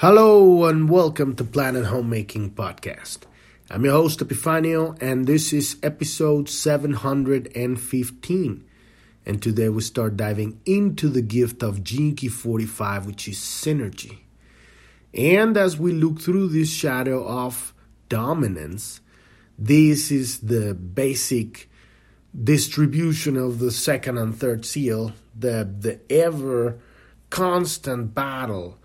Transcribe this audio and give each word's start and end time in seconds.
Hello 0.00 0.66
and 0.66 0.88
welcome 0.88 1.34
to 1.34 1.42
Planet 1.42 1.86
Homemaking 1.86 2.52
Podcast. 2.52 3.22
I'm 3.68 3.84
your 3.84 3.94
host 3.94 4.20
Epifanio 4.20 4.96
and 5.02 5.26
this 5.26 5.52
is 5.52 5.76
episode 5.82 6.48
715. 6.48 8.64
And 9.26 9.42
today 9.42 9.68
we 9.68 9.82
start 9.82 10.16
diving 10.16 10.60
into 10.64 11.08
the 11.08 11.20
gift 11.20 11.64
of 11.64 11.82
Key 11.82 12.28
45 12.28 13.06
which 13.06 13.26
is 13.26 13.38
synergy. 13.38 14.18
And 15.12 15.56
as 15.56 15.80
we 15.80 15.90
look 15.90 16.20
through 16.20 16.50
this 16.50 16.70
shadow 16.70 17.26
of 17.26 17.74
dominance, 18.08 19.00
this 19.58 20.12
is 20.12 20.38
the 20.38 20.74
basic 20.74 21.68
distribution 22.40 23.36
of 23.36 23.58
the 23.58 23.72
second 23.72 24.16
and 24.16 24.38
third 24.38 24.64
seal, 24.64 25.14
the 25.36 25.68
the 25.76 25.98
ever 26.08 26.78
constant 27.30 28.14
battle 28.14 28.77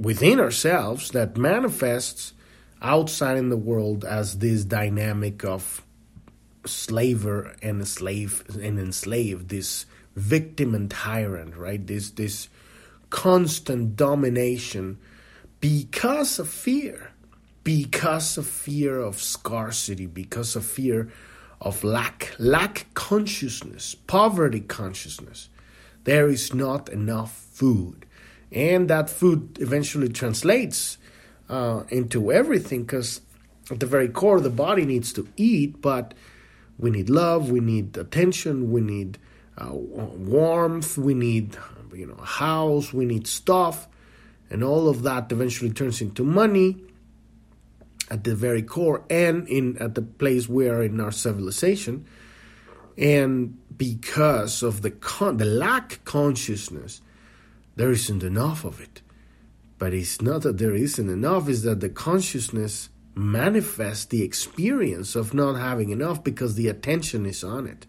within 0.00 0.40
ourselves 0.40 1.10
that 1.10 1.36
manifests 1.36 2.32
outside 2.80 3.36
in 3.36 3.48
the 3.48 3.56
world 3.56 4.04
as 4.04 4.38
this 4.38 4.64
dynamic 4.64 5.44
of 5.44 5.82
slaver 6.66 7.54
and 7.62 7.86
slave 7.86 8.44
and 8.48 8.78
enslaved, 8.78 9.48
this 9.48 9.86
victim 10.16 10.74
and 10.74 10.90
tyrant, 10.90 11.56
right? 11.56 11.86
This 11.86 12.10
this 12.10 12.48
constant 13.10 13.96
domination 13.96 14.98
because 15.60 16.38
of 16.38 16.48
fear, 16.48 17.12
because 17.62 18.36
of 18.36 18.46
fear 18.46 19.00
of 19.00 19.20
scarcity, 19.22 20.06
because 20.06 20.56
of 20.56 20.64
fear 20.64 21.10
of 21.60 21.84
lack, 21.84 22.34
lack 22.38 22.86
consciousness, 22.94 23.94
poverty 23.94 24.60
consciousness. 24.60 25.48
There 26.02 26.28
is 26.28 26.52
not 26.52 26.88
enough 26.88 27.32
food 27.32 28.06
and 28.52 28.88
that 28.88 29.08
food 29.08 29.58
eventually 29.60 30.08
translates 30.08 30.98
uh, 31.48 31.82
into 31.88 32.32
everything 32.32 32.82
because 32.82 33.20
at 33.70 33.80
the 33.80 33.86
very 33.86 34.08
core 34.08 34.40
the 34.40 34.50
body 34.50 34.84
needs 34.84 35.12
to 35.12 35.28
eat 35.36 35.80
but 35.80 36.14
we 36.78 36.90
need 36.90 37.08
love 37.08 37.50
we 37.50 37.60
need 37.60 37.96
attention 37.96 38.70
we 38.70 38.80
need 38.80 39.18
uh, 39.58 39.70
warmth 39.72 40.96
we 40.96 41.14
need 41.14 41.56
you 41.94 42.06
know 42.06 42.14
a 42.14 42.24
house 42.24 42.92
we 42.92 43.04
need 43.04 43.26
stuff. 43.26 43.88
And 44.50 44.62
all 44.62 44.88
of 44.88 45.02
that 45.02 45.32
eventually 45.32 45.70
turns 45.70 46.00
into 46.02 46.24
money 46.24 46.76
at 48.10 48.24
the 48.24 48.34
very 48.34 48.62
core 48.62 49.02
and 49.08 49.48
in 49.48 49.78
at 49.78 49.94
the 49.94 50.02
place 50.02 50.48
we 50.48 50.68
are 50.68 50.82
in 50.82 51.00
our 51.00 51.12
civilization. 51.12 52.06
And 52.98 53.58
because 53.76 54.62
of 54.62 54.82
the 54.82 54.90
con- 54.90 55.38
the 55.38 55.46
lack 55.46 56.04
consciousness 56.04 57.00
there 57.76 57.90
isn't 57.90 58.22
enough 58.22 58.64
of 58.64 58.80
it. 58.80 59.02
But 59.78 59.92
it's 59.94 60.22
not 60.22 60.42
that 60.42 60.58
there 60.58 60.74
isn't 60.74 61.08
enough, 61.08 61.48
it's 61.48 61.62
that 61.62 61.80
the 61.80 61.88
consciousness 61.88 62.88
manifests 63.14 64.06
the 64.06 64.22
experience 64.22 65.14
of 65.14 65.34
not 65.34 65.54
having 65.54 65.90
enough 65.90 66.22
because 66.24 66.54
the 66.54 66.68
attention 66.68 67.26
is 67.26 67.44
on 67.44 67.66
it. 67.66 67.86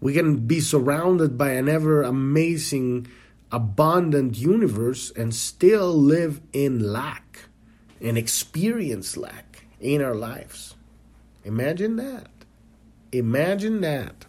We 0.00 0.12
can 0.12 0.46
be 0.46 0.60
surrounded 0.60 1.36
by 1.38 1.50
an 1.50 1.68
ever 1.68 2.02
amazing, 2.02 3.06
abundant 3.50 4.36
universe 4.36 5.10
and 5.10 5.34
still 5.34 5.92
live 5.94 6.40
in 6.52 6.92
lack 6.92 7.48
and 8.00 8.16
experience 8.16 9.16
lack 9.16 9.64
in 9.80 10.02
our 10.02 10.14
lives. 10.14 10.74
Imagine 11.44 11.96
that. 11.96 12.28
Imagine 13.12 13.80
that. 13.80 14.26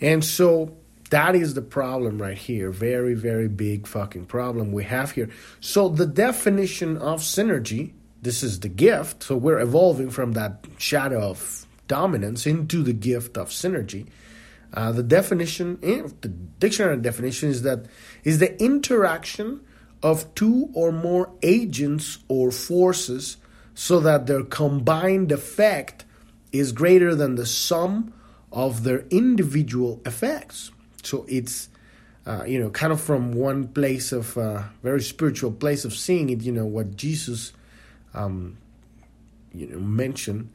And 0.00 0.24
so 0.24 0.76
that 1.12 1.34
is 1.34 1.52
the 1.52 1.62
problem 1.62 2.20
right 2.20 2.38
here. 2.38 2.70
Very, 2.70 3.12
very 3.12 3.46
big 3.46 3.86
fucking 3.86 4.24
problem 4.24 4.72
we 4.72 4.84
have 4.84 5.10
here. 5.10 5.28
So, 5.60 5.90
the 5.90 6.06
definition 6.06 6.96
of 6.96 7.20
synergy, 7.20 7.92
this 8.22 8.42
is 8.42 8.60
the 8.60 8.70
gift. 8.70 9.22
So, 9.24 9.36
we're 9.36 9.60
evolving 9.60 10.08
from 10.08 10.32
that 10.32 10.64
shadow 10.78 11.20
of 11.20 11.66
dominance 11.86 12.46
into 12.46 12.82
the 12.82 12.94
gift 12.94 13.36
of 13.36 13.50
synergy. 13.50 14.06
Uh, 14.72 14.90
the 14.92 15.02
definition, 15.02 15.78
eh, 15.82 16.02
the 16.22 16.28
dictionary 16.28 16.96
definition 16.96 17.50
is 17.50 17.60
that 17.60 17.84
is 18.24 18.38
the 18.38 18.58
interaction 18.62 19.60
of 20.02 20.34
two 20.34 20.70
or 20.72 20.92
more 20.92 21.30
agents 21.42 22.20
or 22.28 22.50
forces 22.50 23.36
so 23.74 24.00
that 24.00 24.26
their 24.26 24.44
combined 24.44 25.30
effect 25.30 26.06
is 26.52 26.72
greater 26.72 27.14
than 27.14 27.34
the 27.34 27.44
sum 27.44 28.14
of 28.50 28.82
their 28.84 29.00
individual 29.10 30.00
effects. 30.06 30.70
So 31.02 31.24
it's 31.28 31.68
uh, 32.26 32.44
you 32.46 32.58
know 32.58 32.70
kind 32.70 32.92
of 32.92 33.00
from 33.00 33.32
one 33.32 33.68
place 33.68 34.12
of 34.12 34.36
uh, 34.38 34.62
very 34.82 35.02
spiritual 35.02 35.52
place 35.52 35.84
of 35.84 35.94
seeing 35.94 36.30
it. 36.30 36.42
You 36.42 36.52
know 36.52 36.66
what 36.66 36.96
Jesus 36.96 37.52
um, 38.14 38.58
you 39.52 39.66
know 39.66 39.78
mentioned 39.78 40.50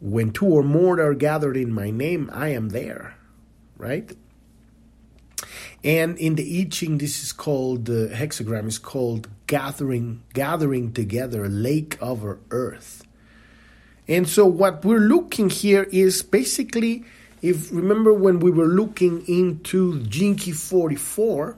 when 0.00 0.30
two 0.30 0.46
or 0.46 0.62
more 0.62 1.00
are 1.00 1.14
gathered 1.14 1.56
in 1.56 1.72
my 1.72 1.90
name, 1.90 2.30
I 2.32 2.48
am 2.48 2.70
there, 2.70 3.16
right? 3.76 4.10
And 5.82 6.18
in 6.18 6.34
the 6.34 6.60
I 6.60 6.64
Ching, 6.64 6.98
this 6.98 7.22
is 7.22 7.32
called 7.32 7.86
the 7.86 8.10
hexagram 8.12 8.66
is 8.66 8.78
called 8.78 9.28
gathering, 9.46 10.22
gathering 10.34 10.92
together, 10.92 11.48
lake 11.48 12.00
over 12.02 12.40
earth. 12.50 13.04
And 14.08 14.28
so 14.28 14.46
what 14.46 14.84
we're 14.84 14.98
looking 15.00 15.50
here 15.50 15.84
is 15.84 16.22
basically 16.22 17.04
if 17.46 17.72
remember 17.72 18.12
when 18.12 18.40
we 18.40 18.50
were 18.50 18.66
looking 18.66 19.24
into 19.28 20.04
Key 20.06 20.52
44, 20.52 21.56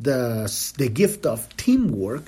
the 0.00 0.72
the 0.78 0.88
gift 0.88 1.26
of 1.26 1.54
teamwork, 1.56 2.24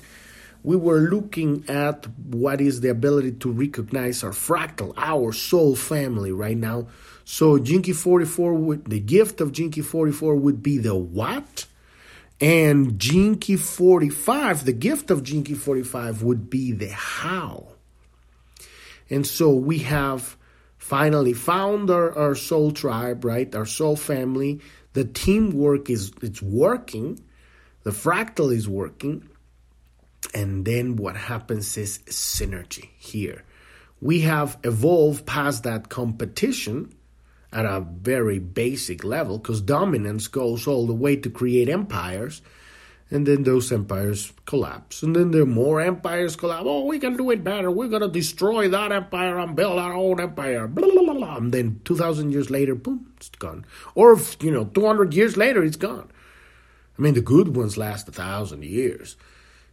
we 0.63 0.77
were 0.77 0.99
looking 0.99 1.65
at 1.69 2.07
what 2.27 2.61
is 2.61 2.81
the 2.83 2.91
ability 2.91 3.33
to 3.33 3.51
recognize 3.51 4.23
our 4.23 4.33
fractal, 4.33 4.93
our 4.97 5.33
soul 5.33 5.75
family 5.75 6.33
right 6.33 6.57
now. 6.57 6.89
So 7.25 7.59
Key 7.59 7.93
44 7.93 8.55
would 8.55 8.85
the 8.85 9.01
gift 9.01 9.41
of 9.41 9.53
Key 9.53 9.71
44 9.71 10.37
would 10.37 10.63
be 10.63 10.79
the 10.79 10.95
what? 10.95 11.67
And 12.41 13.01
Key 13.01 13.57
45, 13.57 14.65
the 14.65 14.73
gift 14.73 15.11
of 15.11 15.25
Key 15.25 15.55
45 15.55 16.23
would 16.23 16.51
be 16.51 16.73
the 16.73 16.91
how. 16.91 17.69
And 19.11 19.27
so 19.27 19.53
we 19.55 19.79
have 19.81 20.37
finally 20.79 21.35
found 21.35 21.91
our, 21.91 22.17
our 22.17 22.35
soul 22.35 22.71
tribe, 22.71 23.25
right? 23.25 23.55
Our 23.55 23.67
soul 23.67 23.97
family. 23.97 24.61
The 24.95 25.05
teamwork 25.05 25.91
is 25.91 26.13
it's 26.23 26.41
working. 26.41 27.21
The 27.83 27.91
fractal 27.91 28.55
is 28.55 28.69
working. 28.69 29.29
And 30.35 30.65
then 30.65 30.97
what 30.97 31.17
happens 31.17 31.77
is 31.77 31.99
synergy 32.07 32.89
here. 32.97 33.45
We 34.01 34.21
have 34.21 34.59
evolved 34.65 35.27
past 35.27 35.65
that 35.65 35.89
competition 35.89 36.95
at 37.53 37.65
a 37.65 37.81
very 37.81 38.39
basic 38.39 39.05
level 39.05 39.39
because 39.39 39.61
dominance 39.61 40.29
goes 40.29 40.67
all 40.67 40.87
the 40.87 40.95
way 40.95 41.17
to 41.17 41.31
create 41.31 41.69
empires 41.69 42.43
and 43.11 43.27
then 43.27 43.43
those 43.43 43.73
empires 43.73 44.33
collapse. 44.45 45.03
And 45.03 45.17
then 45.17 45.31
there 45.31 45.43
are 45.43 45.47
more 45.47 45.81
empires 45.81 46.37
collapse. 46.37 46.65
Oh, 46.67 46.85
we 46.85 46.99
can 46.99 47.17
do 47.17 47.31
it 47.31 47.43
better. 47.43 47.71
We're 47.71 47.89
going 47.89 48.03
to 48.03 48.09
destroy 48.09 48.69
that 48.69 48.93
empire 48.93 49.39
and 49.39 49.57
build 49.57 49.79
our 49.79 49.95
own 49.95 50.21
empire. 50.21 50.69
Blah, 50.69 50.91
blah, 50.91 51.15
blah, 51.15 51.37
and 51.37 51.53
then 51.53 51.81
2,000 51.85 52.33
years 52.33 52.51
later, 52.51 52.75
boom, 52.75 53.11
it's 53.17 53.31
gone. 53.31 53.65
Or, 53.95 54.19
you 54.41 54.51
know, 54.51 54.65
200 54.65 55.15
years 55.15 55.37
later, 55.37 55.65
it's 55.65 55.77
gone. 55.77 56.11
I 56.99 57.03
mean, 57.03 57.15
the 57.15 57.23
good 57.23 57.57
ones 57.57 57.79
last 57.79 58.09
a 58.09 58.13
thousand 58.13 58.65
years, 58.65 59.17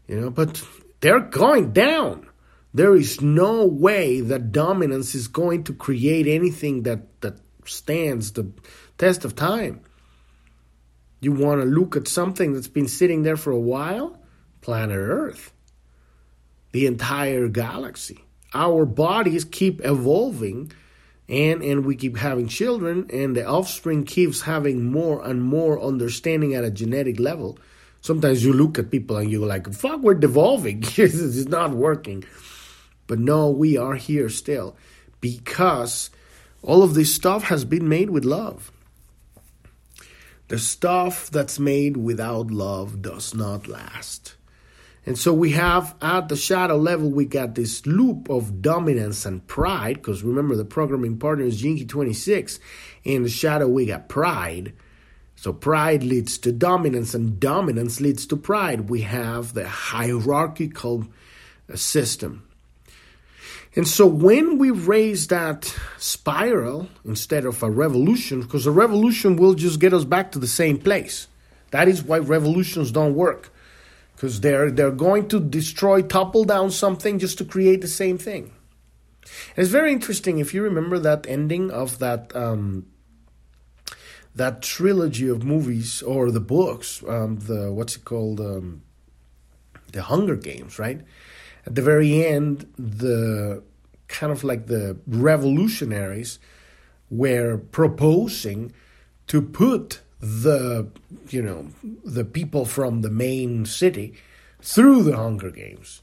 you 0.07 0.19
know, 0.19 0.29
but 0.29 0.63
they're 1.01 1.19
going 1.19 1.73
down. 1.73 2.29
There 2.73 2.95
is 2.95 3.21
no 3.21 3.65
way 3.65 4.21
that 4.21 4.51
dominance 4.51 5.15
is 5.15 5.27
going 5.27 5.63
to 5.65 5.73
create 5.73 6.27
anything 6.27 6.83
that, 6.83 7.21
that 7.21 7.37
stands 7.65 8.33
the 8.33 8.51
test 8.97 9.25
of 9.25 9.35
time. 9.35 9.81
You 11.19 11.31
want 11.31 11.61
to 11.61 11.65
look 11.65 11.95
at 11.95 12.07
something 12.07 12.53
that's 12.53 12.67
been 12.67 12.87
sitting 12.87 13.23
there 13.23 13.37
for 13.37 13.51
a 13.51 13.59
while? 13.59 14.19
Planet 14.61 14.97
Earth. 14.97 15.51
The 16.71 16.85
entire 16.85 17.47
galaxy. 17.47 18.23
Our 18.53 18.85
bodies 18.85 19.45
keep 19.45 19.83
evolving 19.83 20.71
and 21.27 21.63
and 21.63 21.85
we 21.85 21.95
keep 21.95 22.17
having 22.17 22.47
children 22.47 23.09
and 23.11 23.35
the 23.35 23.45
offspring 23.45 24.03
keeps 24.03 24.41
having 24.41 24.91
more 24.91 25.25
and 25.25 25.41
more 25.41 25.81
understanding 25.81 26.53
at 26.53 26.63
a 26.63 26.71
genetic 26.71 27.19
level. 27.19 27.57
Sometimes 28.01 28.45
you 28.45 28.53
look 28.53 28.77
at 28.77 28.91
people 28.91 29.17
and 29.17 29.31
you're 29.31 29.47
like, 29.47 29.73
fuck, 29.73 30.01
we're 30.01 30.13
devolving. 30.13 30.83
it's 30.97 31.47
not 31.47 31.71
working. 31.71 32.23
But 33.07 33.19
no, 33.19 33.49
we 33.49 33.77
are 33.77 33.95
here 33.95 34.29
still 34.29 34.75
because 35.21 36.09
all 36.61 36.83
of 36.83 36.93
this 36.93 37.13
stuff 37.13 37.43
has 37.43 37.65
been 37.65 37.89
made 37.89 38.09
with 38.09 38.25
love. 38.25 38.71
The 40.47 40.59
stuff 40.59 41.31
that's 41.31 41.59
made 41.59 41.97
without 41.97 42.51
love 42.51 43.01
does 43.01 43.33
not 43.33 43.67
last. 43.67 44.35
And 45.05 45.17
so 45.17 45.33
we 45.33 45.51
have 45.51 45.95
at 46.01 46.29
the 46.29 46.35
shadow 46.35 46.77
level, 46.77 47.09
we 47.09 47.25
got 47.25 47.55
this 47.55 47.85
loop 47.85 48.29
of 48.29 48.61
dominance 48.61 49.25
and 49.25 49.45
pride, 49.45 49.95
because 49.95 50.23
remember 50.23 50.55
the 50.55 50.65
programming 50.65 51.17
partner 51.17 51.45
is 51.45 51.61
Key 51.61 51.85
26. 51.85 52.59
In 53.03 53.23
the 53.23 53.29
shadow, 53.29 53.67
we 53.67 53.85
got 53.85 54.09
pride. 54.09 54.73
So 55.35 55.53
pride 55.53 56.03
leads 56.03 56.37
to 56.39 56.51
dominance, 56.51 57.13
and 57.13 57.39
dominance 57.39 57.99
leads 58.01 58.25
to 58.27 58.37
pride. 58.37 58.89
We 58.89 59.01
have 59.01 59.53
the 59.53 59.67
hierarchical 59.67 61.07
system. 61.75 62.47
And 63.75 63.87
so 63.87 64.07
when 64.07 64.57
we 64.57 64.71
raise 64.71 65.27
that 65.27 65.75
spiral 65.97 66.87
instead 67.03 67.45
of 67.45 67.61
a 67.61 67.69
revolution, 67.69 68.41
because 68.41 68.65
a 68.65 68.71
revolution 68.71 69.35
will 69.35 69.53
just 69.53 69.79
get 69.79 69.93
us 69.93 70.05
back 70.05 70.31
to 70.31 70.39
the 70.39 70.47
same 70.47 70.77
place. 70.77 71.27
That 71.71 71.89
is 71.89 72.01
why 72.01 72.19
revolutions 72.19 72.91
don't 72.91 73.15
work. 73.15 73.51
Because 74.15 74.39
they're 74.39 74.71
they're 74.71 74.91
going 74.91 75.27
to 75.27 75.41
destroy, 75.41 76.01
topple 76.01 76.45
down 76.45 76.71
something 76.71 77.19
just 77.19 77.37
to 77.39 77.45
create 77.45 77.81
the 77.81 77.87
same 77.89 78.17
thing. 78.17 78.53
And 79.55 79.63
it's 79.63 79.71
very 79.71 79.91
interesting 79.91 80.39
if 80.39 80.53
you 80.53 80.63
remember 80.63 80.97
that 80.99 81.25
ending 81.27 81.69
of 81.69 81.99
that 81.99 82.33
um, 82.33 82.85
that 84.33 84.61
trilogy 84.61 85.27
of 85.27 85.43
movies 85.43 86.01
or 86.01 86.31
the 86.31 86.39
books, 86.39 87.03
um, 87.07 87.37
the 87.37 87.71
what's 87.73 87.97
it 87.97 88.05
called, 88.05 88.39
um, 88.39 88.83
the 89.91 90.03
Hunger 90.03 90.37
Games, 90.37 90.79
right? 90.79 91.01
At 91.65 91.75
the 91.75 91.81
very 91.81 92.25
end, 92.25 92.71
the 92.77 93.63
kind 94.07 94.31
of 94.31 94.43
like 94.43 94.67
the 94.67 94.97
revolutionaries 95.07 96.39
were 97.09 97.57
proposing 97.57 98.71
to 99.27 99.41
put 99.41 100.01
the 100.19 100.87
you 101.29 101.41
know 101.41 101.67
the 102.03 102.25
people 102.25 102.65
from 102.65 103.01
the 103.01 103.09
main 103.09 103.65
city 103.65 104.13
through 104.61 105.03
the 105.03 105.15
Hunger 105.15 105.51
Games, 105.51 106.01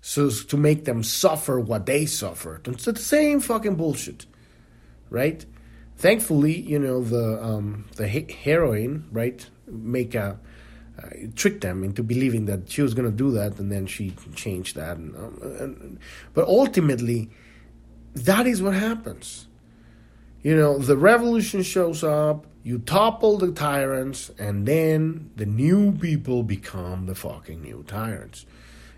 so 0.00 0.26
as 0.26 0.44
to 0.46 0.56
make 0.56 0.84
them 0.84 1.02
suffer 1.02 1.60
what 1.60 1.86
they 1.86 2.06
suffered. 2.06 2.66
It's 2.68 2.84
the 2.84 2.96
same 2.96 3.40
fucking 3.40 3.76
bullshit, 3.76 4.26
right? 5.10 5.44
Thankfully, 5.96 6.60
you 6.60 6.78
know 6.78 7.02
the 7.02 7.42
um, 7.42 7.86
the 7.96 8.08
heroine, 8.08 9.06
right, 9.12 9.48
make 9.66 10.14
a 10.14 10.38
uh, 11.02 11.08
trick 11.34 11.60
them 11.60 11.82
into 11.82 12.02
believing 12.02 12.46
that 12.46 12.70
she 12.70 12.82
was 12.82 12.94
going 12.94 13.10
to 13.10 13.16
do 13.16 13.30
that, 13.32 13.58
and 13.58 13.70
then 13.70 13.86
she 13.86 14.14
changed 14.34 14.76
that. 14.76 14.96
And, 14.96 15.16
um, 15.16 15.38
and, 15.42 15.98
but 16.34 16.46
ultimately, 16.46 17.30
that 18.14 18.46
is 18.46 18.62
what 18.62 18.74
happens. 18.74 19.48
You 20.42 20.54
know, 20.56 20.78
the 20.78 20.96
revolution 20.96 21.62
shows 21.62 22.04
up, 22.04 22.46
you 22.62 22.78
topple 22.78 23.38
the 23.38 23.50
tyrants, 23.50 24.30
and 24.38 24.66
then 24.66 25.30
the 25.36 25.46
new 25.46 25.92
people 25.92 26.42
become 26.42 27.06
the 27.06 27.14
fucking 27.14 27.62
new 27.62 27.84
tyrants. 27.86 28.46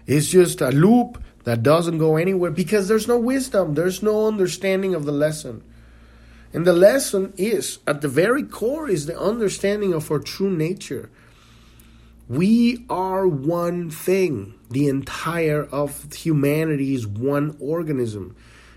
It's 0.06 0.28
just 0.28 0.60
a 0.60 0.70
loop 0.70 1.22
that 1.44 1.62
doesn't 1.62 1.98
go 1.98 2.16
anywhere 2.16 2.50
because 2.50 2.88
there's 2.88 3.08
no 3.08 3.18
wisdom, 3.18 3.74
there's 3.74 4.02
no 4.02 4.26
understanding 4.26 4.94
of 4.94 5.04
the 5.04 5.12
lesson. 5.12 5.62
And 6.52 6.66
the 6.66 6.72
lesson 6.72 7.32
is, 7.36 7.78
at 7.86 8.00
the 8.00 8.08
very 8.08 8.42
core, 8.42 8.88
is 8.88 9.06
the 9.06 9.18
understanding 9.18 9.92
of 9.92 10.10
our 10.10 10.18
true 10.18 10.50
nature. 10.50 11.10
We 12.28 12.84
are 12.90 13.26
one 13.26 13.90
thing. 13.90 14.54
The 14.70 14.88
entire 14.88 15.64
of 15.64 16.12
humanity 16.12 16.94
is 16.94 17.06
one 17.06 17.56
organism. 17.60 18.34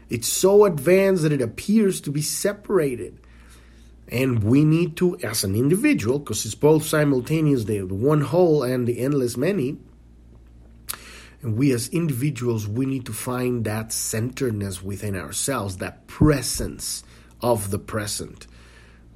It's 0.10 0.28
so 0.28 0.66
advanced 0.66 1.24
that 1.24 1.32
it 1.32 1.42
appears 1.42 2.02
to 2.02 2.12
be 2.12 2.22
separated. 2.22 3.18
And 4.08 4.44
we 4.44 4.66
need 4.66 4.98
to, 4.98 5.18
as 5.20 5.44
an 5.44 5.56
individual, 5.56 6.20
because 6.20 6.46
it's 6.46 6.56
both 6.56 6.86
simultaneous, 6.86 7.66
the 7.66 7.84
one 7.84 8.22
whole 8.22 8.64
and 8.64 8.88
the 8.88 9.00
endless 9.00 9.38
many, 9.38 9.78
and 11.42 11.58
we 11.58 11.72
as 11.72 11.88
individuals, 11.90 12.68
we 12.68 12.86
need 12.86 13.06
to 13.06 13.14
find 13.14 13.64
that 13.66 13.94
centeredness 13.94 14.84
within 14.84 15.16
ourselves, 15.16 15.78
that 15.78 16.06
presence 16.08 17.04
of 17.42 17.72
the 17.72 17.80
present 17.80 18.46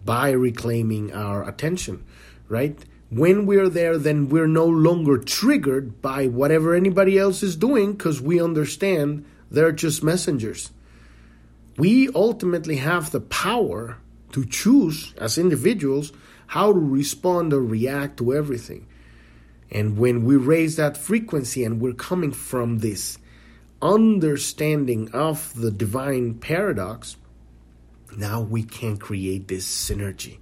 by 0.06 0.31
reclaiming 0.31 1.13
our 1.13 1.47
attention, 1.47 2.03
right? 2.47 2.77
When 3.09 3.45
we're 3.45 3.69
there, 3.69 3.97
then 3.97 4.29
we're 4.29 4.47
no 4.47 4.65
longer 4.65 5.17
triggered 5.17 6.01
by 6.01 6.27
whatever 6.27 6.73
anybody 6.73 7.17
else 7.17 7.44
is 7.44 7.55
doing 7.55 7.94
because 7.94 8.21
we 8.21 8.41
understand 8.41 9.25
they're 9.51 9.71
just 9.71 10.03
messengers. 10.03 10.71
We 11.77 12.09
ultimately 12.15 12.77
have 12.77 13.11
the 13.11 13.21
power 13.21 13.97
to 14.31 14.45
choose 14.45 15.13
as 15.17 15.38
individuals 15.38 16.11
how 16.47 16.73
to 16.73 16.79
respond 16.79 17.53
or 17.53 17.61
react 17.61 18.17
to 18.17 18.33
everything. 18.33 18.88
And 19.71 19.97
when 19.97 20.25
we 20.25 20.35
raise 20.35 20.75
that 20.75 20.97
frequency 20.97 21.63
and 21.63 21.79
we're 21.79 21.94
coming 21.94 22.31
from 22.31 22.79
this 22.79 23.17
understanding 23.81 25.11
of 25.13 25.53
the 25.56 25.71
divine 25.71 26.35
paradox, 26.35 27.17
now 28.15 28.41
we 28.41 28.63
can 28.63 28.97
create 28.97 29.47
this 29.47 29.67
synergy 29.67 30.38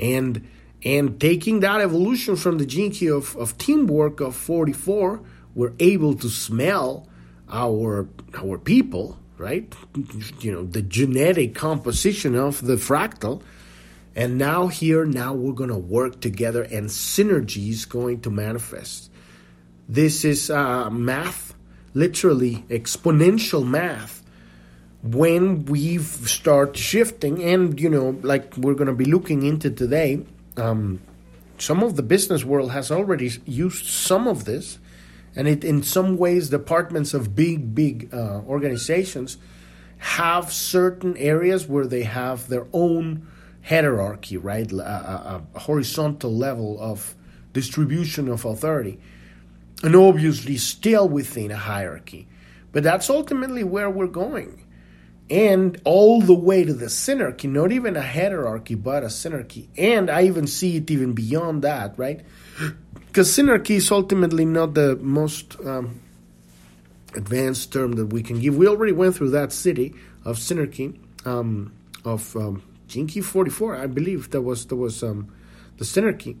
and 0.00 0.48
and 0.84 1.20
taking 1.20 1.60
that 1.60 1.80
evolution 1.80 2.36
from 2.36 2.58
the 2.58 2.66
gene 2.66 2.90
key 2.90 3.08
of, 3.08 3.36
of 3.36 3.56
teamwork 3.58 4.20
of 4.20 4.34
44 4.34 5.20
we're 5.54 5.72
able 5.78 6.14
to 6.14 6.28
smell 6.28 7.08
our 7.50 8.08
our 8.38 8.58
people 8.58 9.20
right? 9.40 9.74
You 10.40 10.52
know 10.52 10.64
the 10.64 10.82
genetic 10.82 11.54
composition 11.54 12.36
of 12.36 12.64
the 12.64 12.76
fractal. 12.76 13.42
And 14.14 14.36
now 14.36 14.66
here 14.66 15.04
now 15.06 15.32
we're 15.32 15.54
going 15.54 15.70
to 15.70 15.78
work 15.78 16.20
together 16.20 16.62
and 16.62 16.88
synergy 16.88 17.70
is 17.70 17.86
going 17.86 18.20
to 18.22 18.30
manifest. 18.30 19.10
This 19.88 20.24
is 20.24 20.50
uh, 20.50 20.90
math 20.90 21.54
literally 21.94 22.64
exponential 22.68 23.66
math. 23.66 24.22
When 25.02 25.64
we 25.64 25.96
start 25.98 26.76
shifting, 26.76 27.42
and 27.42 27.80
you 27.80 27.88
know, 27.88 28.18
like 28.22 28.54
we're 28.58 28.74
going 28.74 28.88
to 28.88 28.94
be 28.94 29.06
looking 29.06 29.44
into 29.44 29.70
today, 29.70 30.22
um, 30.60 31.00
some 31.58 31.82
of 31.82 31.96
the 31.96 32.02
business 32.02 32.44
world 32.44 32.70
has 32.72 32.90
already 32.90 33.30
used 33.46 33.86
some 33.86 34.28
of 34.28 34.44
this, 34.44 34.78
and 35.34 35.48
it 35.48 35.64
in 35.64 35.82
some 35.82 36.16
ways 36.16 36.50
departments 36.50 37.14
of 37.14 37.34
big 37.34 37.74
big 37.74 38.12
uh, 38.12 38.40
organizations 38.46 39.38
have 39.98 40.52
certain 40.52 41.16
areas 41.16 41.66
where 41.66 41.86
they 41.86 42.04
have 42.04 42.48
their 42.48 42.66
own 42.72 43.26
heterarchy, 43.68 44.38
right, 44.40 44.72
a, 44.72 44.76
a, 44.76 45.42
a 45.54 45.58
horizontal 45.58 46.34
level 46.34 46.78
of 46.80 47.14
distribution 47.52 48.28
of 48.28 48.44
authority, 48.44 48.98
and 49.82 49.94
obviously 49.94 50.56
still 50.56 51.08
within 51.08 51.50
a 51.50 51.56
hierarchy. 51.56 52.26
But 52.72 52.82
that's 52.82 53.10
ultimately 53.10 53.64
where 53.64 53.90
we're 53.90 54.06
going 54.06 54.64
and 55.30 55.80
all 55.84 56.20
the 56.20 56.34
way 56.34 56.64
to 56.64 56.74
the 56.74 56.86
synarchy, 56.86 57.48
not 57.48 57.70
even 57.70 57.96
a 57.96 58.02
hierarchy, 58.02 58.74
but 58.74 59.04
a 59.04 59.06
synarchy. 59.06 59.68
And 59.78 60.10
I 60.10 60.24
even 60.24 60.48
see 60.48 60.76
it 60.76 60.90
even 60.90 61.12
beyond 61.12 61.62
that, 61.62 61.96
right? 61.96 62.20
Because 63.06 63.28
synarchy 63.30 63.76
is 63.76 63.90
ultimately 63.92 64.44
not 64.44 64.74
the 64.74 64.96
most 64.96 65.56
um, 65.64 66.00
advanced 67.14 67.72
term 67.72 67.92
that 67.92 68.06
we 68.06 68.22
can 68.22 68.40
give. 68.40 68.56
We 68.56 68.66
already 68.66 68.92
went 68.92 69.14
through 69.14 69.30
that 69.30 69.52
city 69.52 69.94
of 70.24 70.38
synarchy, 70.38 70.98
um, 71.24 71.72
of 72.04 72.34
um, 72.36 72.62
Key 72.88 73.20
44, 73.20 73.76
I 73.76 73.86
believe 73.86 74.30
that 74.30 74.42
was 74.42 74.66
that 74.66 74.76
was 74.76 75.02
um, 75.04 75.32
the 75.78 75.84
synarchy, 75.84 76.36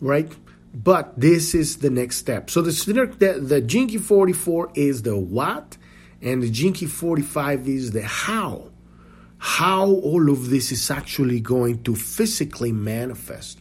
right? 0.00 0.30
But 0.72 1.18
this 1.18 1.52
is 1.52 1.78
the 1.78 1.90
next 1.90 2.16
step. 2.16 2.48
So 2.48 2.62
the 2.62 2.70
synarchy, 2.70 3.18
the, 3.18 3.40
the 3.40 3.60
Key 3.60 3.98
44 3.98 4.70
is 4.76 5.02
the 5.02 5.16
what, 5.16 5.76
and 6.22 6.42
the 6.42 6.72
Key 6.72 6.86
45 6.86 7.68
is 7.68 7.92
the 7.92 8.02
how. 8.02 8.70
How 9.38 9.86
all 9.86 10.30
of 10.30 10.50
this 10.50 10.70
is 10.70 10.90
actually 10.90 11.40
going 11.40 11.82
to 11.84 11.96
physically 11.96 12.72
manifest. 12.72 13.58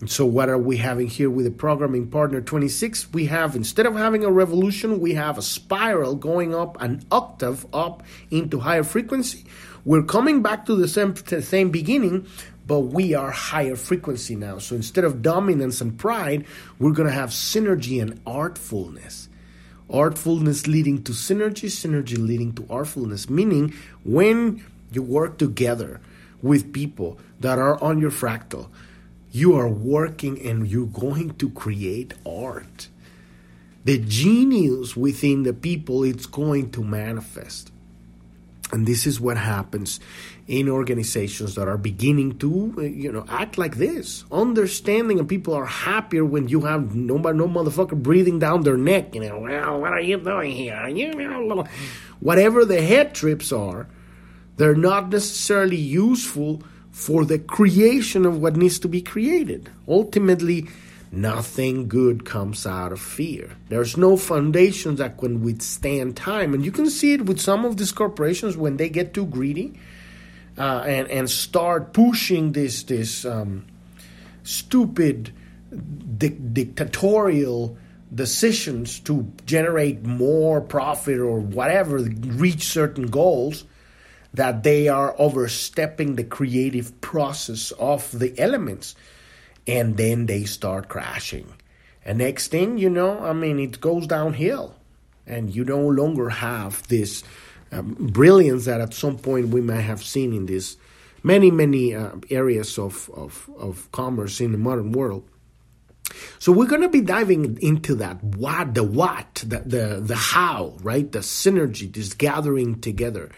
And 0.00 0.10
so, 0.10 0.26
what 0.26 0.50
are 0.50 0.58
we 0.58 0.76
having 0.76 1.06
here 1.06 1.30
with 1.30 1.46
the 1.46 1.50
programming 1.50 2.08
partner 2.08 2.42
26? 2.42 3.12
We 3.14 3.24
have, 3.26 3.56
instead 3.56 3.86
of 3.86 3.94
having 3.94 4.22
a 4.22 4.30
revolution, 4.30 5.00
we 5.00 5.14
have 5.14 5.38
a 5.38 5.42
spiral 5.42 6.14
going 6.14 6.54
up 6.54 6.76
an 6.82 7.02
octave 7.10 7.64
up 7.72 8.02
into 8.30 8.60
higher 8.60 8.84
frequency. 8.84 9.44
We're 9.86 10.02
coming 10.02 10.42
back 10.42 10.66
to 10.66 10.74
the 10.74 10.88
same, 10.88 11.14
to 11.14 11.36
the 11.36 11.42
same 11.42 11.70
beginning, 11.70 12.26
but 12.66 12.80
we 12.80 13.14
are 13.14 13.30
higher 13.30 13.76
frequency 13.76 14.36
now. 14.36 14.58
So, 14.58 14.76
instead 14.76 15.04
of 15.04 15.22
dominance 15.22 15.80
and 15.80 15.98
pride, 15.98 16.44
we're 16.78 16.92
going 16.92 17.08
to 17.08 17.14
have 17.14 17.30
synergy 17.30 18.02
and 18.02 18.22
artfulness 18.26 19.28
artfulness 19.90 20.66
leading 20.66 21.02
to 21.04 21.12
synergy, 21.12 21.68
synergy 21.68 22.18
leading 22.18 22.52
to 22.54 22.62
artfulness. 22.62 23.28
Meaning, 23.28 23.74
when 24.04 24.64
you 24.92 25.02
work 25.02 25.38
together 25.38 26.00
with 26.42 26.72
people 26.72 27.18
that 27.40 27.58
are 27.58 27.82
on 27.82 28.00
your 28.00 28.10
fractal, 28.10 28.68
you 29.30 29.54
are 29.54 29.68
working 29.68 30.40
and 30.46 30.68
you're 30.68 30.86
going 30.86 31.34
to 31.34 31.50
create 31.50 32.14
art. 32.24 32.88
The 33.84 33.98
genius 33.98 34.96
within 34.96 35.42
the 35.42 35.52
people, 35.52 36.04
it's 36.04 36.26
going 36.26 36.70
to 36.70 36.82
manifest. 36.82 37.70
And 38.72 38.86
this 38.86 39.06
is 39.06 39.20
what 39.20 39.36
happens 39.36 40.00
in 40.46 40.68
organizations 40.68 41.54
that 41.54 41.68
are 41.68 41.78
beginning 41.78 42.38
to, 42.38 42.74
you 42.82 43.10
know, 43.10 43.24
act 43.28 43.56
like 43.56 43.76
this. 43.76 44.24
Understanding 44.30 45.18
and 45.18 45.28
people 45.28 45.54
are 45.54 45.64
happier 45.64 46.24
when 46.24 46.48
you 46.48 46.60
have 46.62 46.94
no, 46.94 47.16
no 47.16 47.48
motherfucker 47.48 48.00
breathing 48.00 48.38
down 48.38 48.62
their 48.62 48.76
neck. 48.76 49.14
You 49.14 49.22
know, 49.22 49.38
well, 49.38 49.80
what 49.80 49.92
are 49.92 50.00
you 50.00 50.18
doing 50.18 50.52
here? 50.52 50.86
You 50.88 51.14
know, 51.14 51.64
whatever 52.20 52.64
the 52.64 52.82
head 52.82 53.14
trips 53.14 53.52
are, 53.52 53.88
they're 54.56 54.74
not 54.74 55.08
necessarily 55.08 55.76
useful 55.76 56.62
for 56.90 57.24
the 57.24 57.38
creation 57.38 58.26
of 58.26 58.40
what 58.40 58.56
needs 58.56 58.78
to 58.80 58.88
be 58.88 59.00
created. 59.00 59.70
Ultimately, 59.88 60.68
nothing 61.10 61.88
good 61.88 62.26
comes 62.26 62.66
out 62.66 62.92
of 62.92 63.00
fear. 63.00 63.56
There's 63.70 63.96
no 63.96 64.18
foundations 64.18 64.98
that 64.98 65.16
can 65.16 65.42
withstand 65.42 66.16
time. 66.16 66.52
And 66.52 66.64
you 66.64 66.70
can 66.70 66.90
see 66.90 67.14
it 67.14 67.24
with 67.24 67.40
some 67.40 67.64
of 67.64 67.78
these 67.78 67.92
corporations 67.92 68.58
when 68.58 68.76
they 68.76 68.90
get 68.90 69.14
too 69.14 69.26
greedy 69.26 69.74
uh, 70.58 70.84
and, 70.86 71.08
and 71.08 71.30
start 71.30 71.92
pushing 71.92 72.52
this, 72.52 72.84
this 72.84 73.24
um, 73.24 73.64
stupid 74.42 75.32
di- 76.18 76.28
dictatorial 76.28 77.76
decisions 78.14 79.00
to 79.00 79.32
generate 79.46 80.04
more 80.04 80.60
profit 80.60 81.18
or 81.18 81.40
whatever, 81.40 81.98
reach 81.98 82.64
certain 82.64 83.06
goals 83.06 83.64
that 84.32 84.62
they 84.62 84.88
are 84.88 85.14
overstepping 85.18 86.16
the 86.16 86.24
creative 86.24 87.00
process 87.00 87.70
of 87.72 88.16
the 88.18 88.38
elements. 88.38 88.94
And 89.66 89.96
then 89.96 90.26
they 90.26 90.44
start 90.44 90.88
crashing. 90.88 91.54
And 92.04 92.18
next 92.18 92.48
thing 92.48 92.76
you 92.76 92.90
know 92.90 93.20
i 93.20 93.32
mean 93.32 93.58
it 93.58 93.80
goes 93.80 94.06
downhill. 94.06 94.74
And 95.26 95.54
you 95.54 95.64
no 95.64 95.80
longer 95.80 96.28
have 96.28 96.86
this 96.88 97.24
um, 97.74 97.94
brilliance 97.98 98.64
that 98.66 98.80
at 98.80 98.94
some 98.94 99.18
point 99.18 99.48
we 99.48 99.60
might 99.60 99.80
have 99.80 100.02
seen 100.02 100.32
in 100.32 100.46
this 100.46 100.76
many 101.22 101.50
many 101.50 101.94
uh, 101.94 102.12
areas 102.30 102.78
of, 102.78 103.10
of, 103.14 103.50
of 103.56 103.90
commerce 103.92 104.40
in 104.40 104.52
the 104.52 104.58
modern 104.58 104.92
world. 104.92 105.28
So 106.38 106.52
we're 106.52 106.66
going 106.66 106.82
to 106.82 106.88
be 106.88 107.00
diving 107.00 107.58
into 107.62 107.94
that 107.96 108.22
what 108.22 108.74
the 108.74 108.84
what 108.84 109.42
the, 109.46 109.60
the 109.60 110.00
the 110.00 110.16
how 110.16 110.76
right? 110.82 111.10
The 111.10 111.20
synergy 111.20 111.92
this 111.92 112.14
gathering 112.14 112.80
together. 112.80 113.30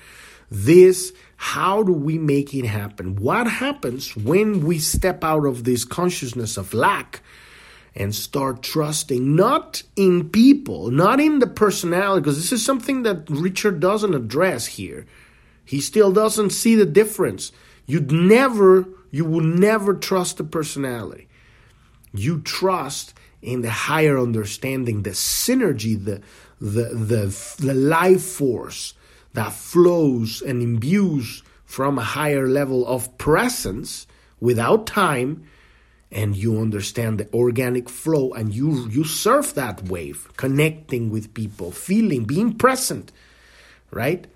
This 0.50 1.12
how 1.36 1.82
do 1.82 1.92
we 1.92 2.18
make 2.18 2.54
it 2.54 2.66
happen? 2.66 3.16
What 3.16 3.46
happens 3.46 4.16
when 4.16 4.64
we 4.64 4.78
step 4.78 5.22
out 5.22 5.44
of 5.44 5.64
this 5.64 5.84
consciousness 5.84 6.56
of 6.56 6.74
lack 6.74 7.22
and 7.96 8.14
start 8.14 8.62
trusting 8.62 9.34
not 9.34 9.82
in 9.96 10.28
people 10.28 10.90
not 10.90 11.18
in 11.18 11.38
the 11.38 11.46
personality 11.46 12.20
because 12.20 12.36
this 12.36 12.52
is 12.52 12.64
something 12.64 13.02
that 13.02 13.28
richard 13.30 13.80
doesn't 13.80 14.14
address 14.14 14.66
here. 14.66 15.06
He 15.64 15.80
still 15.80 16.12
doesn't 16.12 16.50
see 16.50 16.76
the 16.76 16.86
difference. 16.86 17.50
You'd 17.86 18.12
never 18.12 18.86
you 19.10 19.24
will 19.24 19.40
never 19.40 19.94
trust 19.94 20.36
the 20.36 20.44
personality. 20.44 21.28
You 22.12 22.40
trust 22.40 23.14
in 23.42 23.62
the 23.62 23.70
higher 23.70 24.18
understanding 24.18 25.02
the 25.02 25.10
synergy 25.10 26.02
the 26.02 26.20
the 26.60 26.94
the, 26.94 27.56
the 27.58 27.74
life 27.74 28.22
force 28.22 28.94
that 29.32 29.52
flows 29.52 30.40
and 30.40 30.62
imbues 30.62 31.42
from 31.64 31.98
a 31.98 32.02
higher 32.02 32.48
level 32.48 32.86
of 32.86 33.18
presence 33.18 34.06
without 34.40 34.86
time 34.86 35.46
and 36.10 36.36
you 36.36 36.60
understand 36.60 37.18
the 37.18 37.28
organic 37.34 37.88
flow 37.88 38.32
and 38.32 38.54
you 38.54 38.88
you 38.88 39.04
surf 39.04 39.54
that 39.54 39.82
wave 39.88 40.28
connecting 40.36 41.10
with 41.10 41.34
people 41.34 41.70
feeling 41.70 42.24
being 42.24 42.54
present 42.54 43.10
right 43.90 44.26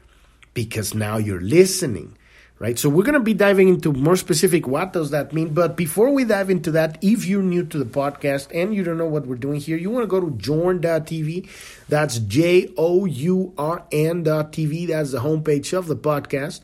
because 0.55 0.95
now 0.95 1.17
you're 1.17 1.41
listening 1.41 2.17
right? 2.61 2.79
So 2.79 2.89
we're 2.89 3.05
going 3.05 3.15
to 3.15 3.21
be 3.21 3.35
diving 3.35 3.69
into 3.69 3.93
more 3.93 4.17
specific 4.17 4.69
what 4.69 4.93
does 4.93 5.11
that 5.11 5.33
mean. 5.33 5.53
But 5.53 5.77
before 5.77 6.11
we 6.11 6.25
dive 6.25 6.51
into 6.51 6.71
that, 6.73 6.99
if 7.03 7.25
you're 7.25 7.43
new 7.43 7.65
to 7.65 7.79
the 7.79 7.87
podcast 7.87 8.49
and 8.55 8.73
you 8.73 8.85
don't 8.85 8.99
know 8.99 9.07
what 9.07 9.27
we're 9.27 9.37
doing 9.37 9.59
here, 9.59 9.77
you 9.77 9.91
want 9.91 10.05
to 10.05 10.07
go 10.07 10.21
to 10.21 10.31
journ.tv. 10.37 11.49
That's 11.89 12.19
J 12.21 12.73
O 12.77 13.07
U 13.07 13.53
R 13.59 13.85
N.tv. 13.91 14.89
That's 14.89 15.11
the 15.11 15.21
homepage 15.21 15.77
of 15.77 15.89
the 15.89 15.97
podcast. 15.97 16.61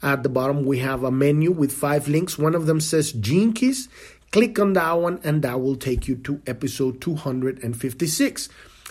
At 0.00 0.22
the 0.22 0.28
bottom, 0.28 0.64
we 0.64 0.78
have 0.78 1.02
a 1.02 1.10
menu 1.10 1.50
with 1.50 1.72
five 1.72 2.06
links. 2.06 2.38
One 2.38 2.54
of 2.54 2.66
them 2.66 2.80
says 2.80 3.12
Keys. 3.12 3.88
Click 4.30 4.58
on 4.58 4.74
that 4.74 4.92
one, 4.92 5.20
and 5.24 5.42
that 5.42 5.60
will 5.60 5.76
take 5.76 6.06
you 6.06 6.16
to 6.16 6.42
episode 6.46 7.00
256. 7.00 8.48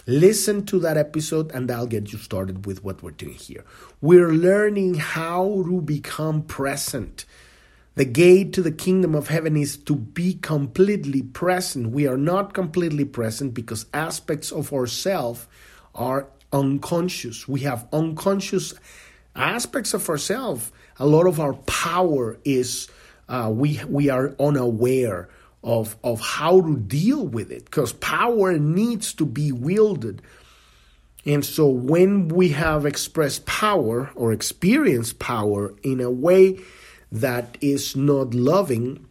Listen 0.07 0.65
to 0.65 0.79
that 0.79 0.97
episode, 0.97 1.51
and 1.51 1.69
that'll 1.69 1.85
get 1.85 2.11
you 2.11 2.17
started 2.17 2.65
with 2.65 2.83
what 2.83 3.03
we're 3.03 3.11
doing 3.11 3.33
here. 3.33 3.63
We're 4.01 4.31
learning 4.31 4.95
how 4.95 5.63
to 5.67 5.81
become 5.81 6.41
present. 6.43 7.25
The 7.95 8.05
gate 8.05 8.53
to 8.53 8.61
the 8.61 8.71
kingdom 8.71 9.15
of 9.15 9.27
heaven 9.27 9.57
is 9.57 9.75
to 9.77 9.95
be 9.95 10.35
completely 10.35 11.21
present. 11.21 11.91
We 11.91 12.07
are 12.07 12.17
not 12.17 12.53
completely 12.53 13.05
present 13.05 13.53
because 13.53 13.85
aspects 13.93 14.51
of 14.51 14.71
ourself 14.71 15.47
are 15.93 16.27
unconscious. 16.53 17.47
We 17.47 17.61
have 17.61 17.87
unconscious 17.91 18.73
aspects 19.35 19.93
of 19.93 20.07
ourselves. 20.09 20.71
A 20.99 21.05
lot 21.05 21.27
of 21.27 21.39
our 21.39 21.53
power 21.53 22.39
is 22.43 22.87
uh, 23.29 23.51
we 23.53 23.81
we 23.87 24.09
are 24.09 24.35
unaware 24.39 25.29
of, 25.63 25.97
of 26.03 26.21
how 26.21 26.61
to 26.61 26.77
deal 26.77 27.25
with 27.25 27.51
it 27.51 27.65
because 27.65 27.93
power 27.93 28.57
needs 28.57 29.13
to 29.13 29.25
be 29.25 29.51
wielded. 29.51 30.21
And 31.25 31.43
so 31.43 31.67
when 31.67 32.29
we 32.29 32.49
have 32.49 32.85
expressed 32.85 33.45
power 33.45 34.09
or 34.15 34.31
experienced 34.31 35.19
power 35.19 35.73
in 35.83 35.99
a 35.99 36.09
way 36.09 36.59
that 37.11 37.57
is 37.59 37.97
not 37.97 38.33
loving, 38.33 39.05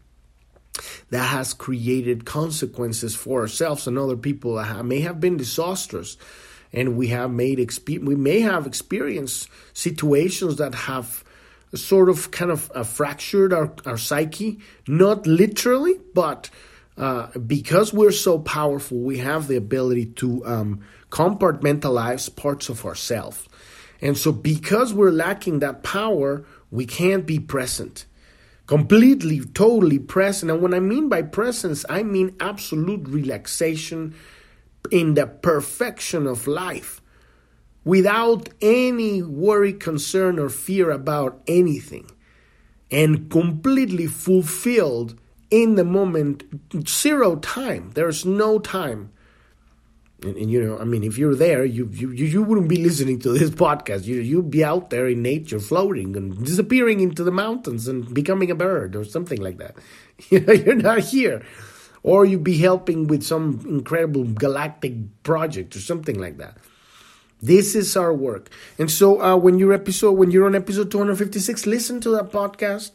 that 1.11 1.25
has 1.25 1.53
created 1.53 2.25
consequences 2.25 3.15
for 3.15 3.43
ourselves 3.43 3.87
and 3.87 3.99
other 3.99 4.17
people 4.17 4.55
that 4.55 4.85
may 4.85 5.01
have 5.01 5.21
been 5.21 5.37
disastrous 5.37 6.17
and 6.73 6.97
we 6.97 7.09
have 7.09 7.31
made 7.31 7.59
we 8.03 8.15
may 8.15 8.41
have 8.41 8.67
experienced 8.67 9.49
situations 9.73 10.57
that 10.57 10.75
have 10.75 11.25
sort 11.77 12.09
of 12.09 12.31
kind 12.31 12.51
of 12.51 12.71
uh, 12.75 12.83
fractured 12.83 13.53
our, 13.53 13.73
our 13.85 13.99
psyche, 13.99 14.59
not 14.87 15.27
literally, 15.27 15.95
but 16.15 16.51
uh, 16.97 17.27
because 17.39 17.93
we're 17.93 18.13
so 18.13 18.39
powerful, 18.39 18.99
we 18.99 19.19
have 19.19 19.49
the 19.49 19.57
ability 19.57 20.07
to 20.07 20.45
um, 20.47 20.81
compartmentalize 21.11 22.35
parts 22.35 22.69
of 22.69 22.85
ourselves. 22.85 23.49
And 24.01 24.17
so, 24.17 24.33
because 24.33 24.93
we're 24.93 25.11
lacking 25.11 25.61
that 25.61 25.83
power, 25.83 26.45
we 26.71 26.87
can't 26.87 27.27
be 27.27 27.39
present. 27.39 28.07
Completely, 28.67 29.41
totally 29.41 29.99
present. 29.99 30.51
And 30.51 30.61
when 30.61 30.75
I 30.75 30.81
mean 30.81 31.09
by 31.09 31.23
presence, 31.23 31.85
I 31.89 32.03
mean 32.03 32.35
absolute 32.41 33.09
relaxation 33.09 34.15
in 34.91 35.15
the 35.15 35.27
perfection 35.27 36.27
of 36.27 36.47
life 36.47 37.01
without 37.87 38.49
any 38.61 39.23
worry, 39.23 39.73
concern, 39.73 40.41
or 40.41 40.49
fear 40.49 40.91
about 40.91 41.41
anything, 41.47 42.11
and 42.91 43.31
completely 43.31 44.09
fulfilled 44.09 45.19
in 45.51 45.77
the 45.77 45.85
moment, 45.85 46.43
zero 46.89 47.37
time. 47.37 47.93
There's 47.95 48.27
no 48.27 48.59
time. 48.59 49.13
And, 50.23 50.37
and, 50.37 50.51
you 50.51 50.61
know, 50.65 50.79
I 50.79 50.85
mean, 50.85 51.05
if 51.05 51.17
you're 51.17 51.37
there, 51.37 51.65
you, 51.65 51.89
you 51.93 52.11
you 52.11 52.43
wouldn't 52.43 52.69
be 52.69 52.79
listening 52.79 53.21
to 53.21 53.31
this 53.33 53.51
podcast. 53.67 54.05
You 54.05 54.17
you'd 54.21 54.51
be 54.51 54.65
out 54.65 54.91
there 54.91 55.07
in 55.07 55.23
nature, 55.23 55.61
floating 55.61 56.17
and 56.17 56.45
disappearing 56.45 56.99
into 57.01 57.23
the 57.23 57.31
mountains 57.31 57.87
and 57.87 58.13
becoming 58.13 58.51
a 58.51 58.57
bird 58.57 58.97
or 58.97 59.05
something 59.05 59.41
like 59.41 59.59
that. 59.59 59.77
You 60.31 60.41
know, 60.41 60.55
you're 60.55 60.75
not 60.75 61.01
here, 61.01 61.45
or 62.03 62.25
you'd 62.25 62.43
be 62.43 62.59
helping 62.59 63.07
with 63.07 63.23
some 63.23 63.63
incredible 63.69 64.25
galactic 64.25 64.95
project 65.23 65.77
or 65.77 65.81
something 65.81 66.19
like 66.19 66.39
that. 66.39 66.57
This 67.41 67.75
is 67.75 67.97
our 67.97 68.15
work. 68.15 68.51
And 68.79 68.91
so 68.91 69.21
uh, 69.21 69.37
when 69.37 69.59
you're 69.59 69.75
episode 69.75 70.13
when 70.13 70.31
you're 70.31 70.47
on 70.47 70.55
episode 70.55 70.91
256, 70.91 71.67
listen 71.67 72.01
to 72.01 72.11
that 72.11 72.33
podcast. 72.33 72.93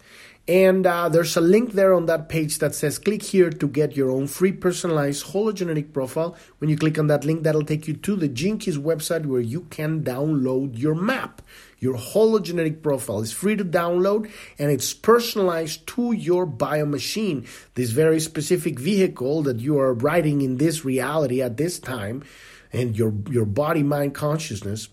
And 0.48 0.88
uh, 0.88 1.08
there's 1.08 1.38
a 1.38 1.42
link 1.42 1.74
there 1.74 1.94
on 1.94 2.08
that 2.08 2.28
page 2.28 2.58
that 2.58 2.74
says 2.74 2.98
click 2.98 3.22
here 3.22 3.52
to 3.52 3.68
get 3.68 3.96
your 3.96 4.10
own 4.10 4.26
free 4.26 4.52
personalized 4.52 5.28
hologenetic 5.28 5.94
profile. 5.94 6.36
When 6.58 6.70
you 6.70 6.78
click 6.78 6.98
on 6.98 7.08
that 7.08 7.24
link, 7.24 7.44
that'll 7.44 7.64
take 7.64 7.88
you 7.88 7.94
to 7.94 8.16
the 8.16 8.28
Keys 8.28 8.78
website 8.78 9.28
where 9.28 9.40
you 9.40 9.62
can 9.70 10.04
download 10.04 10.80
your 10.80 10.96
map. 10.96 11.44
Your 11.78 11.96
hologenetic 11.96 12.82
profile 12.82 13.22
is 13.22 13.32
free 13.32 13.56
to 13.56 13.64
download 13.64 14.32
and 14.58 14.72
it's 14.72 14.94
personalized 14.94 15.86
to 15.88 16.12
your 16.12 16.48
biomachine. 16.48 17.48
This 17.76 17.92
very 17.92 18.20
specific 18.20 18.80
vehicle 18.80 19.44
that 19.44 19.60
you 19.60 19.80
are 19.80 19.94
riding 19.94 20.42
in 20.42 20.58
this 20.58 20.84
reality 20.84 21.42
at 21.42 21.58
this 21.58 21.78
time 21.80 22.24
and 22.74 22.98
your 22.98 23.14
your 23.30 23.46
body 23.46 23.84
mind 23.84 24.14
consciousness. 24.14 24.90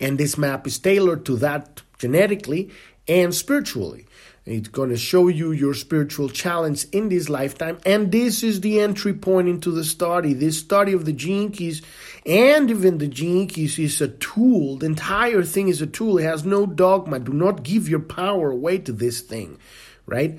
And 0.00 0.18
this 0.18 0.38
map 0.38 0.66
is 0.66 0.78
tailored 0.78 1.24
to 1.26 1.36
that 1.36 1.82
genetically 1.98 2.70
and 3.06 3.34
spiritually. 3.34 4.06
It's 4.44 4.68
going 4.68 4.88
to 4.88 4.96
show 4.96 5.28
you 5.28 5.52
your 5.52 5.74
spiritual 5.74 6.30
challenge 6.30 6.86
in 6.90 7.10
this 7.10 7.28
lifetime. 7.28 7.78
And 7.84 8.10
this 8.10 8.42
is 8.42 8.62
the 8.62 8.80
entry 8.80 9.12
point 9.12 9.46
into 9.46 9.70
the 9.70 9.84
study. 9.84 10.32
This 10.32 10.58
study 10.58 10.94
of 10.94 11.04
the 11.04 11.12
gene 11.12 11.50
keys 11.52 11.82
and 12.24 12.70
even 12.70 12.96
the 12.96 13.08
gene 13.08 13.46
keys 13.46 13.78
is 13.78 14.00
a 14.00 14.08
tool. 14.08 14.78
The 14.78 14.86
entire 14.86 15.42
thing 15.42 15.68
is 15.68 15.82
a 15.82 15.86
tool. 15.86 16.16
It 16.16 16.24
has 16.24 16.46
no 16.46 16.64
dogma. 16.64 17.18
Do 17.18 17.34
not 17.34 17.62
give 17.62 17.90
your 17.90 18.00
power 18.00 18.50
away 18.50 18.78
to 18.78 18.92
this 18.92 19.20
thing 19.20 19.58
right 20.06 20.38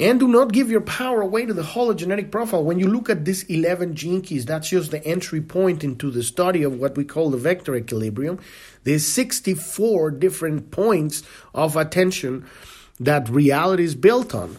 and 0.00 0.18
do 0.18 0.26
not 0.26 0.52
give 0.52 0.70
your 0.70 0.80
power 0.80 1.20
away 1.20 1.44
to 1.46 1.52
the 1.52 1.62
hologenetic 1.62 2.30
profile. 2.30 2.64
When 2.64 2.78
you 2.78 2.88
look 2.88 3.10
at 3.10 3.24
these 3.24 3.44
11 3.44 3.94
gene 3.94 4.22
keys, 4.22 4.46
that's 4.46 4.70
just 4.70 4.90
the 4.90 5.04
entry 5.06 5.40
point 5.40 5.84
into 5.84 6.10
the 6.10 6.22
study 6.22 6.62
of 6.62 6.78
what 6.78 6.96
we 6.96 7.04
call 7.04 7.30
the 7.30 7.36
vector 7.36 7.76
equilibrium. 7.76 8.40
There's 8.84 9.06
64 9.06 10.12
different 10.12 10.70
points 10.70 11.22
of 11.54 11.76
attention 11.76 12.46
that 12.98 13.28
reality 13.28 13.84
is 13.84 13.94
built 13.94 14.34
on. 14.34 14.58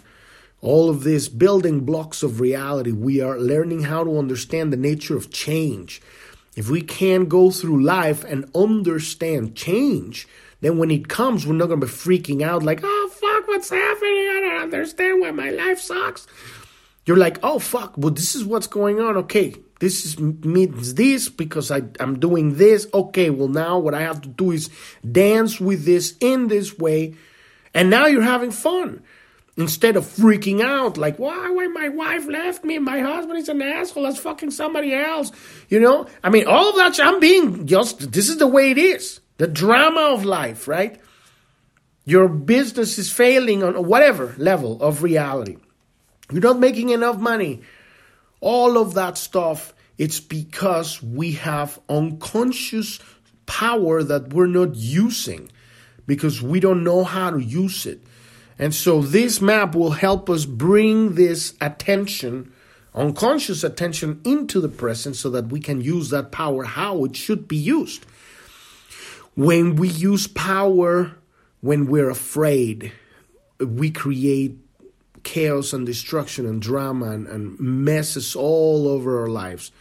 All 0.62 0.90
of 0.90 1.04
these 1.04 1.28
building 1.28 1.82
blocks 1.82 2.24
of 2.24 2.40
reality, 2.40 2.92
we 2.92 3.20
are 3.20 3.38
learning 3.38 3.84
how 3.84 4.04
to 4.06 4.18
understand 4.18 4.72
the 4.72 4.78
nature 4.78 5.18
of 5.18 5.30
change. 5.30 6.02
If 6.56 6.70
we 6.70 6.82
can 6.82 7.26
go 7.26 7.52
through 7.52 7.84
life 7.84 8.24
and 8.24 8.50
understand 8.56 9.56
change, 9.56 10.28
then 10.62 10.78
when 10.78 10.92
it 10.92 11.10
comes, 11.10 11.46
we're 11.46 11.56
not 11.56 11.68
going 11.68 11.82
to 11.82 11.88
be 11.88 11.92
freaking 11.92 12.42
out 12.42 12.64
like, 12.64 12.80
oh, 12.84 13.03
fuck, 13.44 13.48
what's 13.48 13.70
happening? 13.70 14.12
I 14.12 14.40
don't 14.42 14.64
understand 14.64 15.22
why 15.22 15.32
my 15.32 15.50
life 15.50 15.80
sucks. 15.80 16.28
You're 17.06 17.18
like, 17.18 17.40
oh, 17.44 17.60
fuck, 17.60 17.98
well, 17.98 18.14
this 18.14 18.34
is 18.36 18.46
what's 18.46 18.68
going 18.68 19.02
on. 19.02 19.18
Okay, 19.18 19.56
this 19.80 20.06
is, 20.06 20.20
means 20.20 20.94
this 20.94 21.28
because 21.28 21.70
I, 21.70 21.82
I'm 22.00 22.20
doing 22.20 22.56
this. 22.56 22.88
Okay, 22.94 23.30
well, 23.30 23.50
now 23.50 23.78
what 23.78 23.94
I 23.94 24.02
have 24.02 24.22
to 24.22 24.30
do 24.30 24.52
is 24.52 24.70
dance 25.10 25.60
with 25.60 25.84
this 25.86 26.16
in 26.22 26.48
this 26.48 26.78
way. 26.78 27.16
And 27.74 27.90
now 27.90 28.06
you're 28.06 28.22
having 28.22 28.52
fun 28.52 29.04
instead 29.58 29.96
of 29.96 30.04
freaking 30.04 30.62
out 30.62 30.98
like 30.98 31.20
why 31.20 31.52
why 31.52 31.68
my 31.68 31.88
wife 31.88 32.26
left 32.26 32.64
me 32.64 32.80
my 32.80 33.00
husband 33.02 33.38
is 33.38 33.48
an 33.50 33.62
asshole 33.62 34.02
that's 34.02 34.18
fucking 34.18 34.50
somebody 34.50 34.92
else 34.96 35.32
you 35.70 35.80
know 35.80 36.08
i 36.24 36.30
mean 36.32 36.48
all 36.48 36.70
of 36.70 36.76
that 36.76 37.00
i'm 37.00 37.20
being 37.20 37.68
just 37.68 38.12
this 38.14 38.30
is 38.30 38.38
the 38.38 38.48
way 38.48 38.72
it 38.72 38.80
is 38.80 39.20
the 39.38 39.46
drama 39.46 40.12
of 40.12 40.26
life 40.26 40.68
right 40.68 41.00
your 42.06 42.28
business 42.28 42.98
is 42.98 43.12
failing 43.12 43.64
on 43.64 43.88
whatever 43.88 44.36
level 44.38 44.82
of 44.82 45.04
reality. 45.04 45.58
You're 46.32 46.42
not 46.42 46.60
making 46.60 46.90
enough 46.90 47.18
money. 47.18 47.62
All 48.42 48.78
of 48.78 48.94
that 48.96 49.18
stuff 49.18 49.74
it's 49.98 50.20
because 50.20 51.02
we 51.04 51.34
have 51.34 51.80
unconscious 51.88 53.00
power 53.46 54.04
that 54.04 54.34
we're 54.34 54.48
not 54.48 54.76
using 54.76 55.52
because 56.08 56.42
we 56.42 56.60
don't 56.60 56.84
know 56.84 57.04
how 57.04 57.30
to 57.30 57.40
use 57.40 57.86
it. 57.86 58.02
And 58.58 58.74
so 58.74 59.02
this 59.02 59.42
map 59.42 59.76
will 59.76 59.92
help 59.92 60.30
us 60.30 60.46
bring 60.46 61.16
this 61.16 61.54
attention, 61.62 62.52
unconscious 62.94 63.64
attention, 63.64 64.22
into 64.24 64.60
the 64.60 64.70
present 64.70 65.16
so 65.16 65.30
that 65.32 65.48
we 65.48 65.60
can 65.60 65.82
use 65.82 66.10
that 66.10 66.32
power 66.32 66.64
how 66.64 67.06
it 67.06 67.16
should 67.16 67.48
be 67.48 67.58
used. 67.58 68.06
When 69.36 69.76
we 69.76 69.90
use 69.90 70.28
power 70.28 71.16
when 71.64 71.86
we're 71.86 72.10
afraid, 72.10 72.92
we 73.58 73.90
create 73.90 74.58
chaos 75.24 75.72
and 75.72 75.86
destruction 75.86 76.46
and 76.46 76.62
drama 76.62 77.12
and, 77.12 77.26
and 77.26 77.58
messes 77.58 78.36
all 78.36 78.86
over 78.86 79.22
our 79.22 79.30
lives. 79.30 79.72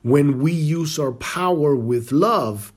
When 0.00 0.40
we 0.40 0.52
use 0.52 0.98
our 0.98 1.12
power 1.12 1.76
with 1.76 2.10
love, 2.10 2.72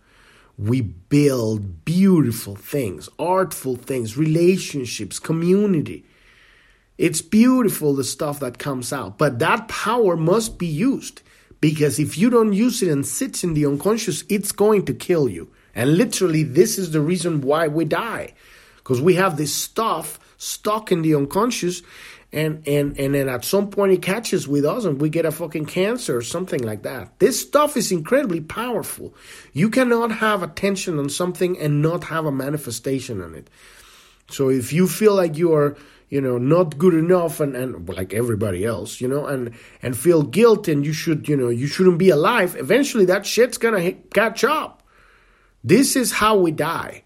we 0.58 0.82
build 0.82 1.86
beautiful 1.86 2.58
things, 2.58 3.08
artful 3.18 3.78
things, 3.78 4.18
relationships, 4.18 5.20
community. 5.20 6.04
It's 6.98 7.22
beautiful 7.22 7.96
the 7.96 8.04
stuff 8.04 8.42
that 8.42 8.60
comes 8.60 8.92
out, 8.92 9.18
but 9.18 9.40
that 9.40 9.70
power 9.70 10.18
must 10.18 10.60
be 10.60 10.68
used 10.68 11.22
because 11.62 11.98
if 11.98 12.18
you 12.18 12.30
don't 12.30 12.52
use 12.52 12.82
it 12.82 12.90
and 12.90 13.08
sits 13.08 13.42
in 13.42 13.54
the 13.54 13.66
unconscious, 13.66 14.26
it's 14.28 14.52
going 14.52 14.84
to 14.84 14.94
kill 14.94 15.30
you. 15.30 15.50
And 15.76 15.98
literally, 15.98 16.44
this 16.44 16.78
is 16.78 16.92
the 16.92 17.02
reason 17.02 17.42
why 17.42 17.68
we 17.68 17.86
die. 17.86 18.34
Because 18.78 19.02
we 19.02 19.16
have 19.16 19.38
this 19.38 19.54
stuff 19.54 20.20
stuck 20.38 20.92
in 20.92 21.02
the 21.02 21.16
unconscious 21.16 21.82
and 22.32 22.68
and 22.68 23.00
and 23.00 23.16
then 23.16 23.28
at 23.28 23.44
some 23.44 23.70
point 23.70 23.92
it 23.92 24.02
catches 24.02 24.48
with 24.48 24.64
us 24.64 24.86
and 24.86 25.02
we 25.02 25.10
get 25.10 25.26
a 25.26 25.32
fucking 25.32 25.66
cancer 25.66 26.16
or 26.16 26.22
something 26.22 26.62
like 26.62 26.84
that. 26.84 27.18
This 27.20 27.40
stuff 27.40 27.76
is 27.76 27.92
incredibly 27.92 28.42
powerful. 28.42 29.14
You 29.52 29.70
cannot 29.70 30.12
have 30.12 30.44
attention 30.44 31.00
on 31.00 31.10
something 31.10 31.58
and 31.58 31.82
not 31.82 32.06
have 32.06 32.26
a 32.26 32.32
manifestation 32.32 33.22
on 33.22 33.36
it. 33.36 33.50
So 34.30 34.50
if 34.50 34.72
you 34.72 34.88
feel 34.88 35.16
like 35.16 35.38
you 35.38 35.54
are 35.54 35.76
you 36.10 36.22
know 36.22 36.38
not 36.38 36.78
good 36.78 36.94
enough 36.94 37.40
and 37.40 37.56
and 37.56 37.88
like 37.90 38.14
everybody 38.14 38.66
else 38.66 39.00
you 39.00 39.08
know 39.08 39.26
and 39.26 39.52
and 39.82 39.96
feel 39.96 40.24
guilt 40.24 40.68
and 40.68 40.86
you 40.86 40.94
should 40.94 41.28
you 41.28 41.38
know 41.38 41.50
you 41.50 41.68
shouldn't 41.68 42.00
be 42.00 42.10
alive 42.10 42.56
eventually 42.58 43.06
that 43.06 43.26
shit's 43.28 43.60
gonna 43.60 43.92
catch 44.14 44.44
up 44.44 44.79
this 45.64 45.96
is 45.96 46.12
how 46.12 46.38
we 46.38 46.52
die 46.52 47.04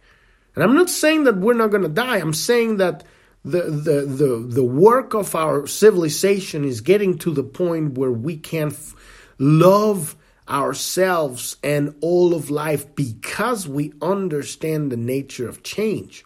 and 0.56 0.63
i'm 0.63 0.75
not 0.75 0.89
saying 0.89 1.23
that 1.23 1.38
we're 1.38 1.54
not 1.54 1.71
gonna 1.71 1.88
die 1.88 2.17
i'm 2.17 2.34
saying 2.34 2.77
that 2.77 3.04
the, 3.45 3.63
the, 3.63 4.01
the, 4.06 4.47
the 4.47 4.63
work 4.63 5.13
of 5.13 5.36
our 5.36 5.67
civilization 5.67 6.63
is 6.63 6.82
getting 6.82 7.17
to 7.19 7.32
the 7.32 7.43
point 7.43 7.97
where 7.97 8.12
we 8.12 8.38
can 8.38 8.67
f- 8.69 8.95
love 9.38 10.15
ourselves 10.47 11.58
and 11.63 11.95
all 12.01 12.34
of 12.34 12.49
life 12.49 12.95
because 12.95 13.67
we 13.67 13.93
understand 14.01 14.91
the 14.91 14.97
nature 14.97 15.47
of 15.47 15.63
change. 15.63 16.25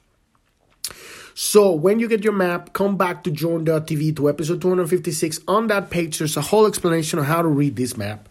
So 1.33 1.71
when 1.71 1.99
you 1.99 2.07
get 2.07 2.23
your 2.23 2.33
map, 2.33 2.73
come 2.73 2.97
back 2.97 3.23
to 3.23 3.31
journ.tv 3.31 4.15
to 4.15 4.29
episode 4.29 4.61
256. 4.61 5.39
On 5.47 5.67
that 5.67 5.89
page, 5.89 6.17
there's 6.17 6.37
a 6.37 6.41
whole 6.41 6.65
explanation 6.65 7.19
on 7.19 7.25
how 7.25 7.41
to 7.41 7.47
read 7.47 7.75
this 7.75 7.95
map. 7.95 8.29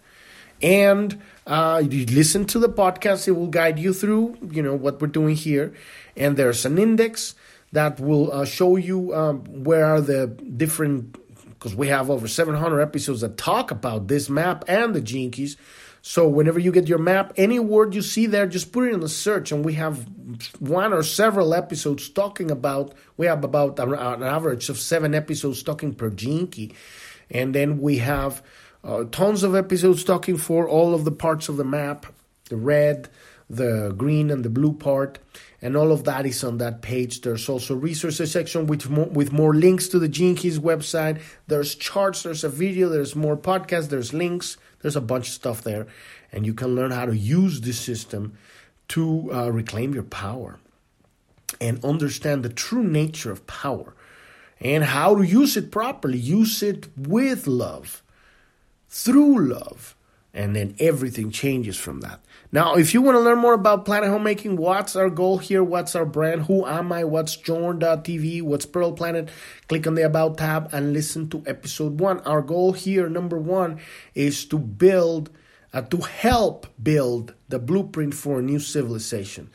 And 0.61 1.21
uh, 1.47 1.83
you 1.89 2.07
listen 2.07 2.45
to 2.47 2.59
the 2.59 2.69
podcast, 2.69 3.29
it 3.29 3.33
will 3.33 3.47
guide 3.47 3.79
you 3.79 3.93
through, 3.93 4.37
you 4.51 4.63
know, 4.63 4.75
what 4.75 5.01
we're 5.01 5.07
doing 5.07 5.37
here. 5.37 5.75
And 6.17 6.37
there's 6.37 6.65
an 6.67 6.79
index 6.79 7.35
that 7.73 8.01
will 8.01 8.33
uh, 8.33 8.45
show 8.45 8.77
you 8.77 9.15
um, 9.15 9.45
where 9.65 9.85
are 9.85 10.01
the 10.01 10.27
different 10.27 11.19
because 11.51 11.75
we 11.75 11.89
have 11.89 12.11
over 12.11 12.29
700 12.29 12.81
episodes 12.81 13.23
that 13.23 13.37
talk 13.37 13.71
about 13.71 14.09
this 14.09 14.29
map 14.29 14.65
and 14.69 14.95
the 14.95 15.01
keys. 15.01 15.57
So 16.03 16.29
whenever 16.29 16.61
you 16.61 16.71
get 16.71 16.87
your 16.87 16.99
map 16.99 17.33
any 17.37 17.59
word 17.59 17.95
you 17.95 18.03
see 18.03 18.27
there 18.27 18.47
just 18.47 18.71
put 18.73 18.87
it 18.89 18.95
in 18.95 19.01
the 19.01 19.09
search. 19.09 19.51
And 19.53 19.65
we 19.65 19.75
have 19.75 20.07
one 20.61 20.93
or 20.93 21.03
several 21.03 21.55
episodes 21.55 22.09
talking 22.09 22.51
about 22.51 22.95
we 23.17 23.27
have 23.27 23.43
about 23.43 23.79
an 23.79 24.23
average 24.23 24.69
of 24.69 24.79
seven 24.79 25.15
episodes 25.15 25.63
talking 25.63 25.95
per 25.95 26.11
key. 26.11 26.73
And 27.31 27.55
then 27.55 27.81
we 27.81 27.99
have 27.99 28.43
uh, 28.87 29.05
tons 29.11 29.43
of 29.43 29.55
episodes 29.55 30.05
talking 30.05 30.37
for 30.37 30.69
all 30.69 30.95
of 30.95 31.05
the 31.05 31.13
parts 31.13 31.49
of 31.49 31.57
the 31.57 31.65
map 31.65 32.07
the 32.49 32.57
red 32.57 33.09
the 33.51 33.93
green 33.97 34.31
and 34.31 34.45
the 34.45 34.51
blue 34.51 34.73
part 34.73 35.19
and 35.63 35.77
all 35.77 35.91
of 35.91 36.05
that 36.05 36.27
is 36.27 36.45
on 36.45 36.59
that 36.59 36.83
page. 36.83 37.23
There's 37.23 37.49
also 37.49 37.75
resources 37.75 38.31
section 38.31 38.67
with 38.67 38.89
more, 38.91 39.07
with 39.07 39.33
more 39.33 39.55
links 39.55 39.89
to 39.89 39.99
the 39.99 40.09
Keys 40.09 40.59
website. 40.59 41.21
There's 41.47 41.75
charts, 41.75 42.23
there's 42.23 42.45
a 42.45 42.49
video, 42.49 42.89
there's 42.89 43.17
more 43.17 43.37
podcasts, 43.37 43.89
there's 43.89 44.13
links, 44.13 44.57
there's 44.83 44.97
a 44.97 45.01
bunch 45.01 45.29
of 45.29 45.35
stuff 45.35 45.63
there, 45.63 45.87
and 46.31 46.45
you 46.45 46.55
can 46.55 46.75
learn 46.75 46.91
how 46.91 47.07
to 47.07 47.17
use 47.17 47.63
this 47.63 47.81
system 47.81 48.37
to 48.89 49.33
uh, 49.33 49.51
reclaim 49.51 49.95
your 49.95 50.05
power 50.05 50.59
and 51.61 51.85
understand 51.85 52.45
the 52.45 52.49
true 52.49 52.85
nature 52.85 53.33
of 53.33 53.47
power 53.47 53.95
and 54.61 54.85
how 54.85 55.15
to 55.17 55.23
use 55.23 55.57
it 55.57 55.71
properly. 55.71 56.19
Use 56.19 56.63
it 56.63 56.89
with 56.97 57.47
love, 57.47 58.03
through 58.89 59.49
love, 59.49 59.97
and 60.33 60.55
then 60.55 60.77
everything 60.79 61.31
changes 61.31 61.77
from 61.77 62.01
that. 62.01 62.21
Now, 62.53 62.77
if 62.77 62.95
you 62.95 63.03
want 63.03 63.17
to 63.17 63.21
learn 63.21 63.39
more 63.39 63.55
about 63.55 63.85
Planet 63.85 64.09
Homemaking, 64.09 64.57
what's 64.57 64.95
our 64.95 65.11
goal 65.11 65.39
here? 65.39 65.65
What's 65.65 65.97
our 65.97 66.05
brand? 66.05 66.43
Who 66.43 66.65
am 66.67 66.93
I? 66.93 67.05
What's 67.05 67.37
Journ.tv? 67.37 68.43
What's 68.43 68.67
Pearl 68.67 68.93
Planet? 68.93 69.29
Click 69.69 69.87
on 69.87 69.95
the 69.95 70.03
About 70.03 70.39
tab 70.39 70.69
and 70.73 70.93
listen 70.93 71.29
to 71.31 71.43
episode 71.47 71.99
one. 72.01 72.21
Our 72.21 72.43
goal 72.43 72.73
here, 72.73 73.09
number 73.09 73.39
one, 73.39 73.81
is 74.15 74.45
to 74.47 74.59
build, 74.59 75.31
uh, 75.73 75.83
to 75.83 75.99
help 75.99 76.67
build 76.81 77.35
the 77.49 77.59
blueprint 77.59 78.15
for 78.15 78.39
a 78.39 78.43
new 78.43 78.61
civilization, 78.61 79.51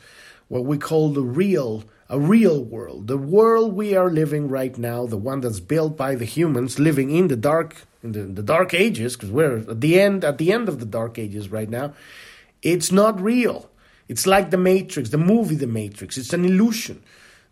what 0.48 0.64
we 0.64 0.78
call 0.78 1.10
the 1.10 1.22
real 1.22 1.84
a 2.08 2.20
real 2.20 2.62
world, 2.62 3.06
the 3.06 3.16
world 3.16 3.72
we 3.72 3.96
are 3.96 4.10
living 4.10 4.46
right 4.46 4.76
now, 4.76 5.06
the 5.06 5.16
one 5.16 5.40
that's 5.40 5.60
built 5.60 5.96
by 5.96 6.14
the 6.14 6.26
humans 6.26 6.78
living 6.78 7.10
in 7.10 7.28
the 7.28 7.36
dark 7.36 7.86
the, 8.02 8.22
the 8.22 8.42
dark 8.42 8.74
ages, 8.74 9.16
because 9.16 9.30
we're 9.30 9.58
at 9.58 9.80
the 9.80 10.00
end 10.00 10.24
at 10.24 10.38
the 10.38 10.52
end 10.52 10.68
of 10.68 10.78
the 10.78 10.86
dark 10.86 11.18
ages 11.18 11.50
right 11.50 11.68
now. 11.68 11.94
It's 12.62 12.92
not 12.92 13.20
real. 13.20 13.70
It's 14.08 14.26
like 14.26 14.50
the 14.50 14.58
Matrix, 14.58 15.10
the 15.10 15.18
movie 15.18 15.54
The 15.54 15.66
Matrix. 15.66 16.18
It's 16.18 16.32
an 16.32 16.44
illusion. 16.44 17.02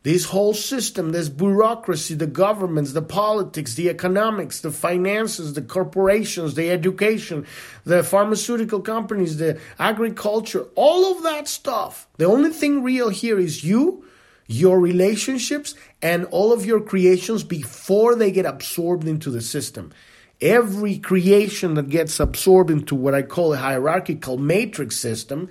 This 0.03 0.27
whole 0.27 0.55
system, 0.55 1.13
this 1.13 1.29
bureaucracy, 1.29 2.15
the 2.15 2.27
governments, 2.27 2.93
the 2.93 3.03
politics, 3.03 3.75
the 3.75 3.91
economics, 3.91 4.61
the 4.61 4.71
finances, 4.71 5.53
the 5.53 5.63
corporations, 5.63 6.55
the 6.55 6.71
education, 6.71 7.47
the 7.85 8.03
pharmaceutical 8.03 8.81
companies, 8.81 9.37
the 9.37 9.61
agriculture, 9.79 10.67
all 10.75 11.13
of 11.13 11.23
that 11.25 11.49
stuff. 11.49 12.09
The 12.17 12.25
only 12.25 12.51
thing 12.51 12.83
real 12.83 13.11
here 13.11 13.39
is 13.39 13.63
you 13.63 14.05
your 14.51 14.81
relationships, 14.81 15.77
and 16.03 16.25
all 16.33 16.53
of 16.53 16.67
your 16.67 16.81
creations 16.81 17.45
before 17.45 18.17
they 18.17 18.33
get 18.33 18.45
absorbed 18.45 19.07
into 19.07 19.31
the 19.31 19.41
system. 19.41 19.93
Every 20.40 20.98
creation 20.98 21.74
that 21.74 21.88
gets 21.88 22.18
absorbed 22.18 22.70
into 22.70 22.94
what 22.94 23.14
I 23.14 23.22
call 23.22 23.53
a 23.53 23.59
hierarchical 23.59 24.38
matrix 24.38 24.96
system, 24.96 25.50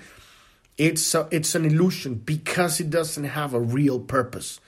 it's, 0.77 1.13
a, 1.13 1.27
it's 1.31 1.53
an 1.53 1.65
illusion 1.65 2.15
because 2.15 2.79
it 2.79 2.89
doesn't 2.89 3.25
have 3.25 3.53
a 3.53 3.59
real 3.59 3.99
purpose. 3.99 4.59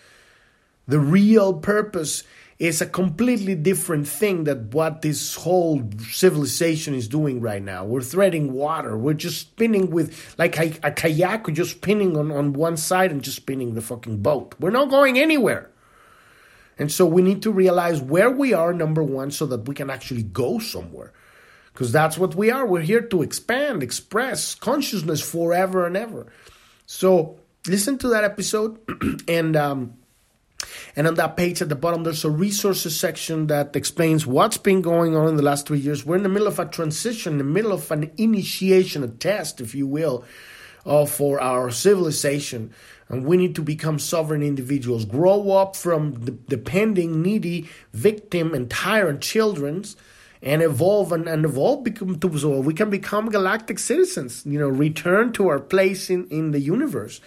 The 0.88 1.00
real 1.00 1.54
purpose 1.54 2.24
is 2.62 2.80
a 2.80 2.86
completely 2.86 3.56
different 3.56 4.08
thing 4.08 4.44
than 4.44 4.70
what 4.70 5.02
this 5.02 5.34
whole 5.34 5.82
civilization 6.12 6.94
is 6.94 7.08
doing 7.08 7.42
right 7.42 7.64
now. 7.64 7.84
We're 7.84 8.04
threading 8.04 8.54
water. 8.54 8.96
We're 8.96 9.16
just 9.16 9.40
spinning 9.40 9.90
with 9.90 10.36
like 10.38 10.60
a, 10.60 10.72
a 10.84 10.92
kayak, 10.92 11.48
we're 11.48 11.56
just 11.56 11.72
spinning 11.72 12.16
on, 12.16 12.32
on 12.32 12.54
one 12.54 12.78
side 12.78 13.12
and 13.12 13.24
just 13.24 13.38
spinning 13.38 13.74
the 13.74 13.82
fucking 13.82 14.22
boat. 14.22 14.54
We're 14.60 14.70
not 14.70 14.92
going 14.92 15.18
anywhere. 15.18 15.72
And 16.82 16.92
so 16.92 17.06
we 17.06 17.22
need 17.22 17.44
to 17.44 17.52
realize 17.52 18.02
where 18.02 18.32
we 18.32 18.54
are, 18.54 18.74
number 18.74 19.04
one, 19.04 19.30
so 19.30 19.46
that 19.46 19.68
we 19.68 19.76
can 19.76 19.92
actually 19.92 20.24
go 20.24 20.58
somewhere. 20.58 21.14
Because 21.72 21.92
that's 21.92 22.18
what 22.18 22.34
we 22.34 22.50
are. 22.50 22.66
We're 22.66 22.82
here 22.82 23.02
to 23.02 23.22
expand, 23.22 23.84
express 23.84 24.56
consciousness 24.56 25.22
forever 25.22 25.86
and 25.86 25.96
ever. 25.96 26.26
So 26.88 27.40
listen 27.68 28.00
to 28.00 28.08
that 28.08 28.24
episode 28.24 28.80
and 29.28 29.56
um, 29.56 29.94
and 30.96 31.06
on 31.06 31.14
that 31.16 31.38
page 31.38 31.62
at 31.62 31.70
the 31.70 31.76
bottom, 31.76 32.04
there's 32.04 32.26
a 32.26 32.32
resources 32.32 33.00
section 33.00 33.46
that 33.48 33.76
explains 33.76 34.26
what's 34.26 34.58
been 34.58 34.82
going 34.82 35.16
on 35.16 35.28
in 35.28 35.36
the 35.36 35.44
last 35.44 35.68
three 35.68 35.80
years. 35.80 36.04
We're 36.04 36.16
in 36.16 36.24
the 36.24 36.30
middle 36.30 36.48
of 36.48 36.58
a 36.58 36.66
transition, 36.66 37.34
in 37.34 37.38
the 37.38 37.44
middle 37.44 37.74
of 37.74 37.92
an 37.92 38.12
initiation, 38.18 39.04
a 39.04 39.08
test, 39.08 39.62
if 39.62 39.76
you 39.76 39.86
will, 39.86 40.26
uh, 40.86 41.06
for 41.06 41.42
our 41.42 41.72
civilization. 41.72 42.74
And 43.10 43.26
we 43.26 43.36
need 43.38 43.56
to 43.56 43.62
become 43.62 44.00
sovereign 44.00 44.42
individuals, 44.42 45.06
grow 45.06 45.52
up 45.52 45.76
from 45.76 46.14
the 46.26 46.32
depending, 46.32 47.22
needy, 47.22 47.70
victim, 47.94 48.54
and 48.54 48.70
tyrant 48.70 49.22
children's 49.22 49.98
and 50.44 50.64
evolve 50.64 51.12
and, 51.12 51.28
and 51.28 51.46
evolve 51.46 51.84
become 51.84 52.18
to 52.20 52.38
so 52.38 52.60
we 52.62 52.74
can 52.74 52.90
become 52.90 53.30
galactic 53.30 53.78
citizens 53.78 54.42
you 54.44 54.58
know 54.58 54.68
return 54.68 55.32
to 55.32 55.48
our 55.48 55.60
place 55.60 56.10
in, 56.10 56.28
in 56.30 56.50
the 56.50 56.60
universe 56.60 57.22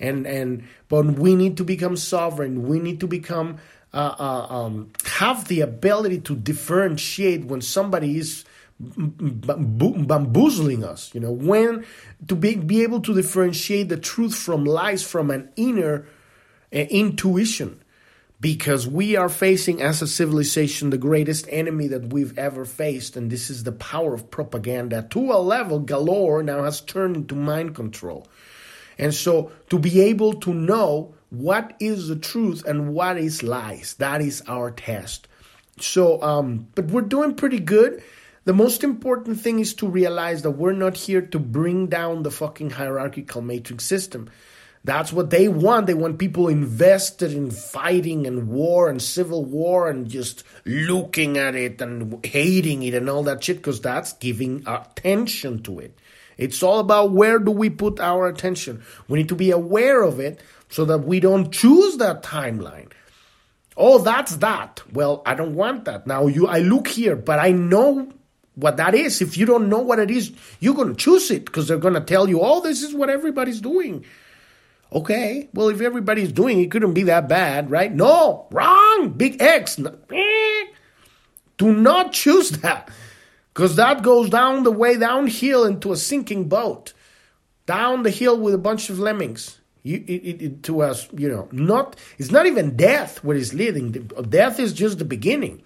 and 0.00 0.26
and 0.26 0.64
but 0.88 1.04
we 1.04 1.34
need 1.34 1.56
to 1.56 1.64
become 1.64 1.96
sovereign. 1.96 2.68
We 2.68 2.78
need 2.78 3.00
to 3.00 3.06
become 3.06 3.58
uh, 3.92 4.14
uh, 4.18 4.46
um, 4.54 4.92
have 5.06 5.48
the 5.48 5.60
ability 5.60 6.20
to 6.20 6.34
differentiate 6.34 7.44
when 7.44 7.60
somebody 7.60 8.18
is 8.18 8.44
bamboozling 8.80 10.84
us. 10.84 11.14
You 11.14 11.20
know 11.20 11.32
when 11.32 11.84
to 12.28 12.34
be 12.34 12.56
be 12.56 12.82
able 12.82 13.00
to 13.00 13.14
differentiate 13.14 13.88
the 13.88 13.96
truth 13.96 14.34
from 14.34 14.64
lies 14.64 15.02
from 15.02 15.30
an 15.30 15.50
inner 15.56 16.06
uh, 16.72 16.78
intuition. 16.78 17.80
Because 18.40 18.86
we 18.86 19.16
are 19.16 19.30
facing 19.30 19.80
as 19.80 20.02
a 20.02 20.06
civilization 20.06 20.90
the 20.90 20.98
greatest 20.98 21.46
enemy 21.48 21.86
that 21.86 22.12
we've 22.12 22.38
ever 22.38 22.66
faced, 22.66 23.16
and 23.16 23.30
this 23.30 23.48
is 23.48 23.64
the 23.64 23.72
power 23.72 24.12
of 24.12 24.30
propaganda 24.30 25.06
to 25.10 25.32
a 25.32 25.40
level 25.40 25.78
galore 25.78 26.42
now 26.42 26.64
has 26.64 26.82
turned 26.82 27.16
into 27.16 27.34
mind 27.34 27.74
control. 27.74 28.28
And 28.98 29.14
so 29.14 29.50
to 29.70 29.78
be 29.78 30.02
able 30.02 30.34
to 30.40 30.52
know 30.52 31.14
what 31.30 31.74
is 31.80 32.08
the 32.08 32.16
truth 32.16 32.66
and 32.66 32.92
what 32.92 33.16
is 33.16 33.42
lies, 33.42 33.94
that 33.94 34.20
is 34.20 34.42
our 34.46 34.70
test. 34.70 35.26
So, 35.80 36.22
um, 36.22 36.68
but 36.74 36.86
we're 36.86 37.02
doing 37.02 37.34
pretty 37.34 37.60
good. 37.60 38.02
The 38.44 38.52
most 38.52 38.84
important 38.84 39.40
thing 39.40 39.58
is 39.58 39.72
to 39.76 39.88
realize 39.88 40.42
that 40.42 40.50
we're 40.50 40.72
not 40.72 40.98
here 40.98 41.22
to 41.22 41.38
bring 41.38 41.86
down 41.86 42.22
the 42.22 42.30
fucking 42.30 42.70
hierarchical 42.70 43.40
matrix 43.40 43.84
system. 43.84 44.28
That's 44.84 45.14
what 45.14 45.30
they 45.30 45.48
want. 45.48 45.86
They 45.86 45.94
want 45.94 46.18
people 46.18 46.48
invested 46.48 47.32
in 47.32 47.50
fighting 47.50 48.26
and 48.26 48.48
war 48.48 48.90
and 48.90 49.00
civil 49.00 49.42
war 49.46 49.88
and 49.88 50.10
just 50.10 50.44
looking 50.66 51.38
at 51.38 51.54
it 51.54 51.80
and 51.80 52.24
hating 52.24 52.82
it 52.82 52.92
and 52.92 53.08
all 53.08 53.22
that 53.22 53.42
shit 53.42 53.56
because 53.56 53.80
that's 53.80 54.12
giving 54.12 54.62
attention 54.66 55.62
to 55.62 55.78
it. 55.78 55.98
It's 56.36 56.62
all 56.62 56.80
about 56.80 57.12
where 57.12 57.38
do 57.38 57.50
we 57.50 57.70
put 57.70 57.98
our 57.98 58.26
attention. 58.26 58.82
We 59.08 59.20
need 59.20 59.30
to 59.30 59.34
be 59.34 59.52
aware 59.52 60.02
of 60.02 60.20
it 60.20 60.40
so 60.68 60.84
that 60.84 60.98
we 60.98 61.18
don't 61.18 61.50
choose 61.50 61.96
that 61.96 62.22
timeline. 62.22 62.92
Oh, 63.74 64.00
that's 64.00 64.36
that. 64.36 64.82
Well, 64.92 65.22
I 65.24 65.34
don't 65.34 65.54
want 65.54 65.86
that. 65.86 66.06
Now 66.06 66.26
you 66.26 66.46
I 66.46 66.58
look 66.58 66.88
here, 66.88 67.16
but 67.16 67.38
I 67.38 67.52
know 67.52 68.12
what 68.54 68.76
that 68.76 68.94
is. 68.94 69.20
If 69.20 69.36
you 69.36 69.46
don't 69.46 69.68
know 69.68 69.80
what 69.80 69.98
it 69.98 70.10
is, 70.10 70.32
you're 70.60 70.74
going 70.74 70.88
to 70.88 70.94
choose 70.94 71.30
it 71.30 71.44
because 71.44 71.68
they're 71.68 71.78
going 71.78 71.94
to 71.94 72.00
tell 72.00 72.28
you, 72.28 72.40
"Oh, 72.40 72.60
this 72.60 72.82
is 72.82 72.94
what 72.94 73.10
everybody's 73.10 73.60
doing." 73.60 74.04
Okay. 74.92 75.48
Well, 75.52 75.68
if 75.68 75.80
everybody's 75.80 76.32
doing 76.32 76.60
it, 76.60 76.70
couldn't 76.70 76.94
be 76.94 77.04
that 77.04 77.28
bad, 77.28 77.70
right? 77.70 77.92
No, 77.92 78.46
wrong. 78.52 79.14
Big 79.16 79.42
X. 79.42 79.78
Eh. 79.78 80.64
Do 81.56 81.72
not 81.72 82.12
choose 82.12 82.50
that. 82.50 82.90
Because 83.52 83.76
that 83.76 84.02
goes 84.02 84.30
down 84.30 84.64
the 84.64 84.72
way 84.72 84.96
downhill 84.96 85.64
into 85.64 85.92
a 85.92 85.96
sinking 85.96 86.48
boat, 86.48 86.92
down 87.66 88.02
the 88.02 88.10
hill 88.10 88.38
with 88.38 88.54
a 88.54 88.58
bunch 88.58 88.90
of 88.90 88.98
lemmings. 88.98 89.58
You, 89.84 90.02
it, 90.06 90.42
it, 90.42 90.62
to 90.64 90.80
us, 90.80 91.08
you 91.12 91.28
know, 91.28 91.48
not 91.52 91.96
it's 92.18 92.30
not 92.30 92.46
even 92.46 92.74
death 92.74 93.22
what 93.22 93.36
is 93.36 93.52
leading. 93.52 93.92
Death 93.92 94.58
is 94.58 94.72
just 94.72 94.98
the 94.98 95.04
beginning. 95.04 95.62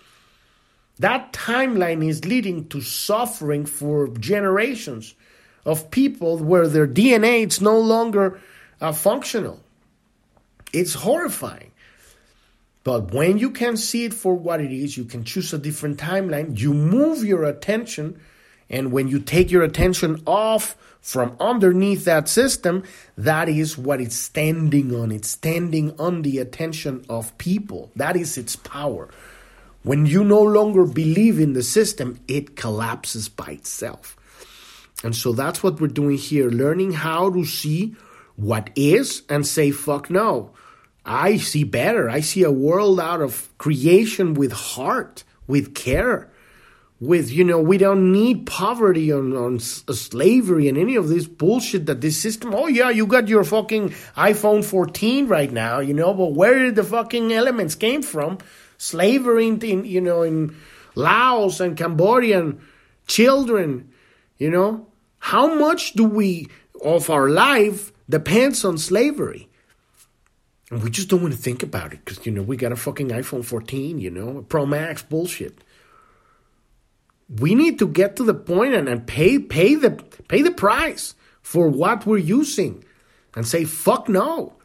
That 0.98 1.32
timeline 1.32 2.06
is 2.06 2.24
leading 2.24 2.68
to 2.68 2.80
suffering 2.80 3.66
for 3.66 4.08
generations 4.08 5.14
of 5.64 5.90
people 5.90 6.38
where 6.38 6.66
their 6.66 6.88
DNA 6.88 7.46
is 7.46 7.60
no 7.60 7.78
longer 7.78 8.40
uh, 8.80 8.92
functional. 8.92 9.60
It's 10.72 10.94
horrifying. 10.94 11.70
But 12.84 13.12
when 13.12 13.38
you 13.38 13.50
can 13.50 13.76
see 13.76 14.04
it 14.04 14.14
for 14.14 14.34
what 14.34 14.60
it 14.60 14.72
is, 14.72 14.96
you 14.96 15.04
can 15.04 15.24
choose 15.24 15.52
a 15.52 15.58
different 15.58 15.98
timeline. 15.98 16.58
You 16.58 16.72
move 16.72 17.22
your 17.22 17.44
attention, 17.44 18.18
and 18.70 18.92
when 18.92 19.08
you 19.08 19.18
take 19.18 19.50
your 19.50 19.62
attention 19.62 20.22
off 20.26 20.76
from 21.00 21.36
underneath 21.38 22.04
that 22.06 22.28
system, 22.28 22.84
that 23.16 23.48
is 23.48 23.76
what 23.76 24.00
it's 24.00 24.16
standing 24.16 24.94
on. 24.94 25.12
It's 25.12 25.28
standing 25.28 25.98
on 25.98 26.22
the 26.22 26.38
attention 26.38 27.04
of 27.08 27.36
people. 27.38 27.90
That 27.94 28.16
is 28.16 28.38
its 28.38 28.56
power. 28.56 29.08
When 29.88 30.04
you 30.04 30.22
no 30.22 30.42
longer 30.42 30.84
believe 30.84 31.40
in 31.40 31.54
the 31.54 31.62
system, 31.62 32.20
it 32.28 32.56
collapses 32.56 33.30
by 33.30 33.52
itself. 33.52 34.18
And 35.02 35.16
so 35.16 35.32
that's 35.32 35.62
what 35.62 35.80
we're 35.80 35.86
doing 35.88 36.18
here 36.18 36.50
learning 36.50 36.92
how 36.92 37.30
to 37.30 37.46
see 37.46 37.96
what 38.36 38.68
is 38.76 39.22
and 39.30 39.46
say, 39.46 39.70
fuck 39.70 40.10
no. 40.10 40.50
I 41.06 41.38
see 41.38 41.64
better. 41.64 42.10
I 42.10 42.20
see 42.20 42.42
a 42.42 42.50
world 42.50 43.00
out 43.00 43.22
of 43.22 43.48
creation 43.56 44.34
with 44.34 44.52
heart, 44.52 45.24
with 45.46 45.74
care, 45.74 46.30
with, 47.00 47.30
you 47.30 47.42
know, 47.42 47.58
we 47.58 47.78
don't 47.78 48.12
need 48.12 48.44
poverty 48.44 49.10
on, 49.10 49.34
uh, 49.34 49.58
slavery 49.58 50.68
and 50.68 50.76
any 50.76 50.96
of 50.96 51.08
this 51.08 51.26
bullshit 51.26 51.86
that 51.86 52.02
this 52.02 52.18
system. 52.18 52.54
Oh, 52.54 52.66
yeah, 52.66 52.90
you 52.90 53.06
got 53.06 53.28
your 53.28 53.42
fucking 53.42 53.88
iPhone 54.18 54.62
14 54.62 55.28
right 55.28 55.50
now, 55.50 55.78
you 55.78 55.94
know, 55.94 56.12
but 56.12 56.34
where 56.34 56.58
did 56.58 56.76
the 56.76 56.84
fucking 56.84 57.32
elements 57.32 57.74
came 57.74 58.02
from? 58.02 58.36
Slavery 58.78 59.48
in, 59.48 59.60
in 59.60 59.84
you 59.84 60.00
know, 60.00 60.22
in 60.22 60.56
Laos 60.94 61.60
and 61.60 61.76
Cambodian 61.76 62.60
children, 63.06 63.90
you 64.38 64.50
know. 64.50 64.86
How 65.18 65.54
much 65.54 65.94
do 65.94 66.04
we, 66.04 66.48
of 66.84 67.10
our 67.10 67.28
life, 67.28 67.92
depends 68.08 68.64
on 68.64 68.78
slavery? 68.78 69.48
And 70.70 70.82
we 70.82 70.90
just 70.90 71.08
don't 71.08 71.22
want 71.22 71.34
to 71.34 71.40
think 71.40 71.62
about 71.62 71.92
it 71.92 72.04
because, 72.04 72.24
you 72.24 72.32
know, 72.32 72.42
we 72.42 72.56
got 72.56 72.72
a 72.72 72.76
fucking 72.76 73.08
iPhone 73.08 73.44
14, 73.44 73.98
you 73.98 74.10
know, 74.10 74.44
Pro 74.48 74.66
Max 74.66 75.02
bullshit. 75.02 75.64
We 77.28 77.54
need 77.54 77.78
to 77.78 77.88
get 77.88 78.16
to 78.16 78.24
the 78.24 78.34
point 78.34 78.74
and, 78.74 78.88
and 78.88 79.06
pay 79.06 79.38
pay 79.38 79.74
the 79.74 79.90
pay 80.28 80.42
the 80.42 80.50
price 80.50 81.14
for 81.42 81.68
what 81.68 82.06
we're 82.06 82.16
using 82.18 82.84
and 83.34 83.46
say 83.46 83.64
fuck 83.64 84.08
no. 84.08 84.57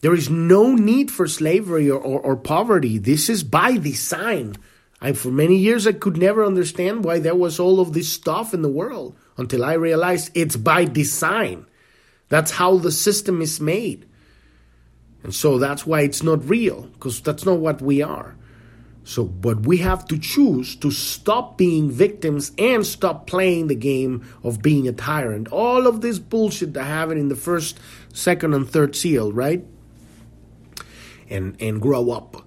There 0.00 0.14
is 0.14 0.30
no 0.30 0.74
need 0.74 1.10
for 1.10 1.26
slavery 1.26 1.90
or, 1.90 1.98
or, 1.98 2.20
or 2.20 2.36
poverty. 2.36 2.98
This 2.98 3.28
is 3.28 3.42
by 3.42 3.76
design. 3.78 4.56
I, 5.00 5.12
for 5.12 5.30
many 5.30 5.56
years, 5.56 5.86
I 5.86 5.92
could 5.92 6.16
never 6.16 6.44
understand 6.44 7.04
why 7.04 7.18
there 7.18 7.34
was 7.34 7.58
all 7.58 7.80
of 7.80 7.92
this 7.92 8.12
stuff 8.12 8.54
in 8.54 8.62
the 8.62 8.68
world 8.68 9.16
until 9.36 9.64
I 9.64 9.74
realized 9.74 10.30
it's 10.34 10.56
by 10.56 10.84
design. 10.84 11.66
That's 12.28 12.52
how 12.52 12.76
the 12.76 12.92
system 12.92 13.40
is 13.40 13.60
made. 13.60 14.06
And 15.22 15.34
so 15.34 15.58
that's 15.58 15.86
why 15.86 16.02
it's 16.02 16.22
not 16.22 16.48
real, 16.48 16.82
because 16.82 17.20
that's 17.20 17.44
not 17.44 17.58
what 17.58 17.82
we 17.82 18.02
are. 18.02 18.36
So, 19.02 19.24
but 19.24 19.66
we 19.66 19.78
have 19.78 20.06
to 20.08 20.18
choose 20.18 20.76
to 20.76 20.90
stop 20.90 21.56
being 21.56 21.90
victims 21.90 22.52
and 22.58 22.86
stop 22.86 23.26
playing 23.26 23.68
the 23.68 23.74
game 23.74 24.28
of 24.44 24.62
being 24.62 24.86
a 24.86 24.92
tyrant. 24.92 25.48
All 25.48 25.86
of 25.86 26.02
this 26.02 26.18
bullshit 26.18 26.74
that 26.74 26.84
happened 26.84 27.18
in 27.18 27.28
the 27.28 27.36
first, 27.36 27.80
second, 28.12 28.52
and 28.54 28.68
third 28.68 28.94
seal, 28.94 29.32
right? 29.32 29.64
And 31.30 31.60
and 31.60 31.80
grow 31.80 32.10
up. 32.10 32.44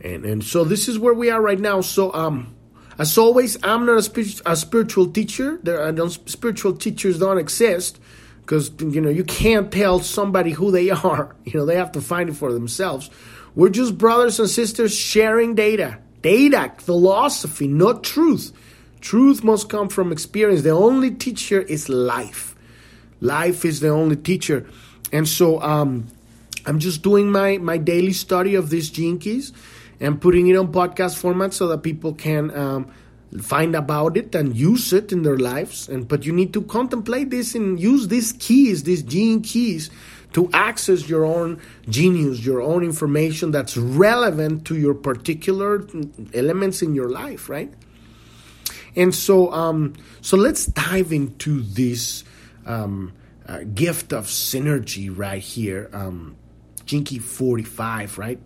And 0.00 0.24
and 0.24 0.44
so 0.44 0.64
this 0.64 0.88
is 0.88 0.98
where 0.98 1.14
we 1.14 1.30
are 1.30 1.40
right 1.40 1.60
now. 1.60 1.80
So 1.80 2.12
um, 2.12 2.54
as 2.98 3.16
always, 3.16 3.56
I'm 3.62 3.86
not 3.86 4.06
a, 4.06 4.42
a 4.46 4.56
spiritual 4.56 5.10
teacher. 5.10 5.58
There 5.62 5.80
are 5.80 5.92
no 5.92 6.08
spiritual 6.08 6.74
teachers 6.74 7.18
don't 7.18 7.38
exist 7.38 8.00
because 8.40 8.70
you 8.80 9.00
know 9.00 9.10
you 9.10 9.24
can't 9.24 9.70
tell 9.70 10.00
somebody 10.00 10.50
who 10.50 10.70
they 10.70 10.90
are. 10.90 11.36
You 11.44 11.60
know 11.60 11.66
they 11.66 11.76
have 11.76 11.92
to 11.92 12.00
find 12.00 12.28
it 12.28 12.34
for 12.34 12.52
themselves. 12.52 13.10
We're 13.54 13.70
just 13.70 13.98
brothers 13.98 14.38
and 14.38 14.48
sisters 14.48 14.94
sharing 14.94 15.54
data. 15.54 15.98
Data 16.22 16.72
philosophy 16.78 17.66
not 17.66 18.04
truth. 18.04 18.52
Truth 19.00 19.42
must 19.42 19.68
come 19.68 19.88
from 19.88 20.12
experience. 20.12 20.62
The 20.62 20.70
only 20.70 21.10
teacher 21.10 21.60
is 21.60 21.88
life. 21.88 22.54
Life 23.20 23.64
is 23.64 23.80
the 23.80 23.88
only 23.88 24.16
teacher. 24.16 24.66
And 25.12 25.26
so 25.26 25.60
um, 25.62 26.06
i'm 26.66 26.78
just 26.78 27.02
doing 27.02 27.30
my 27.30 27.58
my 27.58 27.76
daily 27.76 28.12
study 28.12 28.54
of 28.54 28.70
these 28.70 28.90
gene 28.90 29.18
keys 29.18 29.52
and 30.00 30.20
putting 30.20 30.46
it 30.48 30.56
on 30.56 30.72
podcast 30.72 31.18
format 31.18 31.52
so 31.52 31.68
that 31.68 31.82
people 31.82 32.14
can 32.14 32.50
um, 32.56 32.90
find 33.40 33.76
about 33.76 34.16
it 34.16 34.34
and 34.34 34.56
use 34.56 34.92
it 34.92 35.12
in 35.12 35.22
their 35.22 35.38
lives 35.38 35.88
and 35.88 36.08
but 36.08 36.24
you 36.24 36.32
need 36.32 36.52
to 36.52 36.62
contemplate 36.62 37.30
this 37.30 37.54
and 37.54 37.78
use 37.78 38.08
these 38.08 38.32
keys 38.34 38.82
these 38.82 39.02
gene 39.02 39.40
keys 39.42 39.90
to 40.32 40.48
access 40.52 41.08
your 41.08 41.24
own 41.24 41.60
genius, 41.88 42.44
your 42.44 42.62
own 42.62 42.84
information 42.84 43.50
that's 43.50 43.76
relevant 43.76 44.64
to 44.66 44.76
your 44.76 44.94
particular 44.94 45.86
elements 46.34 46.82
in 46.82 46.94
your 46.94 47.10
life, 47.10 47.48
right? 47.48 47.72
And 48.96 49.14
so, 49.14 49.52
um, 49.52 49.94
so 50.20 50.36
let's 50.36 50.66
dive 50.66 51.12
into 51.12 51.62
this 51.62 52.24
um, 52.66 53.12
uh, 53.46 53.60
gift 53.74 54.12
of 54.12 54.26
synergy 54.26 55.10
right 55.16 55.42
here, 55.42 55.90
um, 55.92 56.36
Key 56.90 57.18
45, 57.18 58.18
right? 58.18 58.38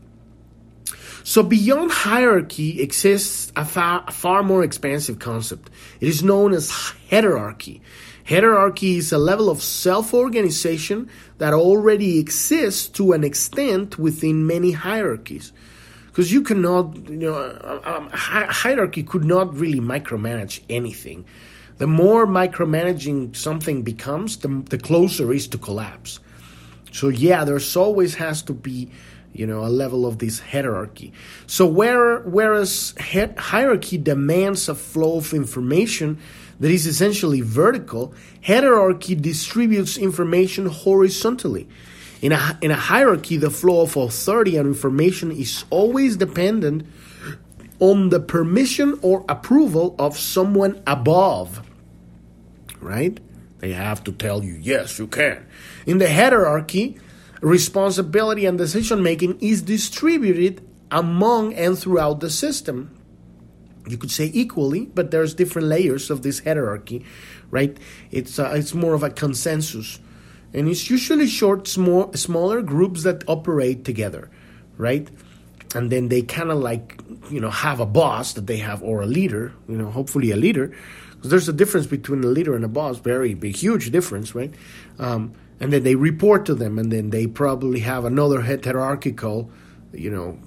So 1.25 1.43
beyond 1.43 1.91
hierarchy 1.91 2.83
exists 2.83 3.51
a 3.57 3.65
far, 3.65 4.05
a 4.07 4.13
far 4.13 4.43
more 4.43 4.63
expansive 4.63 5.19
concept. 5.19 5.71
It 6.01 6.09
is 6.09 6.23
known 6.23 6.53
as 6.53 6.71
heterarchy. 7.11 7.81
Heterarchy 8.27 8.99
is 8.99 9.13
a 9.13 9.19
level 9.19 9.49
of 9.49 9.63
self-organization 9.63 11.09
that 11.39 11.55
already 11.55 12.19
exists 12.19 12.89
to 12.89 13.13
an 13.13 13.25
extent 13.25 13.99
within 13.99 14.47
many 14.47 14.73
hierarchies. 14.73 15.53
Because 16.07 16.33
you 16.33 16.43
cannot, 16.43 17.09
you 17.09 17.17
know, 17.17 17.81
um, 17.85 18.09
hierarchy 18.13 19.03
could 19.03 19.25
not 19.25 19.55
really 19.57 19.81
micromanage 19.81 20.63
anything. 20.69 21.25
The 21.79 21.87
more 21.87 22.27
micromanaging 22.27 23.35
something 23.35 23.83
becomes, 23.83 24.37
the, 24.37 24.49
the 24.69 24.79
closer 24.79 25.33
it 25.33 25.37
is 25.37 25.49
to 25.49 25.59
collapse. 25.59 26.21
So 26.95 27.09
yeah, 27.09 27.43
there's 27.43 27.77
always 27.77 28.15
has 28.15 28.41
to 28.43 28.53
be 28.53 28.89
you 29.33 29.49
know, 29.49 29.65
a 29.65 29.69
level 29.69 30.07
of 30.07 30.21
this 30.21 30.39
hierarchy. 30.39 31.13
So 31.49 31.67
where, 31.67 32.21
whereas 32.21 32.95
hierarchy 33.37 33.99
demands 33.99 34.69
a 34.69 34.77
flow 34.77 35.17
of 35.17 35.35
information 35.35 36.21
that 36.61 36.71
is 36.71 36.87
essentially 36.87 37.41
vertical, 37.41 38.15
heterarchy 38.45 39.21
distributes 39.21 39.99
information 39.99 40.67
horizontally. 40.67 41.69
In 42.23 42.31
a, 42.31 42.57
in 42.63 42.71
a 42.71 42.77
hierarchy, 42.77 43.39
the 43.39 43.51
flow 43.51 43.83
of 43.83 43.97
authority 43.97 44.57
and 44.57 44.69
information 44.69 45.33
is 45.33 45.65
always 45.71 46.17
dependent 46.17 46.87
on 47.81 48.11
the 48.11 48.21
permission 48.21 49.01
or 49.03 49.25
approval 49.29 49.97
of 49.99 50.17
someone 50.17 50.81
above. 50.87 51.61
Right? 52.81 53.19
They 53.65 53.73
have 53.73 54.05
to 54.05 54.13
tell 54.13 54.45
you, 54.45 54.59
yes, 54.61 54.99
you 54.99 55.07
can. 55.07 55.47
In 55.87 55.97
the 55.97 56.05
heterarchy, 56.05 57.01
responsibility 57.41 58.45
and 58.45 58.59
decision 58.59 59.03
making 59.03 59.39
is 59.41 59.63
distributed 59.63 60.61
among 60.91 61.55
and 61.55 61.79
throughout 61.79 62.21
the 62.21 62.29
system. 62.29 62.95
You 63.89 63.97
could 63.97 64.11
say 64.11 64.31
equally, 64.35 64.85
but 64.85 65.13
there's 65.13 65.33
different 65.33 65.69
layers 65.69 66.11
of 66.11 66.21
this 66.21 66.45
hierarchy, 66.45 67.07
right? 67.51 67.75
It's 68.11 68.39
uh, 68.39 68.53
it's 68.55 68.75
more 68.75 68.93
of 68.93 69.03
a 69.03 69.09
consensus, 69.09 69.99
and 70.53 70.69
it's 70.69 70.91
usually 70.91 71.27
short, 71.27 71.67
small, 71.67 72.13
smaller 72.13 72.61
groups 72.61 73.03
that 73.05 73.25
operate 73.27 73.83
together, 73.83 74.31
right? 74.77 75.09
And 75.75 75.91
then 75.91 76.09
they 76.09 76.23
kind 76.23 76.51
of 76.51 76.59
like 76.59 77.01
you 77.31 77.41
know 77.41 77.51
have 77.51 77.81
a 77.81 77.87
boss 77.87 78.35
that 78.35 78.47
they 78.47 78.59
have 78.59 78.83
or 78.83 79.03
a 79.03 79.07
leader, 79.07 79.53
you 79.69 79.77
know, 79.77 79.91
hopefully 79.91 80.31
a 80.31 80.37
leader, 80.37 80.73
because 81.11 81.31
there's 81.31 81.49
a 81.49 81.53
difference 81.53 81.87
between 81.87 82.23
a 82.23 82.29
leader 82.29 82.55
and 82.55 82.65
a 82.65 82.69
boss, 82.69 82.99
very 82.99 83.35
big, 83.35 83.57
huge 83.57 83.91
difference, 83.91 84.35
right? 84.35 84.55
Um, 84.99 85.35
and 85.61 85.73
then 85.73 85.83
they 85.83 85.95
report 85.95 86.47
to 86.47 86.55
them, 86.55 86.79
and 86.79 86.93
then 86.93 87.11
they 87.11 87.27
probably 87.27 87.81
have 87.81 88.05
another 88.05 88.41
hierarchical, 88.41 89.51
you 89.93 90.11
know, 90.11 90.39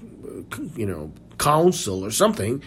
you 0.76 0.86
know, 0.86 1.12
council 1.38 2.04
or 2.04 2.12
something, 2.12 2.62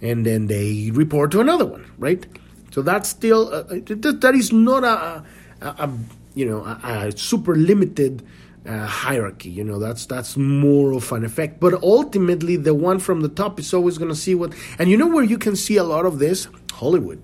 and 0.00 0.26
then 0.26 0.46
they 0.46 0.90
report 0.92 1.30
to 1.32 1.40
another 1.40 1.64
one, 1.64 1.90
right? 1.98 2.26
So 2.72 2.82
that's 2.82 3.08
still 3.08 3.54
uh, 3.54 3.62
that 3.62 4.32
is 4.34 4.52
not 4.52 4.82
a, 4.82 5.24
a, 5.60 5.66
a 5.66 5.90
you 6.34 6.44
know 6.44 6.64
a, 6.64 7.06
a 7.06 7.16
super 7.16 7.54
limited 7.54 8.26
uh, 8.66 8.86
hierarchy. 8.86 9.50
You 9.50 9.64
know 9.64 9.78
that's 9.78 10.06
that's 10.06 10.36
more 10.36 10.92
of 10.92 11.10
an 11.12 11.24
effect, 11.24 11.60
but 11.60 11.74
ultimately 11.82 12.56
the 12.56 12.74
one 12.74 12.98
from 12.98 13.20
the 13.20 13.28
top 13.28 13.58
is 13.58 13.72
always 13.74 13.98
going 13.98 14.10
to 14.10 14.16
see 14.16 14.34
what. 14.34 14.54
And 14.78 14.90
you 14.90 14.96
know 14.96 15.08
where 15.08 15.24
you 15.24 15.38
can 15.38 15.56
see 15.56 15.76
a 15.76 15.84
lot 15.84 16.06
of 16.06 16.18
this 16.18 16.48
Hollywood 16.72 17.22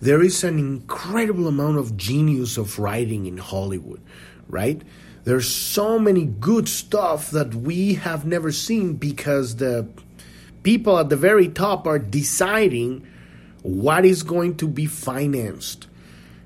there 0.00 0.22
is 0.22 0.44
an 0.44 0.58
incredible 0.58 1.46
amount 1.46 1.78
of 1.78 1.96
genius 1.96 2.56
of 2.56 2.78
writing 2.78 3.26
in 3.26 3.38
Hollywood, 3.38 4.00
right? 4.48 4.82
There's 5.24 5.48
so 5.48 5.98
many 5.98 6.24
good 6.24 6.68
stuff 6.68 7.30
that 7.30 7.54
we 7.54 7.94
have 7.94 8.24
never 8.24 8.52
seen 8.52 8.94
because 8.94 9.56
the 9.56 9.88
people 10.62 10.98
at 10.98 11.08
the 11.08 11.16
very 11.16 11.48
top 11.48 11.86
are 11.86 11.98
deciding 11.98 13.06
what 13.62 14.04
is 14.04 14.22
going 14.22 14.56
to 14.58 14.68
be 14.68 14.86
financed 14.86 15.88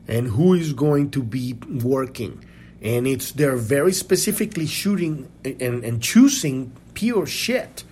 and 0.08 0.28
who 0.28 0.54
is 0.54 0.72
going 0.72 1.10
to 1.10 1.22
be 1.22 1.54
working. 1.82 2.42
And 2.82 3.06
it's 3.06 3.32
they're 3.32 3.56
very 3.56 3.92
specifically 3.92 4.66
shooting 4.66 5.30
and, 5.44 5.84
and 5.84 6.02
choosing 6.02 6.72
pure 6.94 7.26
shit 7.26 7.84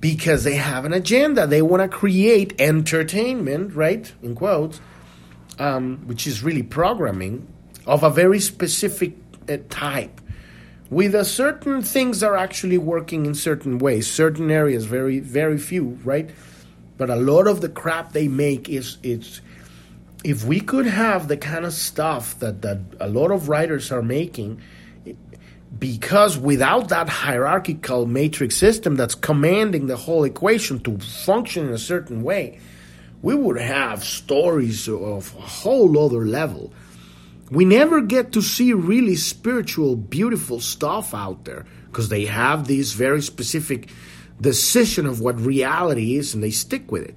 because 0.00 0.44
they 0.44 0.56
have 0.56 0.84
an 0.84 0.92
agenda. 0.92 1.46
They 1.46 1.62
want 1.62 1.82
to 1.82 1.88
create 1.88 2.60
entertainment, 2.60 3.74
right? 3.74 4.12
In 4.22 4.34
quotes, 4.34 4.80
um, 5.58 6.06
which 6.06 6.26
is 6.26 6.42
really 6.42 6.62
programming 6.62 7.46
of 7.86 8.02
a 8.02 8.10
very 8.10 8.40
specific 8.40 9.14
uh, 9.48 9.56
type. 9.70 10.20
With 10.90 11.14
a 11.14 11.24
certain 11.24 11.80
things 11.80 12.22
are 12.22 12.36
actually 12.36 12.76
working 12.76 13.24
in 13.24 13.34
certain 13.34 13.78
ways, 13.78 14.10
certain 14.10 14.50
areas, 14.50 14.84
very 14.84 15.18
very 15.20 15.56
few, 15.56 15.98
right? 16.04 16.28
But 16.98 17.08
a 17.08 17.16
lot 17.16 17.46
of 17.46 17.62
the 17.62 17.70
crap 17.70 18.12
they 18.12 18.28
make 18.28 18.68
is 18.68 18.98
it's. 19.02 19.40
If 20.24 20.44
we 20.44 20.58
could 20.58 20.86
have 20.86 21.28
the 21.28 21.36
kind 21.36 21.64
of 21.64 21.72
stuff 21.72 22.38
that, 22.40 22.62
that 22.62 22.80
a 22.98 23.08
lot 23.08 23.30
of 23.30 23.48
writers 23.48 23.92
are 23.92 24.02
making, 24.02 24.60
because 25.78 26.38
without 26.38 26.88
that 26.88 27.08
hierarchical 27.08 28.06
matrix 28.06 28.56
system 28.56 28.96
that's 28.96 29.14
commanding 29.14 29.86
the 29.86 29.96
whole 29.96 30.24
equation 30.24 30.80
to 30.80 30.98
function 30.98 31.66
in 31.66 31.72
a 31.72 31.78
certain 31.78 32.22
way, 32.22 32.58
we 33.22 33.34
would 33.34 33.60
have 33.60 34.04
stories 34.04 34.88
of 34.88 35.34
a 35.36 35.40
whole 35.40 35.98
other 35.98 36.26
level. 36.26 36.72
We 37.50 37.64
never 37.64 38.00
get 38.00 38.32
to 38.32 38.42
see 38.42 38.72
really 38.72 39.16
spiritual, 39.16 39.96
beautiful 39.96 40.60
stuff 40.60 41.14
out 41.14 41.44
there 41.44 41.66
because 41.86 42.08
they 42.08 42.24
have 42.26 42.66
this 42.66 42.92
very 42.92 43.22
specific 43.22 43.90
decision 44.40 45.06
of 45.06 45.20
what 45.20 45.38
reality 45.40 46.16
is 46.16 46.34
and 46.34 46.42
they 46.42 46.50
stick 46.50 46.90
with 46.90 47.04
it. 47.04 47.14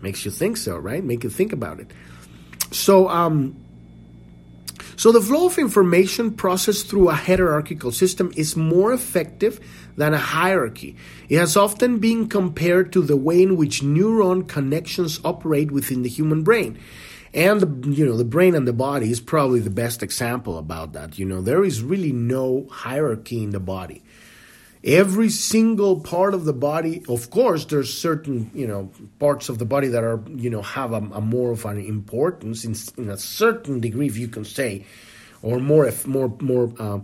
Makes 0.00 0.24
you 0.24 0.30
think 0.30 0.56
so, 0.56 0.76
right? 0.76 1.02
Make 1.02 1.24
you 1.24 1.30
think 1.30 1.52
about 1.52 1.80
it. 1.80 1.90
So, 2.70 3.08
um, 3.08 3.56
so 4.96 5.12
the 5.12 5.20
flow 5.20 5.46
of 5.46 5.58
information 5.58 6.32
processed 6.32 6.88
through 6.88 7.08
a 7.08 7.14
heterarchical 7.14 7.92
system 7.92 8.32
is 8.36 8.56
more 8.56 8.92
effective 8.92 9.60
than 9.96 10.14
a 10.14 10.18
hierarchy. 10.18 10.96
It 11.28 11.38
has 11.38 11.56
often 11.56 11.98
been 11.98 12.28
compared 12.28 12.92
to 12.92 13.02
the 13.02 13.16
way 13.16 13.42
in 13.42 13.56
which 13.56 13.82
neuron 13.82 14.46
connections 14.48 15.20
operate 15.24 15.70
within 15.70 16.02
the 16.02 16.08
human 16.08 16.42
brain. 16.42 16.78
And 17.34 17.60
the, 17.60 17.90
you 17.90 18.06
know 18.06 18.16
the 18.16 18.24
brain 18.24 18.54
and 18.54 18.66
the 18.66 18.72
body 18.72 19.10
is 19.10 19.20
probably 19.20 19.60
the 19.60 19.70
best 19.70 20.02
example 20.02 20.56
about 20.58 20.94
that. 20.94 21.18
You 21.18 21.26
know 21.26 21.42
there 21.42 21.64
is 21.64 21.82
really 21.82 22.12
no 22.12 22.66
hierarchy 22.70 23.42
in 23.42 23.50
the 23.50 23.60
body 23.60 24.02
every 24.84 25.28
single 25.28 26.00
part 26.00 26.34
of 26.34 26.44
the 26.44 26.52
body 26.52 27.02
of 27.08 27.30
course 27.30 27.64
there's 27.66 27.92
certain 27.92 28.50
you 28.54 28.66
know 28.66 28.90
parts 29.18 29.48
of 29.48 29.58
the 29.58 29.64
body 29.64 29.88
that 29.88 30.04
are 30.04 30.22
you 30.28 30.48
know 30.48 30.62
have 30.62 30.92
a, 30.92 30.96
a 30.96 31.20
more 31.20 31.50
of 31.50 31.64
an 31.64 31.78
importance 31.78 32.64
in, 32.64 32.74
in, 32.96 33.10
a 33.10 33.16
certain 33.16 33.80
degree 33.80 34.06
if 34.06 34.16
you 34.16 34.28
can 34.28 34.44
say 34.44 34.84
or 35.42 35.58
more 35.58 35.90
more 36.06 36.32
more 36.40 36.72
uh, 36.78 37.00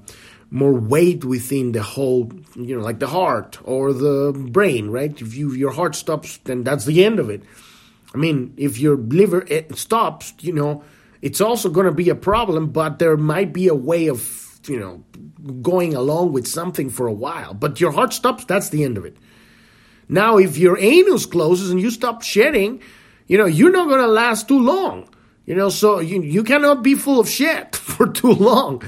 more 0.51 0.73
weight 0.73 1.25
within 1.25 1.73
the 1.73 1.83
whole 1.83 2.31
you 2.55 2.77
know 2.77 2.83
like 2.83 3.01
the 3.01 3.09
heart 3.09 3.59
or 3.65 3.93
the 3.93 4.33
brain 4.51 4.89
right? 4.89 5.21
If 5.21 5.35
you 5.35 5.53
your 5.53 5.73
heart 5.73 5.95
stops 5.95 6.39
then 6.45 6.63
that's 6.63 6.85
the 6.85 7.05
end 7.05 7.19
of 7.19 7.29
it. 7.29 7.43
I 8.15 8.19
mean 8.19 8.55
if 8.57 8.79
your 8.79 8.97
liver 8.97 9.45
eh, 9.51 9.65
stops 9.75 10.33
you 10.41 10.53
know 10.53 10.85
it's 11.23 11.41
also 11.41 11.71
going 11.71 11.87
to 11.87 11.93
be 11.93 12.09
a 12.09 12.15
problem 12.15 12.71
but 12.71 12.99
there 13.01 13.17
might 13.17 13.53
be 13.53 13.67
a 13.67 13.75
way 13.75 14.09
of 14.09 14.44
you 14.69 14.79
know, 14.79 15.05
going 15.63 15.95
along 15.95 16.33
with 16.33 16.47
something 16.47 16.91
for 16.91 17.07
a 17.07 17.13
while. 17.13 17.55
But 17.55 17.81
your 17.81 17.93
heart 17.93 18.13
stops, 18.13 18.45
that's 18.45 18.71
the 18.71 18.85
end 18.85 18.97
of 18.97 19.05
it. 19.05 19.17
Now, 20.09 20.37
if 20.39 20.59
your 20.59 20.79
anus 20.79 21.27
closes 21.27 21.71
and 21.71 21.81
you 21.81 21.91
stop 21.91 22.23
shedding, 22.23 22.81
you 23.27 23.39
know, 23.39 23.47
you're 23.47 23.73
not 23.73 23.89
going 23.89 24.01
to 24.01 24.07
last 24.07 24.49
too 24.49 24.61
long. 24.61 25.09
You 25.47 25.55
know, 25.55 25.69
so 25.69 26.01
you, 26.01 26.23
you 26.23 26.43
cannot 26.43 26.83
be 26.83 26.95
full 26.95 27.21
of 27.21 27.29
shit 27.29 27.77
for 27.77 28.07
too 28.07 28.33
long. 28.33 28.83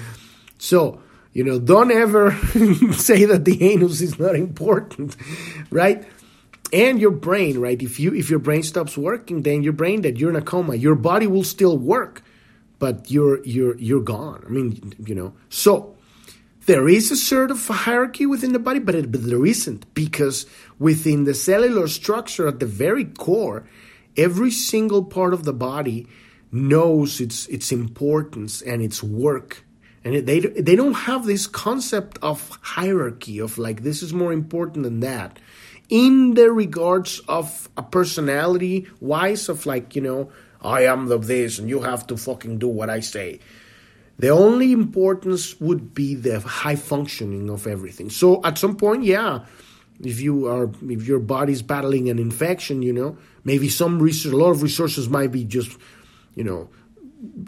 So, 0.58 1.00
you 1.32 1.44
know, 1.44 1.58
don't 1.58 1.90
ever 1.90 2.32
say 2.92 3.26
that 3.26 3.44
the 3.44 3.62
anus 3.62 4.00
is 4.00 4.18
not 4.18 4.34
important, 4.34 5.16
right? 5.70 6.06
And 6.72 6.98
your 6.98 7.10
brain, 7.10 7.60
right? 7.60 7.80
If 7.80 8.00
you 8.00 8.12
if 8.14 8.28
your 8.28 8.40
brain 8.40 8.62
stops 8.62 8.96
working, 8.98 9.42
then 9.42 9.62
your 9.62 9.72
brain 9.72 10.02
that 10.02 10.16
you're 10.16 10.30
in 10.30 10.36
a 10.36 10.42
coma. 10.42 10.74
Your 10.74 10.96
body 10.96 11.26
will 11.26 11.44
still 11.44 11.78
work, 11.78 12.22
but 12.78 13.10
you're 13.10 13.42
you're 13.44 13.76
you're 13.78 14.02
gone. 14.02 14.44
I 14.46 14.50
mean, 14.50 14.94
you 15.04 15.14
know. 15.14 15.32
So 15.48 15.96
there 16.66 16.88
is 16.88 17.10
a 17.10 17.16
sort 17.16 17.50
of 17.50 17.66
hierarchy 17.66 18.26
within 18.26 18.52
the 18.52 18.58
body, 18.58 18.80
but, 18.80 18.94
it, 18.94 19.12
but 19.12 19.24
there 19.24 19.46
isn't 19.46 19.94
because 19.94 20.46
within 20.78 21.24
the 21.24 21.34
cellular 21.34 21.86
structure 21.86 22.48
at 22.48 22.58
the 22.58 22.66
very 22.66 23.04
core, 23.04 23.68
every 24.16 24.50
single 24.50 25.04
part 25.04 25.32
of 25.32 25.44
the 25.44 25.52
body 25.52 26.06
knows 26.50 27.20
its 27.20 27.46
its 27.46 27.72
importance 27.72 28.62
and 28.62 28.82
its 28.82 29.02
work 29.02 29.64
And 30.06 30.24
they, 30.24 30.38
they 30.38 30.76
don't 30.76 30.94
have 30.94 31.26
this 31.26 31.48
concept 31.48 32.16
of 32.22 32.56
hierarchy, 32.62 33.40
of 33.40 33.58
like, 33.58 33.82
this 33.82 34.04
is 34.04 34.14
more 34.14 34.32
important 34.32 34.84
than 34.84 35.00
that. 35.00 35.40
In 35.88 36.34
the 36.34 36.52
regards 36.52 37.18
of 37.26 37.68
a 37.76 37.82
personality 37.82 38.86
wise, 39.00 39.48
of 39.48 39.66
like, 39.66 39.96
you 39.96 40.02
know, 40.02 40.30
I 40.66 40.82
am 40.82 41.06
the 41.06 41.18
this 41.18 41.58
and 41.58 41.68
you 41.68 41.80
have 41.82 42.06
to 42.08 42.16
fucking 42.16 42.58
do 42.58 42.68
what 42.68 42.90
I 42.90 43.00
say. 43.00 43.40
The 44.18 44.30
only 44.30 44.72
importance 44.72 45.60
would 45.60 45.94
be 45.94 46.14
the 46.14 46.40
high 46.40 46.76
functioning 46.76 47.50
of 47.50 47.66
everything. 47.66 48.10
So 48.10 48.40
at 48.44 48.58
some 48.58 48.76
point, 48.76 49.04
yeah, 49.04 49.44
if 50.02 50.20
you 50.20 50.46
are 50.46 50.70
if 50.88 51.06
your 51.06 51.20
body's 51.20 51.62
battling 51.62 52.08
an 52.08 52.18
infection, 52.18 52.82
you 52.82 52.92
know, 52.92 53.18
maybe 53.44 53.68
some 53.68 54.02
research, 54.02 54.32
a 54.32 54.36
lot 54.36 54.50
of 54.50 54.62
resources 54.62 55.08
might 55.08 55.32
be 55.32 55.44
just, 55.44 55.76
you 56.34 56.44
know, 56.44 56.68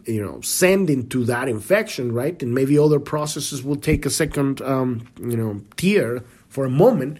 you 0.06 0.22
know, 0.22 0.40
send 0.40 0.90
into 0.90 1.24
that 1.24 1.48
infection, 1.48 2.12
right? 2.12 2.42
And 2.42 2.54
maybe 2.54 2.78
other 2.78 3.00
processes 3.00 3.62
will 3.62 3.76
take 3.76 4.06
a 4.06 4.10
second, 4.10 4.60
um, 4.62 5.06
you 5.20 5.36
know, 5.36 5.62
tier 5.76 6.24
for 6.48 6.64
a 6.64 6.70
moment. 6.70 7.18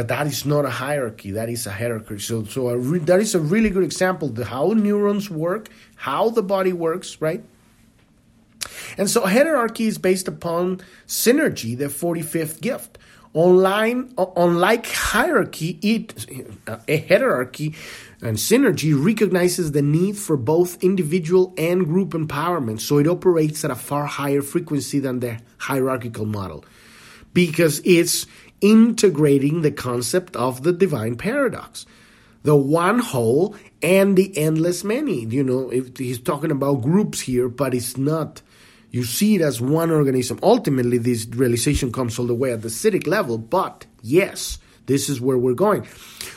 But 0.00 0.08
that 0.08 0.26
is 0.26 0.46
not 0.46 0.64
a 0.64 0.70
hierarchy. 0.70 1.32
That 1.32 1.50
is 1.50 1.66
a 1.66 1.70
heterarchy. 1.70 2.22
So, 2.22 2.42
so 2.44 2.72
re- 2.74 3.00
that 3.00 3.20
is 3.20 3.34
a 3.34 3.38
really 3.38 3.68
good 3.68 3.84
example 3.84 4.30
of 4.30 4.48
how 4.48 4.68
neurons 4.68 5.28
work, 5.28 5.68
how 5.94 6.30
the 6.30 6.42
body 6.42 6.72
works, 6.72 7.20
right? 7.20 7.44
And 8.96 9.10
so 9.10 9.24
heterarchy 9.24 9.88
is 9.88 9.98
based 9.98 10.26
upon 10.26 10.80
synergy, 11.06 11.76
the 11.76 11.88
45th 11.88 12.62
gift. 12.62 12.96
Online, 13.34 14.10
unlike 14.16 14.86
hierarchy, 14.86 15.78
it, 15.82 16.24
a 16.66 17.02
heterarchy 17.02 17.74
and 18.22 18.38
synergy 18.38 18.94
recognizes 18.96 19.72
the 19.72 19.82
need 19.82 20.16
for 20.16 20.38
both 20.38 20.82
individual 20.82 21.52
and 21.58 21.84
group 21.84 22.12
empowerment, 22.12 22.80
so 22.80 22.96
it 22.96 23.06
operates 23.06 23.66
at 23.66 23.70
a 23.70 23.74
far 23.74 24.06
higher 24.06 24.40
frequency 24.40 24.98
than 24.98 25.20
the 25.20 25.38
hierarchical 25.58 26.24
model 26.24 26.64
because 27.32 27.80
it's 27.84 28.26
integrating 28.60 29.62
the 29.62 29.72
concept 29.72 30.36
of 30.36 30.62
the 30.62 30.72
divine 30.72 31.16
paradox 31.16 31.86
the 32.42 32.56
one 32.56 32.98
whole 32.98 33.54
and 33.82 34.16
the 34.16 34.36
endless 34.38 34.82
many. 34.82 35.26
You 35.26 35.44
know, 35.44 35.68
he's 35.68 36.18
talking 36.18 36.50
about 36.50 36.80
groups 36.80 37.20
here, 37.20 37.50
but 37.50 37.74
it's 37.74 37.98
not 37.98 38.40
you 38.90 39.04
see 39.04 39.36
it 39.36 39.40
as 39.40 39.60
one 39.60 39.90
organism. 39.90 40.40
Ultimately, 40.42 40.98
this 40.98 41.26
realization 41.26 41.92
comes 41.92 42.18
all 42.18 42.26
the 42.26 42.34
way 42.34 42.52
at 42.52 42.62
the 42.62 42.68
siddhic 42.68 43.06
level, 43.06 43.38
but 43.38 43.86
yes, 44.02 44.58
this 44.86 45.08
is 45.08 45.20
where 45.20 45.38
we're 45.38 45.54
going. 45.54 45.86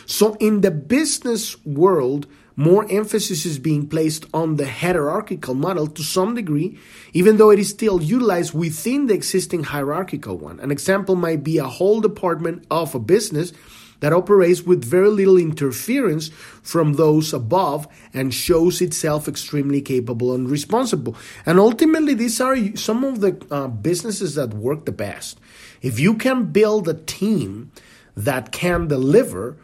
So, 0.05 0.35
in 0.35 0.61
the 0.61 0.69
business 0.69 1.63
world, 1.65 2.27
more 2.55 2.85
emphasis 2.89 3.45
is 3.45 3.59
being 3.59 3.87
placed 3.87 4.25
on 4.33 4.57
the 4.57 4.65
heterarchical 4.65 5.55
model 5.55 5.87
to 5.87 6.03
some 6.03 6.35
degree, 6.35 6.77
even 7.13 7.37
though 7.37 7.49
it 7.49 7.59
is 7.59 7.69
still 7.69 8.01
utilized 8.01 8.53
within 8.53 9.07
the 9.07 9.13
existing 9.13 9.63
hierarchical 9.63 10.37
one. 10.37 10.59
An 10.59 10.71
example 10.71 11.15
might 11.15 11.43
be 11.43 11.57
a 11.57 11.65
whole 11.65 12.01
department 12.01 12.65
of 12.69 12.93
a 12.93 12.99
business 12.99 13.53
that 14.01 14.11
operates 14.11 14.63
with 14.63 14.83
very 14.83 15.07
little 15.07 15.37
interference 15.37 16.27
from 16.61 16.93
those 16.95 17.31
above 17.31 17.87
and 18.13 18.33
shows 18.33 18.81
itself 18.81 19.29
extremely 19.29 19.81
capable 19.81 20.35
and 20.35 20.49
responsible. 20.49 21.15
And 21.45 21.57
ultimately, 21.57 22.13
these 22.13 22.41
are 22.41 22.75
some 22.75 23.05
of 23.05 23.21
the 23.21 23.41
uh, 23.49 23.67
businesses 23.69 24.35
that 24.35 24.53
work 24.53 24.85
the 24.85 24.91
best. 24.91 25.39
If 25.81 25.99
you 25.99 26.15
can 26.15 26.51
build 26.51 26.89
a 26.89 26.95
team 26.95 27.71
that 28.17 28.51
can 28.51 28.89
deliver, 28.89 29.57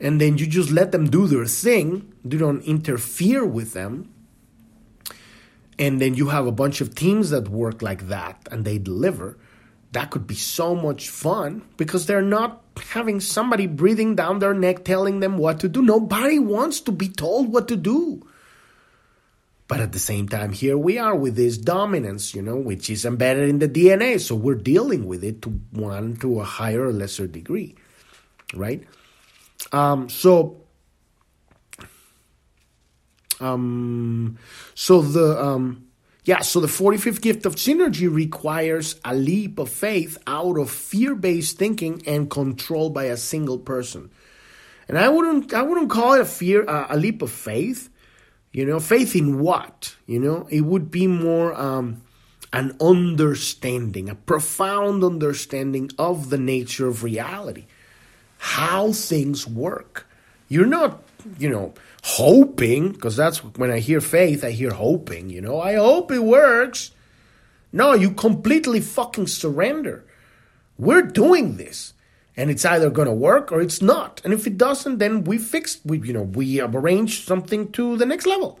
and 0.00 0.20
then 0.20 0.38
you 0.38 0.46
just 0.46 0.70
let 0.70 0.92
them 0.92 1.08
do 1.08 1.26
their 1.26 1.46
thing, 1.46 2.12
you 2.24 2.38
don't 2.38 2.62
interfere 2.62 3.44
with 3.44 3.72
them, 3.72 4.12
and 5.78 6.00
then 6.00 6.14
you 6.14 6.28
have 6.28 6.46
a 6.46 6.52
bunch 6.52 6.80
of 6.80 6.94
teams 6.94 7.30
that 7.30 7.48
work 7.48 7.82
like 7.82 8.08
that 8.08 8.48
and 8.50 8.64
they 8.64 8.78
deliver, 8.78 9.38
that 9.92 10.10
could 10.10 10.26
be 10.26 10.34
so 10.34 10.74
much 10.74 11.08
fun 11.08 11.62
because 11.76 12.06
they're 12.06 12.22
not 12.22 12.62
having 12.90 13.20
somebody 13.20 13.66
breathing 13.66 14.14
down 14.14 14.38
their 14.38 14.54
neck 14.54 14.84
telling 14.84 15.20
them 15.20 15.38
what 15.38 15.60
to 15.60 15.68
do. 15.68 15.82
Nobody 15.82 16.38
wants 16.38 16.80
to 16.82 16.92
be 16.92 17.08
told 17.08 17.52
what 17.52 17.68
to 17.68 17.76
do. 17.76 18.26
But 19.68 19.80
at 19.80 19.92
the 19.92 19.98
same 19.98 20.28
time, 20.28 20.52
here 20.52 20.78
we 20.78 20.96
are 20.98 21.16
with 21.16 21.34
this 21.34 21.58
dominance, 21.58 22.34
you 22.34 22.42
know, 22.42 22.56
which 22.56 22.88
is 22.88 23.04
embedded 23.04 23.48
in 23.48 23.58
the 23.58 23.68
DNA. 23.68 24.20
So 24.20 24.34
we're 24.34 24.54
dealing 24.54 25.06
with 25.06 25.24
it 25.24 25.42
to 25.42 25.50
one 25.72 26.16
to 26.16 26.40
a 26.40 26.44
higher 26.44 26.86
or 26.86 26.92
lesser 26.92 27.26
degree, 27.26 27.74
right? 28.54 28.84
Um, 29.72 30.08
so, 30.08 30.62
um, 33.40 34.38
so 34.74 35.02
the 35.02 35.42
um, 35.42 35.86
yeah, 36.26 36.40
so 36.40 36.58
the 36.58 36.66
45th 36.66 37.20
gift 37.20 37.46
of 37.46 37.54
synergy 37.54 38.12
requires 38.12 39.00
a 39.04 39.14
leap 39.14 39.60
of 39.60 39.70
faith 39.70 40.18
out 40.26 40.58
of 40.58 40.70
fear-based 40.70 41.56
thinking 41.56 42.02
and 42.04 42.28
control 42.28 42.90
by 42.90 43.04
a 43.04 43.16
single 43.16 43.58
person. 43.58 44.10
And 44.88 44.98
I 44.98 45.08
wouldn't 45.08 45.54
I 45.54 45.62
wouldn't 45.62 45.90
call 45.90 46.14
it 46.14 46.20
a 46.20 46.24
fear 46.24 46.68
uh, 46.68 46.86
a 46.90 46.96
leap 46.96 47.22
of 47.22 47.30
faith. 47.30 47.90
You 48.52 48.64
know, 48.66 48.80
faith 48.80 49.14
in 49.14 49.38
what? 49.38 49.94
You 50.06 50.18
know, 50.18 50.48
it 50.50 50.62
would 50.62 50.90
be 50.90 51.06
more 51.06 51.54
um, 51.54 52.02
an 52.52 52.76
understanding, 52.80 54.08
a 54.08 54.14
profound 54.14 55.04
understanding 55.04 55.90
of 55.98 56.30
the 56.30 56.38
nature 56.38 56.88
of 56.88 57.02
reality, 57.02 57.66
how 58.46 58.92
things 58.92 59.44
work. 59.44 60.06
You're 60.48 60.66
not, 60.66 61.02
you 61.36 61.50
know, 61.50 61.74
hoping, 62.04 62.92
because 62.92 63.16
that's 63.16 63.38
when 63.42 63.72
I 63.72 63.80
hear 63.80 64.00
faith, 64.00 64.44
I 64.44 64.52
hear 64.52 64.70
hoping, 64.70 65.30
you 65.30 65.40
know, 65.40 65.60
I 65.60 65.74
hope 65.74 66.12
it 66.12 66.22
works. 66.22 66.92
No, 67.72 67.92
you 67.92 68.12
completely 68.12 68.80
fucking 68.80 69.26
surrender. 69.26 70.04
We're 70.78 71.02
doing 71.02 71.56
this. 71.56 71.92
And 72.36 72.48
it's 72.48 72.64
either 72.64 72.88
going 72.88 73.08
to 73.08 73.14
work 73.14 73.50
or 73.50 73.60
it's 73.60 73.82
not. 73.82 74.20
And 74.22 74.32
if 74.32 74.46
it 74.46 74.56
doesn't, 74.56 74.98
then 74.98 75.24
we 75.24 75.38
fix, 75.38 75.80
we, 75.84 75.98
you 75.98 76.12
know, 76.12 76.22
we 76.22 76.56
have 76.56 76.76
arranged 76.76 77.26
something 77.26 77.72
to 77.72 77.96
the 77.96 78.06
next 78.06 78.26
level. 78.26 78.60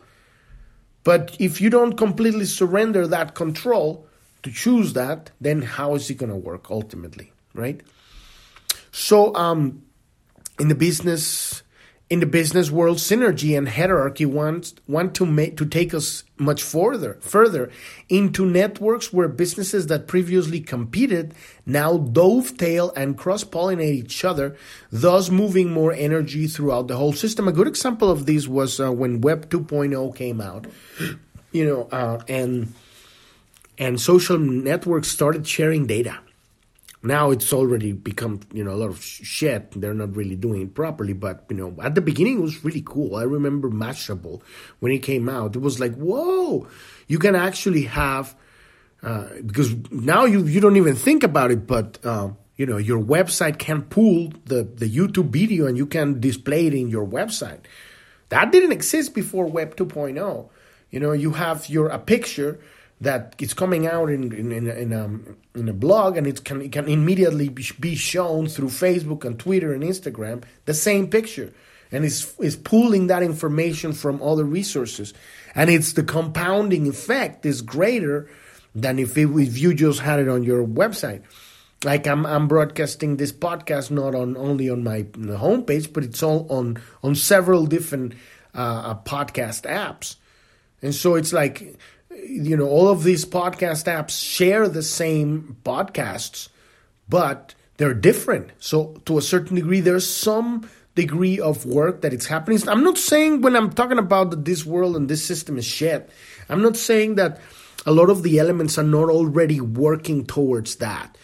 But 1.04 1.36
if 1.38 1.60
you 1.60 1.70
don't 1.70 1.96
completely 1.96 2.46
surrender 2.46 3.06
that 3.06 3.36
control 3.36 4.08
to 4.42 4.50
choose 4.50 4.94
that, 4.94 5.30
then 5.40 5.62
how 5.62 5.94
is 5.94 6.10
it 6.10 6.14
going 6.14 6.32
to 6.32 6.36
work 6.36 6.70
ultimately, 6.70 7.32
right? 7.54 7.80
So, 8.98 9.34
um, 9.34 9.82
in 10.58 10.68
the 10.68 10.74
business 10.74 11.62
in 12.08 12.20
the 12.20 12.26
business 12.26 12.70
world, 12.70 12.96
synergy 12.96 13.58
and 13.58 13.68
heterarchy 13.68 14.24
want, 14.24 14.80
want 14.88 15.14
to 15.16 15.26
make 15.26 15.58
to 15.58 15.66
take 15.66 15.92
us 15.92 16.24
much 16.38 16.62
further 16.62 17.18
further 17.20 17.70
into 18.08 18.46
networks 18.46 19.12
where 19.12 19.28
businesses 19.28 19.88
that 19.88 20.06
previously 20.06 20.60
competed 20.60 21.34
now 21.66 21.98
dovetail 21.98 22.90
and 22.96 23.18
cross 23.18 23.44
pollinate 23.44 23.92
each 23.92 24.24
other, 24.24 24.56
thus 24.90 25.28
moving 25.28 25.70
more 25.70 25.92
energy 25.92 26.46
throughout 26.46 26.88
the 26.88 26.96
whole 26.96 27.12
system. 27.12 27.46
A 27.48 27.52
good 27.52 27.68
example 27.68 28.10
of 28.10 28.24
this 28.24 28.48
was 28.48 28.80
uh, 28.80 28.90
when 28.90 29.20
Web 29.20 29.50
2.0 29.50 30.16
came 30.16 30.40
out, 30.40 30.66
you 31.52 31.66
know, 31.66 31.86
uh, 31.92 32.22
and 32.28 32.72
and 33.76 34.00
social 34.00 34.38
networks 34.38 35.08
started 35.08 35.46
sharing 35.46 35.86
data 35.86 36.18
now 37.02 37.30
it's 37.30 37.52
already 37.52 37.92
become, 37.92 38.40
you 38.52 38.64
know, 38.64 38.72
a 38.72 38.76
lot 38.76 38.90
of 38.90 39.02
shit. 39.02 39.72
They're 39.80 39.94
not 39.94 40.16
really 40.16 40.36
doing 40.36 40.62
it 40.62 40.74
properly. 40.74 41.12
But, 41.12 41.44
you 41.50 41.56
know, 41.56 41.76
at 41.82 41.94
the 41.94 42.00
beginning 42.00 42.38
it 42.38 42.42
was 42.42 42.64
really 42.64 42.82
cool. 42.84 43.16
I 43.16 43.22
remember 43.22 43.70
Mashable 43.70 44.42
when 44.80 44.92
it 44.92 44.98
came 44.98 45.28
out. 45.28 45.56
It 45.56 45.60
was 45.60 45.78
like, 45.78 45.94
whoa, 45.94 46.66
you 47.06 47.18
can 47.18 47.34
actually 47.34 47.82
have, 47.82 48.34
uh, 49.02 49.28
because 49.44 49.74
now 49.90 50.24
you, 50.24 50.44
you 50.44 50.60
don't 50.60 50.76
even 50.76 50.96
think 50.96 51.22
about 51.22 51.50
it, 51.50 51.66
but, 51.66 51.98
uh, 52.04 52.30
you 52.56 52.66
know, 52.66 52.78
your 52.78 53.02
website 53.02 53.58
can 53.58 53.82
pull 53.82 54.32
the, 54.46 54.64
the 54.64 54.88
YouTube 54.88 55.28
video 55.28 55.66
and 55.66 55.76
you 55.76 55.86
can 55.86 56.20
display 56.20 56.66
it 56.66 56.74
in 56.74 56.88
your 56.88 57.06
website. 57.06 57.60
That 58.30 58.50
didn't 58.50 58.72
exist 58.72 59.14
before 59.14 59.46
Web 59.46 59.76
2.0. 59.76 60.48
You 60.90 61.00
know, 61.00 61.12
you 61.12 61.32
have 61.32 61.68
your 61.68 61.88
a 61.88 61.98
picture 61.98 62.58
that 63.00 63.34
it's 63.38 63.54
coming 63.54 63.86
out 63.86 64.08
in 64.08 64.32
in 64.32 64.52
in, 64.52 64.68
in, 64.68 64.92
um, 64.92 65.36
in 65.54 65.68
a 65.68 65.72
blog 65.72 66.16
and 66.16 66.26
it 66.26 66.44
can 66.44 66.62
it 66.62 66.72
can 66.72 66.88
immediately 66.88 67.48
be 67.48 67.94
shown 67.94 68.46
through 68.48 68.68
Facebook 68.68 69.24
and 69.24 69.38
Twitter 69.38 69.72
and 69.72 69.82
Instagram 69.82 70.42
the 70.64 70.74
same 70.74 71.08
picture. 71.08 71.52
And 71.92 72.04
it's 72.04 72.38
is 72.40 72.56
pulling 72.56 73.08
that 73.08 73.22
information 73.22 73.92
from 73.92 74.22
other 74.22 74.44
resources. 74.44 75.14
And 75.54 75.70
it's 75.70 75.92
the 75.92 76.02
compounding 76.02 76.88
effect 76.88 77.46
is 77.46 77.62
greater 77.62 78.28
than 78.74 78.98
if 78.98 79.16
it, 79.16 79.28
if 79.30 79.58
you 79.58 79.72
just 79.74 80.00
had 80.00 80.18
it 80.18 80.28
on 80.28 80.42
your 80.42 80.66
website. 80.66 81.22
Like 81.84 82.06
I'm 82.06 82.24
I'm 82.24 82.48
broadcasting 82.48 83.18
this 83.18 83.32
podcast 83.32 83.90
not 83.90 84.14
on 84.14 84.36
only 84.36 84.70
on 84.70 84.82
my 84.82 85.02
homepage 85.02 85.92
but 85.92 86.02
it's 86.02 86.22
all 86.22 86.46
on 86.50 86.78
on 87.02 87.14
several 87.14 87.66
different 87.66 88.14
uh, 88.54 88.58
uh 88.58 88.94
podcast 89.02 89.62
apps. 89.70 90.16
And 90.82 90.94
so 90.94 91.14
it's 91.14 91.32
like 91.32 91.78
you 92.24 92.56
know, 92.56 92.68
all 92.68 92.88
of 92.88 93.04
these 93.04 93.24
podcast 93.24 93.84
apps 93.86 94.22
share 94.22 94.68
the 94.68 94.82
same 94.82 95.56
podcasts, 95.64 96.48
but 97.08 97.54
they're 97.76 97.94
different. 97.94 98.50
So 98.58 99.00
to 99.06 99.18
a 99.18 99.22
certain 99.22 99.56
degree, 99.56 99.80
there's 99.80 100.08
some 100.08 100.68
degree 100.94 101.38
of 101.38 101.66
work 101.66 102.00
that 102.00 102.12
it's 102.12 102.26
happening. 102.26 102.58
I'm 102.68 102.82
not 102.82 102.98
saying 102.98 103.42
when 103.42 103.54
I'm 103.54 103.72
talking 103.72 103.98
about 103.98 104.30
that 104.30 104.44
this 104.44 104.64
world 104.64 104.96
and 104.96 105.08
this 105.08 105.24
system 105.24 105.58
is 105.58 105.64
shit. 105.64 106.10
I'm 106.48 106.62
not 106.62 106.76
saying 106.76 107.16
that 107.16 107.40
a 107.84 107.92
lot 107.92 108.10
of 108.10 108.22
the 108.22 108.38
elements 108.38 108.78
are 108.78 108.82
not 108.82 109.08
already 109.08 109.60
working 109.60 110.26
towards 110.26 110.76
that. 110.76 111.16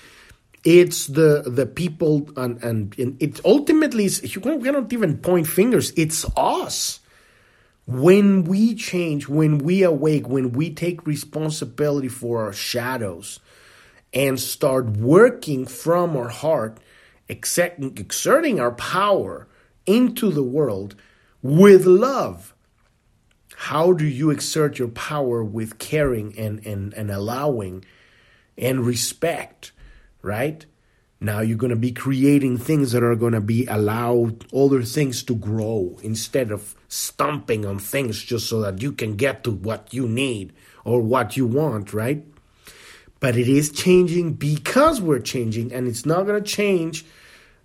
It's 0.64 1.08
the 1.08 1.42
the 1.44 1.66
people 1.66 2.28
and 2.36 2.62
and, 2.62 2.96
and 2.98 3.20
it 3.20 3.40
ultimately 3.44 4.04
is, 4.04 4.22
you 4.34 4.40
cannot 4.40 4.92
even 4.92 5.18
point 5.18 5.48
fingers. 5.48 5.92
It's 5.96 6.24
us. 6.36 7.00
When 7.92 8.44
we 8.44 8.74
change, 8.74 9.28
when 9.28 9.58
we 9.58 9.82
awake, 9.82 10.28
when 10.28 10.52
we 10.52 10.72
take 10.72 11.06
responsibility 11.06 12.08
for 12.08 12.42
our 12.42 12.52
shadows 12.52 13.38
and 14.14 14.40
start 14.40 14.96
working 14.96 15.66
from 15.66 16.16
our 16.16 16.28
heart, 16.28 16.78
exerting 17.28 18.60
our 18.60 18.72
power 18.72 19.46
into 19.84 20.30
the 20.30 20.42
world 20.42 20.94
with 21.42 21.84
love. 21.86 22.54
How 23.54 23.92
do 23.92 24.06
you 24.06 24.30
exert 24.30 24.78
your 24.78 24.88
power 24.88 25.44
with 25.44 25.78
caring 25.78 26.36
and, 26.38 26.64
and, 26.66 26.94
and 26.94 27.10
allowing 27.10 27.84
and 28.56 28.86
respect, 28.86 29.72
right? 30.20 30.64
Now 31.22 31.38
you're 31.38 31.56
going 31.56 31.70
to 31.70 31.76
be 31.76 31.92
creating 31.92 32.58
things 32.58 32.90
that 32.90 33.04
are 33.04 33.14
going 33.14 33.32
to 33.32 33.40
be 33.40 33.64
allowed 33.66 34.44
other 34.52 34.82
things 34.82 35.22
to 35.24 35.36
grow 35.36 35.96
instead 36.02 36.50
of 36.50 36.74
stomping 36.88 37.64
on 37.64 37.78
things 37.78 38.20
just 38.20 38.48
so 38.48 38.60
that 38.62 38.82
you 38.82 38.90
can 38.90 39.14
get 39.14 39.44
to 39.44 39.52
what 39.52 39.94
you 39.94 40.08
need 40.08 40.52
or 40.84 41.00
what 41.00 41.36
you 41.36 41.46
want, 41.46 41.94
right? 41.94 42.24
But 43.20 43.36
it 43.36 43.46
is 43.46 43.70
changing 43.70 44.32
because 44.32 45.00
we're 45.00 45.20
changing, 45.20 45.72
and 45.72 45.86
it's 45.86 46.04
not 46.04 46.26
going 46.26 46.42
to 46.42 46.50
change. 46.50 47.04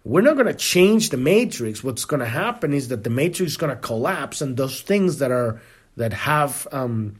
We're 0.04 0.22
not 0.22 0.36
going 0.36 0.46
to 0.46 0.54
change 0.54 1.10
the 1.10 1.18
matrix. 1.18 1.84
What's 1.84 2.06
going 2.06 2.20
to 2.20 2.28
happen 2.28 2.74
is 2.74 2.90
that 2.90 3.04
the 3.04 3.10
matrix 3.10 3.54
is 3.54 3.58
going 3.58 3.76
to 3.76 3.82
collapse, 3.82 4.40
and 4.40 4.56
those 4.56 4.82
things 4.82 5.18
that 5.18 5.32
are 5.32 5.60
that 5.96 6.14
have 6.14 6.68
um, 6.72 7.16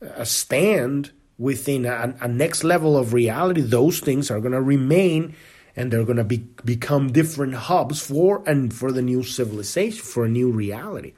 a 0.00 0.26
stand 0.26 1.12
within 1.38 1.86
a, 1.86 2.16
a 2.20 2.26
next 2.26 2.64
level 2.64 2.96
of 2.96 3.12
reality, 3.12 3.60
those 3.60 4.00
things 4.00 4.28
are 4.28 4.40
going 4.40 4.52
to 4.52 4.60
remain 4.60 5.36
and 5.78 5.92
they're 5.92 6.04
going 6.04 6.16
to 6.16 6.24
be, 6.24 6.38
become 6.64 7.12
different 7.12 7.54
hubs 7.54 8.04
for 8.04 8.42
and 8.48 8.74
for 8.74 8.90
the 8.90 9.00
new 9.00 9.22
civilization 9.22 10.02
for 10.02 10.24
a 10.24 10.28
new 10.28 10.50
reality. 10.50 11.14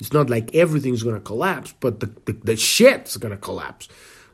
It's 0.00 0.12
not 0.12 0.28
like 0.28 0.52
everything's 0.54 1.04
going 1.04 1.14
to 1.14 1.20
collapse 1.20 1.72
but 1.78 2.00
the, 2.00 2.06
the, 2.24 2.32
the 2.32 2.56
shit's 2.56 3.16
going 3.16 3.30
to 3.30 3.38
collapse. 3.38 3.88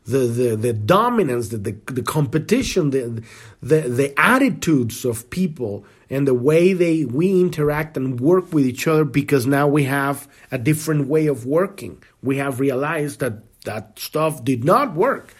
The, 0.07 0.19
the, 0.19 0.57
the 0.57 0.73
dominance 0.73 1.49
the, 1.49 1.59
the, 1.59 1.73
the 1.93 2.03
competition 2.03 2.91
the, 2.91 3.23
the, 3.63 3.81
the 3.83 4.21
attitudes 4.21 5.05
of 5.05 5.29
people 5.31 5.87
and 6.11 6.27
the 6.27 6.35
way 6.35 6.73
they 6.73 7.05
we 7.05 7.41
interact 7.41 7.97
and 7.97 8.21
work 8.21 8.53
with 8.53 8.67
each 8.67 8.87
other 8.87 9.05
because 9.05 9.47
now 9.47 9.67
we 9.67 9.85
have 9.85 10.29
a 10.51 10.59
different 10.59 11.09
way 11.09 11.27
of 11.27 11.47
working. 11.47 12.03
We 12.23 12.37
have 12.39 12.61
realized 12.61 13.21
that 13.21 13.43
that 13.65 13.99
stuff 13.99 14.45
did 14.45 14.65
not 14.65 14.95
work. 14.95 15.35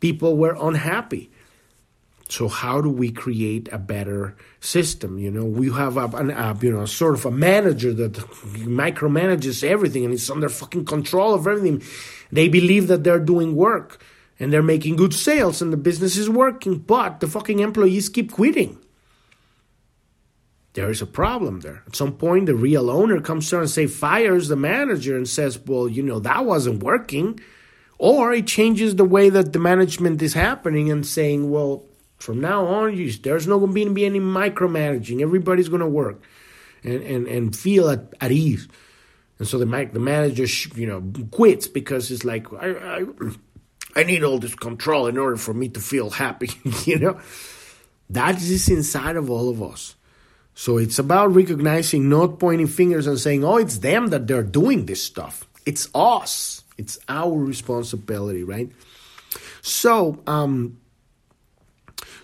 People 0.00 0.36
were 0.36 0.56
unhappy 0.58 1.30
so 2.28 2.48
how 2.48 2.80
do 2.80 2.90
we 2.90 3.12
create 3.12 3.68
a 3.70 3.78
better 3.78 4.36
system? 4.60 5.18
You 5.18 5.30
know, 5.30 5.44
we 5.44 5.70
have 5.70 5.96
a, 5.96 6.06
an, 6.16 6.30
a, 6.30 6.56
you 6.60 6.72
know 6.72 6.84
sort 6.86 7.14
of 7.14 7.24
a 7.24 7.30
manager 7.30 7.92
that 7.94 8.14
micromanages 8.14 9.62
everything 9.62 10.04
and 10.04 10.14
it's 10.14 10.28
under 10.28 10.48
fucking 10.48 10.86
control 10.86 11.34
of 11.34 11.46
everything. 11.46 11.82
They 12.32 12.48
believe 12.48 12.88
that 12.88 13.04
they're 13.04 13.20
doing 13.20 13.54
work 13.54 14.02
and 14.40 14.52
they're 14.52 14.62
making 14.62 14.96
good 14.96 15.14
sales 15.14 15.62
and 15.62 15.72
the 15.72 15.76
business 15.76 16.16
is 16.16 16.28
working, 16.28 16.78
but 16.78 17.20
the 17.20 17.28
fucking 17.28 17.60
employees 17.60 18.08
keep 18.08 18.32
quitting. 18.32 18.78
There 20.74 20.90
is 20.90 21.00
a 21.00 21.06
problem 21.06 21.60
there. 21.60 21.82
At 21.86 21.96
some 21.96 22.12
point, 22.12 22.46
the 22.46 22.54
real 22.54 22.90
owner 22.90 23.20
comes 23.20 23.48
there 23.48 23.60
and 23.60 23.70
say 23.70 23.86
fires 23.86 24.48
the 24.48 24.56
manager 24.56 25.16
and 25.16 25.26
says, 25.26 25.58
"Well, 25.64 25.88
you 25.88 26.02
know 26.02 26.18
that 26.20 26.44
wasn't 26.44 26.82
working," 26.82 27.40
or 27.96 28.34
it 28.34 28.46
changes 28.46 28.96
the 28.96 29.04
way 29.04 29.30
that 29.30 29.54
the 29.54 29.58
management 29.58 30.20
is 30.20 30.34
happening 30.34 30.90
and 30.90 31.06
saying, 31.06 31.50
"Well." 31.50 31.84
From 32.18 32.40
now 32.40 32.66
on, 32.66 32.96
you, 32.96 33.12
there's 33.12 33.46
not 33.46 33.58
going 33.58 33.74
to 33.74 33.92
be 33.92 34.06
any 34.06 34.20
micromanaging. 34.20 35.20
Everybody's 35.20 35.68
going 35.68 35.80
to 35.80 35.86
work 35.86 36.22
and, 36.82 37.02
and, 37.02 37.26
and 37.26 37.56
feel 37.56 37.90
at, 37.90 38.12
at 38.20 38.32
ease. 38.32 38.68
And 39.38 39.46
so 39.46 39.58
the 39.58 39.66
the 39.92 40.00
manager, 40.00 40.46
you 40.74 40.86
know, 40.86 41.02
quits 41.30 41.68
because 41.68 42.10
it's 42.10 42.24
like 42.24 42.50
I, 42.54 42.70
I 43.00 43.04
I 43.94 44.02
need 44.02 44.22
all 44.22 44.38
this 44.38 44.54
control 44.54 45.06
in 45.06 45.18
order 45.18 45.36
for 45.36 45.52
me 45.52 45.68
to 45.70 45.80
feel 45.80 46.10
happy. 46.10 46.50
you 46.84 46.98
know, 46.98 47.20
that 48.10 48.36
is 48.36 48.68
inside 48.68 49.16
of 49.16 49.30
all 49.30 49.50
of 49.50 49.62
us. 49.62 49.94
So 50.54 50.78
it's 50.78 50.98
about 50.98 51.34
recognizing, 51.34 52.08
not 52.08 52.38
pointing 52.38 52.66
fingers 52.66 53.06
and 53.06 53.18
saying, 53.18 53.44
"Oh, 53.44 53.58
it's 53.58 53.78
them 53.78 54.08
that 54.08 54.26
they're 54.26 54.42
doing 54.42 54.86
this 54.86 55.02
stuff." 55.02 55.46
It's 55.66 55.88
us. 55.94 56.62
It's 56.78 56.98
our 57.08 57.36
responsibility, 57.36 58.42
right? 58.42 58.70
So, 59.60 60.22
um, 60.26 60.78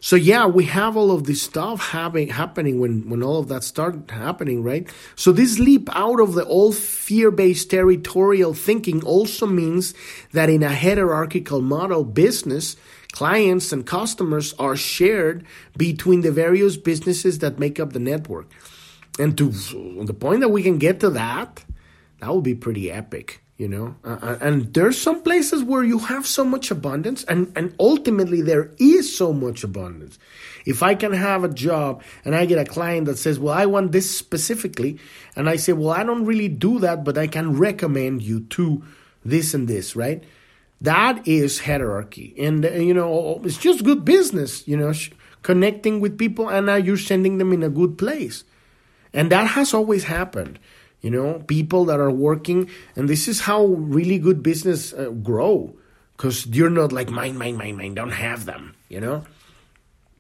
so 0.05 0.16
yeah, 0.16 0.46
we 0.46 0.64
have 0.64 0.96
all 0.96 1.12
of 1.12 1.26
this 1.26 1.42
stuff 1.42 1.90
having, 1.90 2.26
happening 2.26 2.80
when, 2.80 3.09
when 3.09 3.22
all 3.22 3.38
of 3.38 3.46
that 3.48 3.62
started 3.62 4.11
happening, 4.11 4.64
right? 4.64 4.92
So 5.14 5.30
this 5.30 5.61
leap 5.61 5.88
out 5.92 6.18
of 6.18 6.34
the 6.34 6.44
old 6.44 6.74
fear-based 6.74 7.70
territorial 7.70 8.53
thinking 8.53 9.05
also 9.05 9.46
means 9.46 9.94
that 10.32 10.50
in 10.50 10.64
a 10.64 10.70
heterarchical 10.70 11.62
model 11.62 12.03
business, 12.03 12.74
clients 13.12 13.70
and 13.72 13.86
customers 13.86 14.55
are 14.59 14.74
shared 14.74 15.46
between 15.76 16.22
the 16.22 16.32
various 16.32 16.76
businesses 16.76 17.38
that 17.38 17.61
make 17.61 17.78
up 17.78 17.92
the 17.92 18.00
network. 18.00 18.50
And 19.20 19.38
to 19.38 19.50
the 19.50 20.14
point 20.14 20.40
that 20.40 20.48
we 20.48 20.64
can 20.64 20.78
get 20.78 20.98
to 20.98 21.11
that, 21.11 21.62
that 22.18 22.34
would 22.34 22.42
be 22.42 22.57
pretty 22.57 22.90
epic 22.90 23.41
you 23.57 23.68
know? 23.68 23.94
Uh, 24.05 24.18
uh, 24.22 24.38
and 24.40 24.72
there's 24.74 25.00
some 25.00 25.22
places 25.22 25.62
where 25.62 25.84
you 25.84 25.98
have 25.98 26.26
so 26.26 26.44
much 26.44 26.70
abundance 26.70 27.24
and 27.24 27.53
and 27.55 27.74
ultimately 27.78 28.42
there 28.42 28.70
is 28.78 29.14
so 29.16 29.32
much 29.32 29.62
abundance. 29.62 30.18
If 30.64 30.82
i 30.82 30.94
can 30.94 31.12
have 31.12 31.44
a 31.44 31.48
job 31.48 32.03
and 32.24 32.34
i 32.34 32.46
get 32.46 32.59
a 32.59 32.64
client 32.64 33.07
that 33.07 33.18
says 33.18 33.38
well 33.38 33.55
i 33.55 33.66
want 33.66 33.92
this 33.92 34.09
specifically 34.16 34.98
and 35.36 35.48
i 35.48 35.57
say 35.57 35.72
well 35.72 35.90
i 35.90 36.05
don't 36.05 36.24
really 36.24 36.48
do 36.48 36.78
that 36.80 37.05
but 37.05 37.18
i 37.18 37.26
can 37.26 37.59
recommend 37.59 38.22
you 38.22 38.40
to 38.57 38.82
this 39.24 39.55
and 39.55 39.68
this 39.68 39.94
right? 39.94 40.24
That 40.80 41.28
is 41.28 41.61
heterarchy. 41.61 42.34
And 42.38 42.64
uh, 42.64 42.70
you 42.70 42.94
know 42.94 43.40
it's 43.44 43.59
just 43.59 43.84
good 43.84 44.05
business 44.05 44.66
you 44.66 44.76
know 44.76 44.92
connecting 45.42 46.00
with 46.00 46.18
people 46.18 46.48
and 46.48 46.66
now 46.66 46.76
you're 46.76 46.96
sending 46.96 47.38
them 47.38 47.53
in 47.53 47.62
a 47.62 47.70
good 47.70 47.98
place. 47.98 48.44
And 49.12 49.30
that 49.30 49.48
has 49.48 49.74
always 49.74 50.05
happened 50.05 50.59
you 51.03 51.11
know 51.11 51.42
people 51.46 51.84
that 51.86 52.00
are 52.00 52.11
working. 52.11 52.70
And 52.96 53.09
this 53.09 53.28
is 53.28 53.40
how 53.40 53.66
really 53.66 54.18
good 54.18 54.42
business 54.42 54.92
uh, 54.92 55.11
grow. 55.11 55.76
Because 56.16 56.46
you're 56.46 56.70
not 56.70 56.92
like 56.92 57.11
mine 57.11 57.36
mine 57.36 57.57
mine 57.57 57.76
mine. 57.76 57.94
Don't 57.94 58.12
have 58.12 58.44
them 58.44 58.74
you 58.92 59.00
know? 59.00 59.24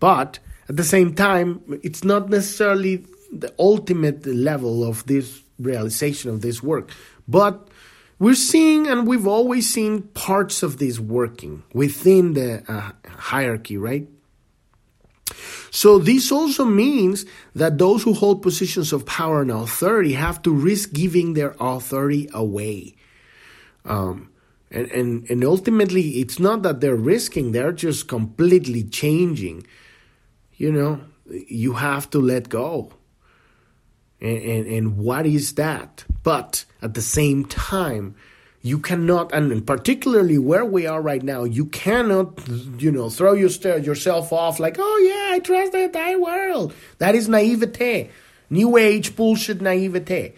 But 0.00 0.40
at 0.68 0.76
the 0.76 0.84
same 0.84 1.14
time 1.14 1.78
it's 1.82 2.02
not 2.02 2.30
necessarily 2.30 3.04
the 3.32 3.54
ultimate 3.58 4.26
level 4.26 4.82
of 4.82 5.06
this 5.06 5.42
realization 5.60 6.30
of 6.30 6.40
this 6.40 6.62
work. 6.62 6.90
But 7.28 7.68
we're 8.18 8.34
seeing 8.34 8.88
and 8.88 9.06
we've 9.06 9.26
always 9.26 9.72
seen 9.72 10.02
parts 10.14 10.62
of 10.62 10.78
this 10.78 10.98
working 10.98 11.62
within 11.72 12.34
the 12.34 12.64
uh, 12.66 12.92
hierarchy 13.08 13.76
right 13.76 14.08
so 15.74 15.98
this 15.98 16.30
also 16.30 16.66
means 16.66 17.24
that 17.54 17.78
those 17.78 18.02
who 18.02 18.12
hold 18.12 18.42
positions 18.42 18.92
of 18.92 19.06
power 19.06 19.40
and 19.40 19.50
authority 19.50 20.12
have 20.12 20.42
to 20.42 20.52
risk 20.52 20.92
giving 20.92 21.32
their 21.32 21.56
authority 21.58 22.28
away. 22.34 22.94
Um, 23.86 24.30
and, 24.70 24.90
and, 24.90 25.30
and 25.30 25.42
ultimately, 25.42 26.20
it's 26.20 26.38
not 26.38 26.62
that 26.64 26.82
they're 26.82 26.94
risking, 26.94 27.52
they're 27.52 27.72
just 27.72 28.06
completely 28.06 28.84
changing. 28.84 29.66
You 30.56 30.72
know, 30.72 31.00
you 31.26 31.72
have 31.72 32.10
to 32.10 32.18
let 32.18 32.50
go. 32.50 32.92
And, 34.20 34.42
and, 34.42 34.66
and 34.66 34.98
what 34.98 35.24
is 35.24 35.54
that? 35.54 36.04
But 36.22 36.66
at 36.82 36.92
the 36.92 37.00
same 37.00 37.46
time, 37.46 38.14
you 38.64 38.78
cannot, 38.78 39.32
and 39.34 39.66
particularly 39.66 40.38
where 40.38 40.64
we 40.64 40.86
are 40.86 41.02
right 41.02 41.22
now, 41.22 41.42
you 41.42 41.66
cannot, 41.66 42.40
you 42.78 42.92
know, 42.92 43.10
throw 43.10 43.32
your, 43.32 43.50
yourself 43.78 44.32
off 44.32 44.60
like, 44.60 44.76
oh 44.78 44.98
yeah, 45.04 45.34
I 45.34 45.40
trust 45.40 45.72
the 45.72 45.82
entire 45.82 46.18
world. 46.18 46.72
That 46.98 47.16
is 47.16 47.28
naivete, 47.28 48.10
new 48.50 48.76
age 48.76 49.16
bullshit 49.16 49.60
naivete. 49.60 50.34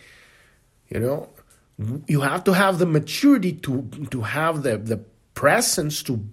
You 0.89 1.01
know, 1.01 1.29
you 2.07 2.23
have 2.23 2.45
to 2.45 2.55
have 2.55 2.79
the 2.79 2.87
maturity 2.87 3.53
to 3.53 3.83
to 4.11 4.23
have 4.23 4.63
the 4.63 4.79
the 4.79 4.99
presence 5.35 6.03
to 6.05 6.25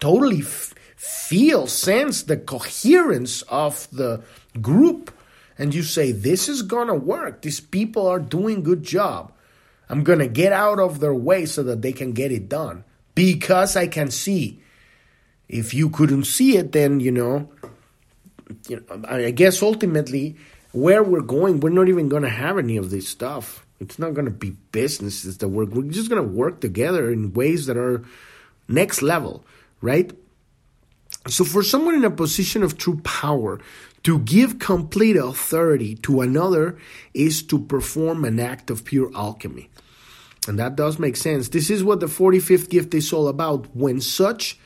totally 0.00 0.40
f- 0.40 0.74
feel, 0.96 1.66
sense 1.66 2.24
the 2.24 2.36
coherence 2.36 3.42
of 3.42 3.88
the 3.92 4.22
group, 4.60 5.12
and 5.56 5.74
you 5.74 5.82
say, 5.82 6.12
this 6.12 6.48
is 6.48 6.62
gonna 6.62 6.94
work. 6.94 7.42
These 7.42 7.60
people 7.60 8.06
are 8.06 8.20
doing 8.20 8.62
good 8.62 8.82
job 8.82 9.32
I'm 9.88 10.04
going 10.04 10.18
to 10.18 10.28
get 10.28 10.52
out 10.52 10.78
of 10.78 11.00
their 11.00 11.14
way 11.14 11.46
so 11.46 11.62
that 11.62 11.82
they 11.82 11.92
can 11.92 12.12
get 12.12 12.32
it 12.32 12.48
done 12.48 12.84
because 13.14 13.76
I 13.76 13.86
can 13.86 14.10
see. 14.10 14.62
If 15.48 15.72
you 15.72 15.88
couldn't 15.88 16.24
see 16.24 16.56
it, 16.58 16.72
then, 16.72 17.00
you 17.00 17.10
know, 17.10 17.50
you 18.68 18.84
know 18.88 19.02
I 19.08 19.30
guess 19.30 19.62
ultimately 19.62 20.36
where 20.72 21.02
we're 21.02 21.22
going, 21.22 21.60
we're 21.60 21.70
not 21.70 21.88
even 21.88 22.08
going 22.08 22.22
to 22.22 22.28
have 22.28 22.58
any 22.58 22.76
of 22.76 22.90
this 22.90 23.08
stuff. 23.08 23.64
It's 23.80 23.98
not 23.98 24.14
going 24.14 24.24
to 24.26 24.30
be 24.30 24.50
businesses 24.72 25.38
that 25.38 25.48
work. 25.48 25.70
We're 25.70 25.90
just 25.90 26.10
going 26.10 26.22
to 26.22 26.28
work 26.28 26.60
together 26.60 27.10
in 27.10 27.32
ways 27.32 27.66
that 27.66 27.76
are 27.76 28.04
next 28.66 29.02
level, 29.02 29.44
right? 29.80 30.12
So, 31.28 31.44
for 31.44 31.62
someone 31.62 31.94
in 31.94 32.04
a 32.04 32.10
position 32.10 32.62
of 32.62 32.78
true 32.78 33.00
power, 33.04 33.60
to 34.04 34.18
give 34.20 34.58
complete 34.58 35.16
authority 35.16 35.96
to 35.96 36.20
another 36.20 36.78
is 37.14 37.42
to 37.44 37.58
perform 37.58 38.24
an 38.24 38.38
act 38.40 38.70
of 38.70 38.84
pure 38.84 39.10
alchemy. 39.14 39.70
And 40.46 40.58
that 40.58 40.76
does 40.76 40.98
make 40.98 41.16
sense. 41.16 41.48
This 41.48 41.68
is 41.68 41.84
what 41.84 42.00
the 42.00 42.06
45th 42.06 42.70
gift 42.70 42.94
is 42.94 43.12
all 43.12 43.28
about. 43.28 43.74
When 43.76 44.00
such 44.00 44.58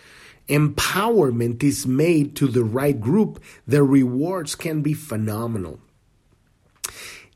empowerment 0.48 1.62
is 1.62 1.86
made 1.86 2.36
to 2.36 2.46
the 2.46 2.62
right 2.62 3.00
group, 3.00 3.42
the 3.66 3.82
rewards 3.82 4.54
can 4.54 4.82
be 4.82 4.94
phenomenal. 4.94 5.80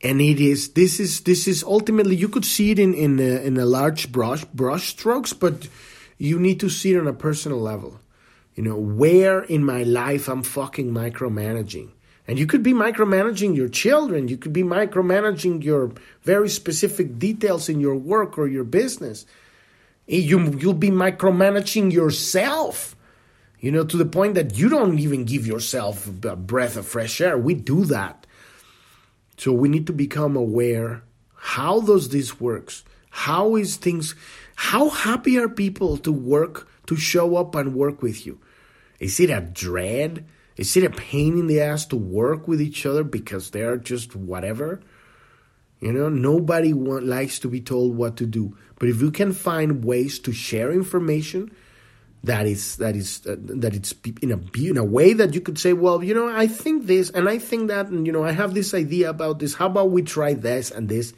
And 0.03 0.21
it 0.21 0.39
is 0.39 0.75
this 0.75 1.01
is 1.01 1.23
this 1.23 1.49
is 1.49 1.65
ultimately 1.65 2.15
you 2.15 2.29
could 2.29 2.45
see 2.45 2.71
it 2.71 2.79
in 2.79 2.95
in 2.95 3.19
a, 3.19 3.43
in 3.43 3.57
a 3.57 3.65
large 3.65 4.13
brush 4.13 4.45
brush 4.45 4.91
strokes, 4.91 5.33
but 5.33 5.69
you 6.19 6.39
need 6.39 6.61
to 6.61 6.69
see 6.69 6.95
it 6.95 7.01
on 7.01 7.09
a 7.09 7.13
personal 7.13 7.59
level. 7.59 7.99
You 8.57 8.63
know, 8.65 8.77
where 8.77 9.43
in 9.43 9.63
my 9.63 9.85
life 9.85 10.29
I'm 10.29 10.43
fucking 10.43 10.91
micromanaging. 10.91 11.91
And 12.27 12.39
you 12.39 12.47
could 12.47 12.65
be 12.65 12.73
micromanaging 12.73 13.55
your 13.55 13.69
children, 13.69 14.27
you 14.27 14.37
could 14.37 14.53
be 14.53 14.65
micromanaging 14.65 15.63
your 15.63 15.93
very 16.23 16.49
specific 16.49 17.19
details 17.21 17.69
in 17.69 17.79
your 17.79 17.95
work 17.95 18.37
or 18.37 18.49
your 18.49 18.65
business. 18.65 19.27
Eh, 20.09 20.17
you, 20.17 20.59
you'll 20.59 20.75
be 20.75 20.91
micromanaging 20.91 21.93
yourself, 21.93 22.97
you 23.61 23.71
know, 23.71 23.85
to 23.85 23.97
the 23.97 24.07
point 24.07 24.35
that 24.35 24.59
you 24.59 24.69
don't 24.69 24.99
even 24.99 25.25
give 25.25 25.47
yourself 25.47 26.09
a 26.25 26.35
breath 26.35 26.77
of 26.77 26.87
fresh 26.87 27.21
air. 27.21 27.39
We 27.39 27.55
do 27.55 27.85
that. 27.85 28.27
So 29.37 29.53
we 29.53 29.69
need 29.69 29.87
to 29.87 29.93
become 29.93 30.35
aware 30.35 31.03
how 31.35 31.81
does 31.81 32.09
this 32.09 32.41
works? 32.41 32.83
How 33.11 33.55
is 33.55 33.77
things 33.77 34.15
how 34.57 34.89
happy 34.89 35.39
are 35.39 35.49
people 35.49 35.99
to 35.99 36.11
work 36.11 36.67
to 36.87 36.97
show 36.97 37.37
up 37.37 37.55
and 37.55 37.75
work 37.75 38.03
with 38.03 38.27
you? 38.27 38.41
Is 39.01 39.21
it 39.21 39.31
a 39.31 39.41
dread? 39.41 40.27
Is 40.57 40.77
it 40.77 40.85
a 40.85 40.91
pain 40.91 41.39
in 41.39 41.47
the 41.47 41.61
ass 41.61 41.87
to 41.87 41.97
work 41.97 42.49
with 42.49 42.61
each 42.61 42.87
other 42.87 43.05
because 43.05 43.51
they're 43.51 43.77
just 43.77 44.17
whatever? 44.17 44.81
You 45.81 45.93
know, 45.93 46.09
nobody 46.09 46.73
want, 46.73 47.07
likes 47.07 47.39
to 47.41 47.49
be 47.49 47.61
told 47.61 47.97
what 47.97 48.17
to 48.17 48.27
do. 48.27 48.57
But 48.79 48.89
if 48.89 49.03
you 49.03 49.11
can 49.11 49.33
find 49.33 49.85
ways 49.85 50.19
to 50.21 50.33
share 50.33 50.73
information 50.73 51.51
that 52.27 52.47
is 52.47 52.77
that 52.77 52.97
is 52.97 53.25
uh, 53.27 53.37
that 53.39 53.75
it's 53.75 53.95
in 54.21 54.33
a 54.33 54.41
in 54.59 54.77
a 54.77 54.85
way 54.85 55.13
that 55.13 55.35
you 55.35 55.41
could 55.41 55.59
say, 55.59 55.73
well, 55.73 56.03
you 56.03 56.13
know, 56.13 56.29
I 56.29 56.49
think 56.49 56.87
this 56.87 57.11
and 57.11 57.29
I 57.29 57.39
think 57.39 57.69
that, 57.69 57.87
and 57.87 58.07
you 58.07 58.13
know, 58.13 58.25
I 58.25 58.33
have 58.33 58.53
this 58.53 58.75
idea 58.75 59.11
about 59.11 59.39
this. 59.39 59.55
How 59.55 59.67
about 59.67 59.91
we 59.91 60.03
try 60.03 60.35
this 60.35 60.71
and 60.71 60.89
this, 60.89 61.15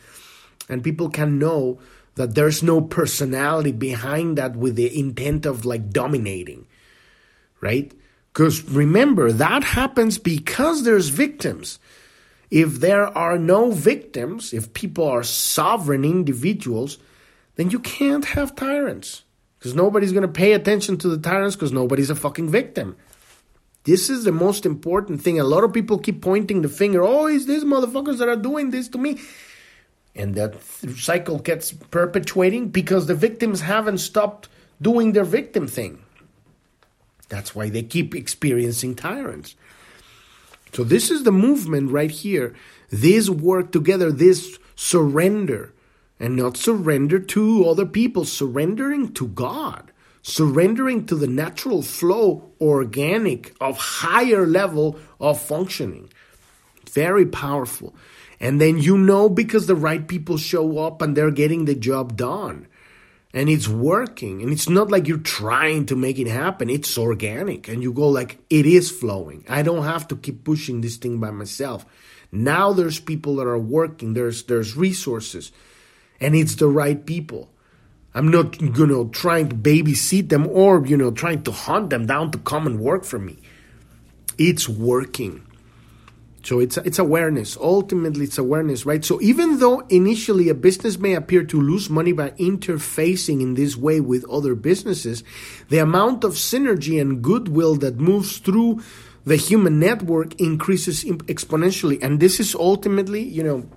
and 0.69 0.85
people 0.85 1.09
can 1.09 1.39
know 1.39 1.81
that 2.17 2.35
there's 2.35 2.63
no 2.63 2.83
personality 2.83 3.73
behind 3.73 4.37
that 4.37 4.55
with 4.55 4.77
the 4.77 4.99
intent 4.99 5.47
of 5.47 5.65
like 5.65 5.91
dominating 5.91 6.67
right? 7.61 7.93
Because 8.33 8.63
remember, 8.69 9.33
that 9.33 9.65
happens 9.65 10.19
because 10.19 10.85
there's 10.85 11.09
victims. 11.09 11.79
If 12.51 12.81
there 12.81 13.07
are 13.17 13.39
no 13.39 13.73
victims, 13.73 14.53
if 14.53 14.73
people 14.73 15.09
are 15.09 15.23
sovereign 15.23 16.05
individuals, 16.05 16.99
then 17.57 17.71
you 17.71 17.79
can't 17.81 18.25
have 18.25 18.55
tyrants. 18.55 19.25
Because 19.59 19.75
nobody's 19.75 20.13
going 20.13 20.23
to 20.23 20.29
pay 20.29 20.53
attention 20.53 20.99
to 20.99 21.09
the 21.09 21.19
tyrants 21.19 21.57
because 21.57 21.73
nobody's 21.73 22.11
a 22.11 22.15
fucking 22.15 22.49
victim. 22.49 22.97
This 23.85 24.09
is 24.09 24.25
the 24.25 24.33
most 24.33 24.65
important 24.65 25.23
thing. 25.23 25.41
A 25.41 25.45
lot 25.45 25.65
of 25.65 25.73
people 25.73 25.99
keep 25.99 26.23
pointing 26.23 26.63
the 26.63 26.69
finger. 26.69 27.03
Oh, 27.03 27.27
it's 27.27 27.47
these 27.47 27.65
motherfuckers 27.65 28.19
that 28.19 28.29
are 28.29 28.37
doing 28.37 28.71
this 28.71 28.89
to 28.89 28.99
me. 28.99 29.19
And 30.15 30.35
that 30.35 30.63
cycle 30.97 31.39
gets 31.39 31.73
perpetuating 31.73 32.69
because 32.69 33.07
the 33.07 33.15
victims 33.15 33.61
haven't 33.61 33.99
stopped 33.99 34.49
doing 34.81 35.13
their 35.13 35.25
victim 35.25 35.67
thing. 35.67 36.03
That's 37.29 37.55
why 37.55 37.69
they 37.69 37.83
keep 37.83 38.15
experiencing 38.15 38.95
tyrants. 38.95 39.55
So, 40.73 40.85
this 40.85 41.11
is 41.11 41.25
the 41.25 41.33
movement 41.33 41.91
right 41.91 42.11
here. 42.11 42.55
This 42.91 43.29
work 43.29 43.73
together, 43.73 44.11
this 44.11 44.59
surrender, 44.77 45.73
and 46.21 46.37
not 46.37 46.57
surrender 46.57 47.19
to 47.19 47.69
other 47.69 47.87
people, 47.87 48.25
surrendering 48.25 49.13
to 49.15 49.29
God, 49.29 49.93
surrendering 50.23 51.07
to 51.07 51.15
the 51.15 51.27
natural 51.27 51.83
flow, 51.83 52.51
organic, 52.61 53.55
of 53.61 53.79
higher 53.79 54.47
level 54.47 54.99
of 55.21 55.41
functioning. 55.41 56.11
Very 56.91 57.27
powerful. 57.27 57.95
And 58.41 58.61
then 58.61 58.79
you 58.79 58.97
know 58.97 59.29
because 59.29 59.67
the 59.67 59.77
right 59.77 60.07
people 60.07 60.37
show 60.37 60.79
up 60.79 61.03
and 61.03 61.17
they're 61.17 61.31
getting 61.31 61.65
the 61.65 61.75
job 61.75 62.17
done 62.17 62.67
and 63.35 63.49
it's 63.49 63.69
working. 63.69 64.43
And 64.43 64.53
it's 64.53 64.69
not 64.69 64.91
like 64.91 65.07
you're 65.07 65.19
trying 65.19 65.87
to 65.87 65.97
make 65.97 66.19
it 66.19 66.27
happen. 66.27 66.71
It's 66.71 66.97
organic. 66.97 67.69
And 67.69 67.83
you 67.83 67.93
go 67.93 68.09
like 68.09 68.39
it 68.49 68.67
is 68.67 68.91
flowing. 68.91 69.45
I 69.49 69.63
don't 69.63 69.85
have 69.85 70.09
to 70.09 70.17
keep 70.17 70.45
pushing 70.45 70.81
this 70.81 70.97
thing 70.97 71.21
by 71.21 71.31
myself. 71.31 71.85
Now 72.33 72.73
there's 72.73 73.01
people 73.01 73.37
that 73.37 73.47
are 73.47 73.59
working. 73.59 74.15
There's 74.15 74.45
there's 74.45 74.77
resources. 74.77 75.53
And 76.21 76.35
it's 76.35 76.57
the 76.57 76.69
right 76.69 77.05
people. 77.05 77.51
I'm 78.15 78.29
not 78.29 78.61
you 78.61 78.87
know 78.87 79.09
trying 79.09 79.51
to 79.51 79.57
babysit 79.57 80.31
them 80.31 80.47
or 80.47 80.85
you 80.87 80.97
know 80.97 81.11
trying 81.11 81.43
to 81.45 81.53
hunt 81.53 81.91
them 81.91 82.07
down 82.07 82.31
to 82.33 82.39
come 82.39 82.67
and 82.67 82.81
work 82.81 83.05
for 83.05 83.19
me. 83.19 83.39
It's 84.39 84.69
working 84.69 85.48
so 86.49 86.61
it's 86.61 86.79
it's 86.79 86.99
awareness. 86.99 87.59
Ultimately, 87.59 88.25
it's 88.25 88.39
awareness, 88.39 88.87
right? 88.87 89.05
So 89.05 89.21
even 89.21 89.59
though 89.59 89.81
initially 89.91 90.49
a 90.49 90.55
business 90.55 90.99
may 90.99 91.13
appear 91.13 91.45
to 91.45 91.61
lose 91.61 91.91
money 91.91 92.13
by 92.13 92.31
interfacing 92.31 93.43
in 93.43 93.53
this 93.53 93.77
way 93.77 94.01
with 94.01 94.25
other 94.31 94.55
businesses, 94.55 95.23
the 95.69 95.77
amount 95.77 96.25
of 96.25 96.33
synergy 96.33 96.99
and 96.99 97.21
goodwill 97.21 97.75
that 97.85 97.97
moves 97.97 98.39
through 98.39 98.81
the 99.27 99.37
human 99.37 99.79
network 99.79 100.41
increases 100.41 101.05
exponentially, 101.05 102.03
and 102.03 102.19
this 102.19 102.41
is 102.41 102.55
ultimately, 102.55 103.23
you 103.23 103.43
know, 103.43 103.69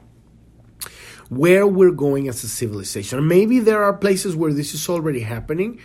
where 1.28 1.67
we're 1.67 1.91
going 1.91 2.30
as 2.30 2.41
a 2.45 2.47
civilization. 2.47 3.28
Maybe 3.28 3.59
there 3.59 3.84
are 3.84 3.91
places 3.91 4.34
where 4.34 4.53
this 4.53 4.74
is 4.74 4.88
already 4.88 5.19
happening, 5.19 5.82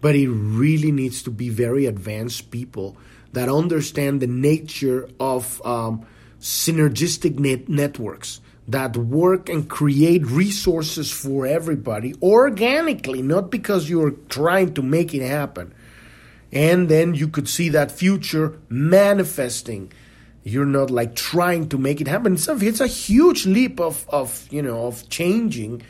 but 0.00 0.16
it 0.16 0.28
really 0.28 0.90
needs 0.90 1.22
to 1.22 1.30
be 1.30 1.48
very 1.48 1.86
advanced 1.86 2.50
people 2.50 2.96
that 3.34 3.48
understand 3.48 4.20
the 4.20 4.26
nature 4.26 5.08
of 5.20 5.64
um, 5.64 6.04
synergistic 6.44 7.38
net 7.38 7.70
networks 7.70 8.42
that 8.68 8.98
work 8.98 9.48
and 9.48 9.66
create 9.66 10.26
resources 10.26 11.10
for 11.10 11.46
everybody 11.46 12.14
organically, 12.22 13.22
not 13.22 13.50
because 13.50 13.88
you're 13.88 14.10
trying 14.28 14.74
to 14.74 14.82
make 14.82 15.14
it 15.14 15.26
happen. 15.26 15.74
And 16.52 16.90
then 16.90 17.14
you 17.14 17.28
could 17.28 17.48
see 17.48 17.70
that 17.70 17.90
future 17.90 18.58
manifesting. 18.68 19.90
You're 20.42 20.66
not 20.66 20.90
like 20.90 21.16
trying 21.16 21.70
to 21.70 21.78
make 21.78 22.02
it 22.02 22.08
happen. 22.08 22.34
It's 22.34 22.46
a, 22.46 22.56
it's 22.56 22.80
a 22.80 22.86
huge 22.86 23.46
leap 23.46 23.80
of, 23.80 24.06
of 24.10 24.46
you 24.50 24.60
know 24.60 24.86
of 24.86 25.08
changing 25.08 25.80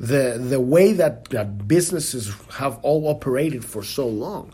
the 0.00 0.36
the 0.36 0.60
way 0.60 0.94
that, 0.94 1.26
that 1.26 1.68
businesses 1.68 2.34
have 2.54 2.80
all 2.82 3.06
operated 3.06 3.64
for 3.64 3.84
so 3.84 4.08
long. 4.08 4.52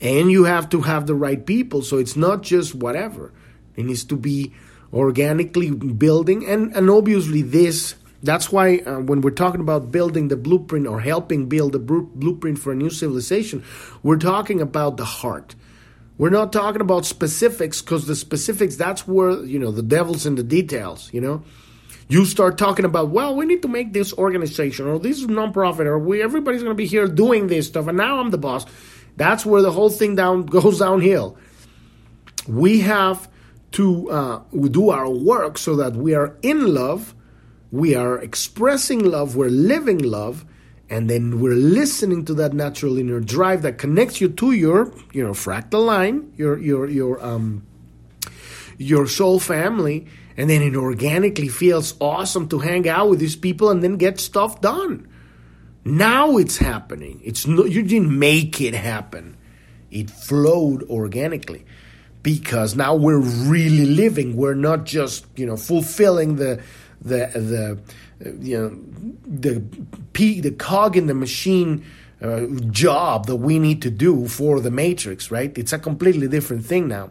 And 0.00 0.30
you 0.30 0.44
have 0.44 0.68
to 0.70 0.82
have 0.82 1.06
the 1.06 1.14
right 1.16 1.44
people. 1.44 1.82
So 1.82 1.98
it's 1.98 2.14
not 2.14 2.42
just 2.42 2.76
whatever. 2.76 3.32
It 3.74 3.84
needs 3.84 4.04
to 4.04 4.16
be 4.16 4.52
organically 4.92 5.70
building. 5.70 6.46
And, 6.46 6.74
and 6.74 6.90
obviously 6.90 7.42
this 7.42 7.94
that's 8.22 8.50
why 8.50 8.78
uh, 8.78 8.98
when 9.00 9.20
we're 9.20 9.30
talking 9.30 9.60
about 9.60 9.92
building 9.92 10.28
the 10.28 10.36
blueprint 10.36 10.86
or 10.86 11.00
helping 11.00 11.48
build 11.48 11.72
the 11.72 11.78
blueprint 11.78 12.58
for 12.58 12.72
a 12.72 12.74
new 12.74 12.90
civilization 12.90 13.62
we're 14.02 14.16
talking 14.16 14.60
about 14.60 14.96
the 14.96 15.04
heart. 15.04 15.54
We're 16.18 16.30
not 16.30 16.50
talking 16.50 16.80
about 16.80 17.04
specifics 17.04 17.82
because 17.82 18.06
the 18.06 18.16
specifics 18.16 18.76
that's 18.76 19.06
where 19.06 19.44
you 19.44 19.58
know 19.58 19.70
the 19.70 19.82
devil's 19.82 20.26
in 20.26 20.34
the 20.34 20.42
details 20.42 21.10
you 21.12 21.20
know? 21.20 21.42
You 22.08 22.24
start 22.24 22.56
talking 22.56 22.84
about 22.84 23.10
well 23.10 23.36
we 23.36 23.46
need 23.46 23.62
to 23.62 23.68
make 23.68 23.92
this 23.92 24.12
organization 24.14 24.86
or 24.86 24.98
this 24.98 25.22
nonprofit 25.24 25.86
or 25.86 25.98
we 25.98 26.22
everybody's 26.22 26.62
going 26.62 26.74
to 26.74 26.82
be 26.82 26.86
here 26.86 27.06
doing 27.06 27.48
this 27.48 27.66
stuff 27.66 27.86
and 27.86 27.98
now 27.98 28.18
i'm 28.18 28.30
the 28.30 28.38
boss. 28.38 28.66
That's 29.16 29.46
where 29.46 29.62
the 29.62 29.72
whole 29.72 29.90
thing 29.90 30.14
down 30.14 30.46
goes 30.46 30.78
downhill. 30.78 31.36
We 32.48 32.80
have 32.80 33.28
to 33.76 34.10
uh, 34.10 34.40
do 34.70 34.88
our 34.88 35.10
work 35.10 35.58
so 35.58 35.76
that 35.76 35.92
we 35.94 36.14
are 36.14 36.34
in 36.40 36.72
love, 36.72 37.14
we 37.70 37.94
are 37.94 38.18
expressing 38.18 39.04
love, 39.04 39.36
we're 39.36 39.50
living 39.50 39.98
love, 39.98 40.46
and 40.88 41.10
then 41.10 41.40
we're 41.40 41.52
listening 41.52 42.24
to 42.24 42.32
that 42.32 42.54
natural 42.54 42.96
inner 42.96 43.20
drive 43.20 43.60
that 43.62 43.76
connects 43.76 44.18
you 44.18 44.30
to 44.30 44.52
your, 44.52 44.94
you 45.12 45.22
know, 45.22 45.32
fractal 45.32 45.84
line, 45.84 46.32
your 46.36 46.58
your 46.58 46.88
your 46.88 47.22
um 47.22 47.66
your 48.78 49.06
soul 49.06 49.38
family, 49.38 50.06
and 50.38 50.48
then 50.48 50.62
it 50.62 50.74
organically 50.74 51.48
feels 51.48 51.94
awesome 52.00 52.48
to 52.48 52.60
hang 52.60 52.88
out 52.88 53.10
with 53.10 53.18
these 53.18 53.36
people 53.36 53.68
and 53.68 53.82
then 53.82 53.98
get 53.98 54.18
stuff 54.18 54.62
done. 54.62 55.06
Now 55.84 56.38
it's 56.38 56.56
happening. 56.56 57.20
It's 57.22 57.46
no, 57.46 57.66
you 57.66 57.82
didn't 57.82 58.18
make 58.18 58.58
it 58.58 58.72
happen. 58.72 59.36
It 59.90 60.08
flowed 60.10 60.82
organically 60.84 61.66
because 62.26 62.74
now 62.74 62.92
we're 62.92 63.20
really 63.20 63.86
living. 63.86 64.34
We're 64.34 64.54
not 64.54 64.82
just 64.82 65.24
you 65.36 65.46
know 65.46 65.56
fulfilling 65.56 66.34
the 66.34 66.60
the 67.00 67.78
the 68.18 68.36
you 68.44 68.58
know 68.58 68.76
the 69.24 69.62
p 70.12 70.40
the 70.40 70.50
cog 70.50 70.96
in 70.96 71.06
the 71.06 71.14
machine 71.14 71.84
uh, 72.20 72.46
job 72.72 73.26
that 73.26 73.36
we 73.36 73.60
need 73.60 73.80
to 73.82 73.90
do 73.92 74.26
for 74.26 74.58
the 74.58 74.72
matrix, 74.72 75.30
right? 75.30 75.56
It's 75.56 75.72
a 75.72 75.78
completely 75.78 76.26
different 76.26 76.66
thing 76.66 76.88
now. 76.88 77.10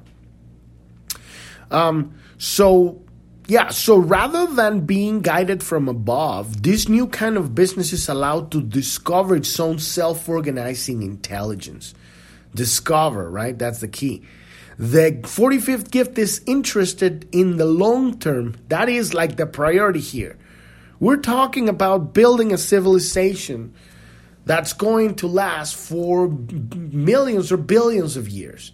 Um, 1.72 2.13
so 2.38 3.01
yeah, 3.47 3.70
so 3.70 3.95
rather 3.95 4.47
than 4.47 4.82
being 4.82 5.22
guided 5.22 5.63
from 5.63 5.88
above, 5.88 6.61
this 6.61 6.89
new 6.89 7.07
kind 7.07 7.38
of 7.38 7.55
business 7.55 7.93
is 7.93 8.09
allowed 8.09 8.51
to 8.51 8.61
discover 8.61 9.38
its 9.38 9.57
own 9.61 9.80
self 9.80 10.28
organizing 10.28 11.03
intelligence. 11.03 11.93
Discover, 12.53 13.30
right? 13.30 13.57
That's 13.57 13.80
the 13.80 13.88
key. 13.88 14.26
The 14.78 15.19
45th 15.21 15.89
gift 15.89 16.17
is 16.17 16.41
interested 16.45 17.28
in 17.32 17.57
the 17.57 17.65
long 17.65 18.19
term. 18.19 18.55
That 18.67 18.89
is 18.89 19.13
like 19.13 19.38
the 19.38 19.45
priority 19.45 20.01
here. 20.01 20.38
We're 20.99 21.17
talking 21.17 21.69
about 21.69 22.13
building 22.13 22.51
a 22.51 22.57
civilization 22.57 23.73
that's 24.45 24.73
going 24.73 25.15
to 25.15 25.28
last 25.28 25.76
for 25.76 26.28
millions 26.30 27.51
or 27.51 27.57
billions 27.57 28.17
of 28.17 28.30
years. 28.30 28.71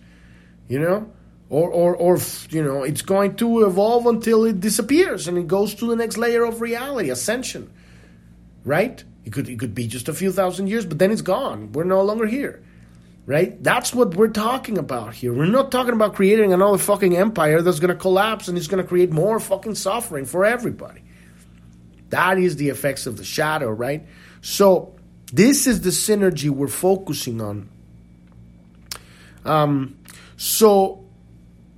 You 0.68 0.80
know? 0.80 1.12
Or, 1.50 1.70
or, 1.70 1.96
or, 1.96 2.18
you 2.50 2.64
know, 2.64 2.84
it's 2.84 3.02
going 3.02 3.36
to 3.36 3.66
evolve 3.66 4.06
until 4.06 4.46
it 4.46 4.62
disappears 4.62 5.28
and 5.28 5.38
it 5.38 5.48
goes 5.48 5.76
to 5.76 5.86
the 5.86 5.98
next 5.98 6.18
layer 6.18 6.46
of 6.46 6.62
reality, 6.62 7.10
ascension. 7.10 7.70
Right? 8.64 9.04
It 9.26 9.34
could, 9.34 9.50
it 9.50 9.60
could 9.60 9.76
be 9.76 9.86
just 9.86 10.08
a 10.08 10.14
few 10.14 10.32
thousand 10.32 10.68
years, 10.68 10.86
but 10.86 10.98
then 10.98 11.12
it's 11.12 11.22
gone. 11.22 11.74
We're 11.74 11.84
no 11.84 12.02
longer 12.02 12.26
here. 12.26 12.64
Right? 13.26 13.62
That's 13.64 13.94
what 13.94 14.16
we're 14.16 14.30
talking 14.30 14.78
about 14.78 15.14
here. 15.14 15.32
We're 15.34 15.46
not 15.46 15.72
talking 15.72 15.94
about 15.94 16.16
creating 16.16 16.54
another 16.54 16.80
fucking 16.80 17.16
empire 17.16 17.62
that's 17.62 17.80
going 17.80 17.94
to 17.94 17.96
collapse 17.96 18.48
and 18.48 18.58
it's 18.58 18.68
going 18.68 18.82
to 18.82 18.88
create 18.88 19.12
more 19.12 19.40
fucking 19.40 19.76
suffering 19.76 20.26
for 20.26 20.44
everybody. 20.44 21.02
That 22.10 22.40
is 22.40 22.58
the 22.58 22.70
effects 22.70 23.06
of 23.06 23.18
the 23.18 23.24
shadow, 23.24 23.70
right? 23.70 24.06
So, 24.42 24.96
this 25.32 25.66
is 25.66 25.82
the 25.82 25.92
synergy 25.92 26.50
we're 26.50 26.68
focusing 26.68 27.42
on. 27.42 27.70
Um, 29.46 29.98
so, 30.36 31.06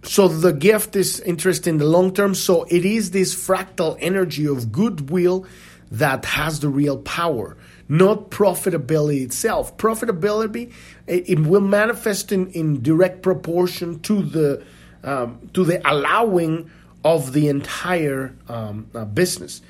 so 0.03 0.27
the 0.27 0.53
gift 0.53 0.95
is 0.95 1.19
interesting 1.19 1.75
in 1.75 1.77
the 1.77 1.85
long 1.85 2.13
term. 2.13 2.35
So 2.35 2.63
it 2.63 2.85
is 2.85 3.11
this 3.11 3.35
fractal 3.35 3.97
energy 3.99 4.47
of 4.47 4.71
goodwill 4.71 5.45
that 5.91 6.25
has 6.25 6.59
the 6.59 6.69
real 6.69 6.97
power, 6.97 7.57
not 7.89 8.29
profitability 8.29 9.23
itself. 9.23 9.75
Profitability 9.77 10.71
it, 11.07 11.29
it 11.29 11.39
will 11.39 11.61
manifest 11.61 12.31
in, 12.31 12.49
in 12.51 12.81
direct 12.81 13.21
proportion 13.21 13.99
to 14.01 14.21
the 14.21 14.63
um, 15.03 15.49
to 15.53 15.65
the 15.65 15.81
allowing 15.89 16.69
of 17.03 17.33
the 17.33 17.49
entire 17.49 18.33
um, 18.47 18.87
uh, 18.95 19.05
business. 19.05 19.61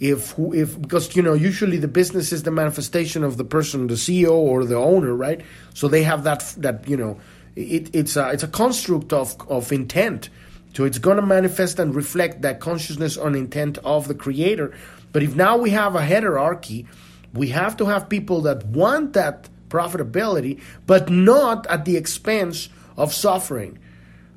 If 0.00 0.34
if 0.38 0.80
because 0.80 1.14
you 1.14 1.22
know 1.22 1.34
usually 1.34 1.76
the 1.76 1.88
business 1.88 2.32
is 2.32 2.42
the 2.42 2.50
manifestation 2.50 3.22
of 3.22 3.36
the 3.36 3.44
person 3.44 3.86
the 3.86 3.94
CEO 3.94 4.32
or 4.32 4.64
the 4.64 4.76
owner 4.76 5.14
right? 5.14 5.40
So 5.74 5.88
they 5.88 6.02
have 6.02 6.24
that 6.24 6.54
that 6.58 6.88
you 6.88 6.96
know 6.96 7.20
it, 7.54 7.94
it's 7.94 8.16
a 8.16 8.30
it's 8.30 8.42
a 8.42 8.48
construct 8.48 9.12
of 9.12 9.36
of 9.48 9.70
intent. 9.72 10.30
So 10.72 10.84
it's 10.84 10.98
going 10.98 11.16
to 11.16 11.26
manifest 11.26 11.78
and 11.78 11.94
reflect 11.94 12.42
that 12.42 12.60
consciousness 12.60 13.16
and 13.16 13.34
intent 13.34 13.78
of 13.78 14.06
the 14.06 14.14
creator. 14.14 14.72
But 15.12 15.24
if 15.24 15.34
now 15.34 15.56
we 15.56 15.70
have 15.70 15.96
a 15.96 16.00
heterarchy 16.00 16.86
we 17.34 17.48
have 17.48 17.76
to 17.76 17.86
have 17.86 18.08
people 18.08 18.42
that 18.42 18.64
want 18.66 19.12
that 19.12 19.48
profitability 19.68 20.60
but 20.86 21.08
not 21.08 21.66
at 21.68 21.84
the 21.84 21.96
expense 21.96 22.68
of 22.96 23.12
suffering 23.12 23.78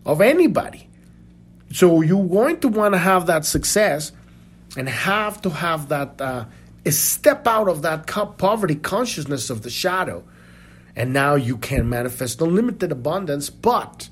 of 0.05 0.21
anybody 0.21 0.87
so 1.71 2.01
you're 2.01 2.27
going 2.27 2.59
to 2.59 2.67
want 2.67 2.93
to 2.93 2.99
have 2.99 3.25
that 3.25 3.45
success 3.45 4.11
and 4.77 4.87
have 4.89 5.41
to 5.41 5.49
have 5.49 5.89
that 5.89 6.19
uh, 6.21 6.45
step 6.89 7.47
out 7.47 7.67
of 7.67 7.81
that 7.83 8.07
poverty 8.37 8.75
consciousness 8.75 9.49
of 9.49 9.61
the 9.61 9.69
shadow. 9.69 10.23
And 10.95 11.13
now 11.13 11.35
you 11.35 11.57
can 11.57 11.89
manifest 11.89 12.41
unlimited 12.41 12.91
abundance, 12.91 13.49
but 13.49 14.09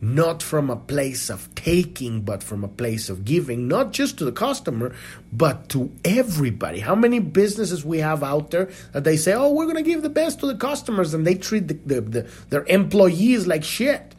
not 0.00 0.42
from 0.42 0.70
a 0.70 0.76
place 0.76 1.28
of 1.28 1.54
taking, 1.54 2.22
but 2.22 2.42
from 2.42 2.64
a 2.64 2.68
place 2.68 3.10
of 3.10 3.24
giving, 3.24 3.68
not 3.68 3.92
just 3.92 4.18
to 4.18 4.24
the 4.24 4.32
customer, 4.32 4.94
but 5.32 5.68
to 5.68 5.92
everybody. 6.04 6.80
How 6.80 6.94
many 6.94 7.18
businesses 7.18 7.84
we 7.84 7.98
have 7.98 8.22
out 8.22 8.50
there 8.50 8.70
that 8.92 9.04
they 9.04 9.16
say, 9.16 9.34
oh, 9.34 9.52
we're 9.52 9.66
going 9.66 9.76
to 9.76 9.82
give 9.82 10.02
the 10.02 10.08
best 10.08 10.40
to 10.40 10.46
the 10.46 10.56
customers, 10.56 11.12
and 11.12 11.26
they 11.26 11.34
treat 11.34 11.68
the, 11.68 11.74
the, 11.74 12.00
the, 12.00 12.30
their 12.48 12.64
employees 12.64 13.46
like 13.46 13.64
shit? 13.64 14.14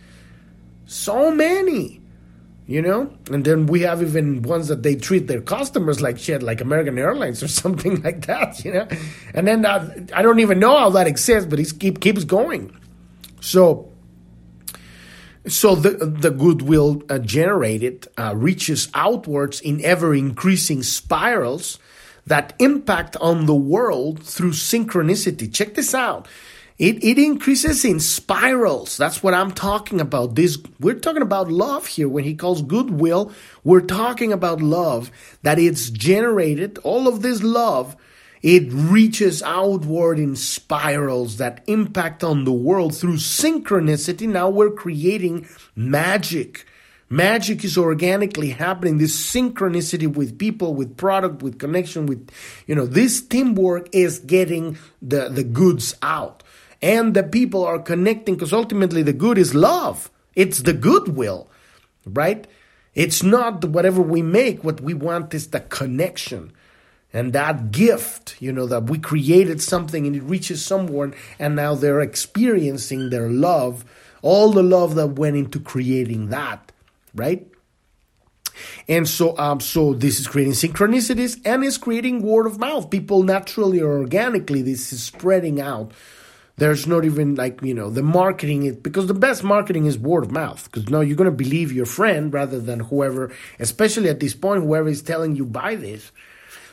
So 0.86 1.32
many 1.32 2.02
you 2.68 2.82
know 2.82 3.12
and 3.32 3.44
then 3.44 3.66
we 3.66 3.82
have 3.82 4.02
even 4.02 4.44
ones 4.44 4.68
that 4.68 4.84
they 4.84 4.96
treat 4.96 5.28
their 5.28 5.42
customers 5.42 6.00
like 6.00 6.18
shit 6.18 6.44
like 6.44 6.62
american 6.62 6.98
airlines 6.98 7.42
or 7.42 7.48
something 7.62 8.02
like 8.04 8.26
that 8.28 8.64
you 8.64 8.72
know 8.72 8.88
and 9.34 9.48
then 9.48 9.66
uh, 9.66 9.94
i 10.14 10.22
don't 10.22 10.40
even 10.40 10.60
know 10.60 10.78
how 10.78 10.90
that 10.90 11.08
exists 11.08 11.50
but 11.50 11.60
it 11.60 11.74
keep, 11.80 12.00
keeps 12.00 12.24
going 12.24 12.72
so 13.40 13.91
so 15.48 15.76
the 15.76 15.92
the 16.06 16.32
goodwill 16.32 17.02
uh, 17.10 17.18
generated 17.20 18.08
uh, 18.18 18.34
reaches 18.36 18.89
outwards 18.94 19.62
in 19.62 19.84
ever 19.84 20.14
increasing 20.14 20.84
spirals 20.84 21.80
that 22.28 22.54
impact 22.60 23.18
on 23.18 23.48
the 23.48 23.56
world 23.56 24.24
through 24.24 24.52
synchronicity 24.52 25.52
check 25.54 25.74
this 25.74 25.94
out 25.94 26.28
it, 26.82 27.04
it 27.04 27.20
increases 27.20 27.86
in 27.86 28.00
spirals. 28.00 28.98
That's 28.98 29.22
what 29.22 29.36
I'm 29.36 29.52
talking 29.52 30.02
about. 30.02 30.34
This 30.34 30.58
we're 30.80 30.96
talking 30.96 31.22
about 31.22 31.52
love 31.52 31.86
here. 31.86 32.10
When 32.10 32.24
he 32.24 32.34
calls 32.34 32.64
goodwill, 32.64 33.32
we're 33.64 33.82
talking 33.82 34.34
about 34.34 34.64
love 34.64 35.12
that 35.44 35.60
it's 35.60 35.92
generated. 35.92 36.80
All 36.80 37.08
of 37.08 37.22
this 37.22 37.44
love, 37.44 37.96
it 38.42 38.72
reaches 38.72 39.44
outward 39.44 40.18
in 40.18 40.36
spirals 40.36 41.38
that 41.38 41.64
impact 41.68 42.24
on 42.24 42.44
the 42.44 42.52
world 42.52 42.96
through 42.96 43.18
synchronicity. 43.18 44.28
Now 44.28 44.50
we're 44.50 44.72
creating 44.72 45.48
magic. 45.76 46.66
Magic 47.10 47.64
is 47.64 47.78
organically 47.78 48.50
happening. 48.50 48.98
This 48.98 49.16
synchronicity 49.16 50.12
with 50.12 50.39
people, 50.39 50.74
with 50.74 50.98
product, 50.98 51.44
with 51.44 51.60
connection, 51.60 52.06
with, 52.06 52.32
you 52.66 52.74
know, 52.74 52.88
this 52.88 53.22
teamwork 53.22 53.89
is 53.92 54.20
getting 54.20 54.78
the, 55.02 55.30
the 55.30 55.44
goods 55.44 55.96
out 56.02 56.42
and 56.82 57.14
the 57.14 57.24
people 57.24 57.64
are 57.64 57.80
connecting 57.80 58.36
because 58.36 58.54
ultimately 58.54 59.04
the 59.04 59.14
good 59.14 59.38
is 59.38 59.54
love. 59.54 60.10
It's 60.36 60.60
the 60.60 60.74
goodwill, 60.74 61.50
right? 62.06 62.48
It's 62.96 63.22
not 63.22 63.64
whatever 63.66 64.02
we 64.02 64.22
make. 64.22 64.64
What 64.64 64.82
we 64.82 64.94
want 64.94 65.34
is 65.34 65.50
the 65.50 65.60
connection 65.60 66.54
and 67.14 67.34
that 67.34 67.72
gift, 67.72 68.36
you 68.39 68.51
know, 68.51 68.66
that 68.68 68.89
we 68.89 68.97
created 68.97 69.62
something 69.62 70.07
and 70.07 70.16
it 70.16 70.24
reaches 70.24 70.64
someone 70.64 71.14
and 71.39 71.55
now 71.55 71.76
they're 71.76 72.01
experiencing 72.01 73.09
their 73.09 73.30
love, 73.30 73.84
all 74.22 74.51
the 74.51 74.64
love 74.64 74.95
that 74.95 75.07
went 75.07 75.36
into 75.36 75.59
creating 75.59 76.30
that, 76.30 76.72
right? 77.14 77.47
And 78.88 79.07
so, 79.07 79.38
um, 79.38 79.59
so 79.59 79.93
this 79.93 80.20
is 80.20 80.28
creating 80.28 80.53
synchronicities 80.53 81.39
and 81.45 81.64
it's 81.64 81.78
creating 81.78 82.22
word 82.22 82.45
of 82.45 82.59
mouth. 82.59 82.89
People 82.89 83.24
naturally 83.24 83.82
or 83.82 83.97
organically, 83.99 84.62
this 84.62 84.93
is 84.93 85.03
spreading 85.03 85.59
out 85.59 85.93
there's 86.62 86.86
not 86.86 87.05
even 87.05 87.34
like, 87.34 87.59
you 87.64 87.74
know, 87.74 87.89
the 87.89 88.03
marketing 88.03 88.66
is 88.66 88.76
because 88.76 89.07
the 89.07 89.16
best 89.16 89.43
marketing 89.43 89.88
is 89.88 89.97
word 89.97 90.26
of 90.26 90.32
mouth. 90.32 90.64
Because 90.66 90.89
now 90.89 90.99
you're 90.99 91.18
going 91.18 91.26
to 91.26 91.36
believe 91.36 91.72
your 91.72 91.88
friend 91.88 92.32
rather 92.32 92.59
than 92.59 92.80
whoever, 92.80 93.32
especially 93.59 94.09
at 94.09 94.20
this 94.20 94.36
point, 94.36 94.64
whoever 94.64 94.88
is 94.88 95.01
telling 95.01 95.36
you 95.36 95.43
buy 95.43 95.74
this. 95.74 96.12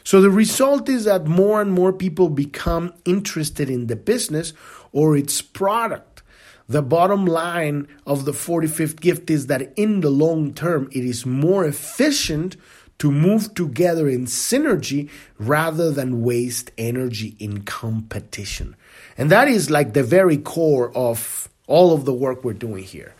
So 0.08 0.22
the 0.22 0.30
result 0.30 0.88
is 0.88 1.04
that 1.04 1.26
more 1.26 1.60
and 1.60 1.70
more 1.70 1.92
people 1.92 2.30
become 2.30 2.94
interested 3.04 3.68
in 3.68 3.88
the 3.88 3.94
business 3.94 4.54
or 4.90 5.18
its 5.18 5.42
product. 5.42 6.22
The 6.66 6.80
bottom 6.80 7.26
line 7.26 7.88
of 8.06 8.24
the 8.24 8.32
45th 8.32 9.00
gift 9.00 9.28
is 9.28 9.48
that 9.48 9.70
in 9.76 10.00
the 10.00 10.08
long 10.08 10.54
term, 10.54 10.88
it 10.92 11.04
is 11.04 11.26
more 11.26 11.66
efficient 11.66 12.56
to 13.00 13.12
move 13.12 13.52
together 13.52 14.08
in 14.08 14.24
synergy 14.24 15.10
rather 15.36 15.90
than 15.90 16.22
waste 16.22 16.70
energy 16.78 17.36
in 17.38 17.64
competition. 17.64 18.76
And 19.18 19.28
that 19.28 19.46
is 19.46 19.68
like 19.68 19.92
the 19.92 20.02
very 20.02 20.38
core 20.38 20.90
of 20.96 21.50
all 21.66 21.92
of 21.92 22.06
the 22.06 22.14
work 22.14 22.44
we're 22.44 22.54
doing 22.54 22.84
here. 22.84 23.14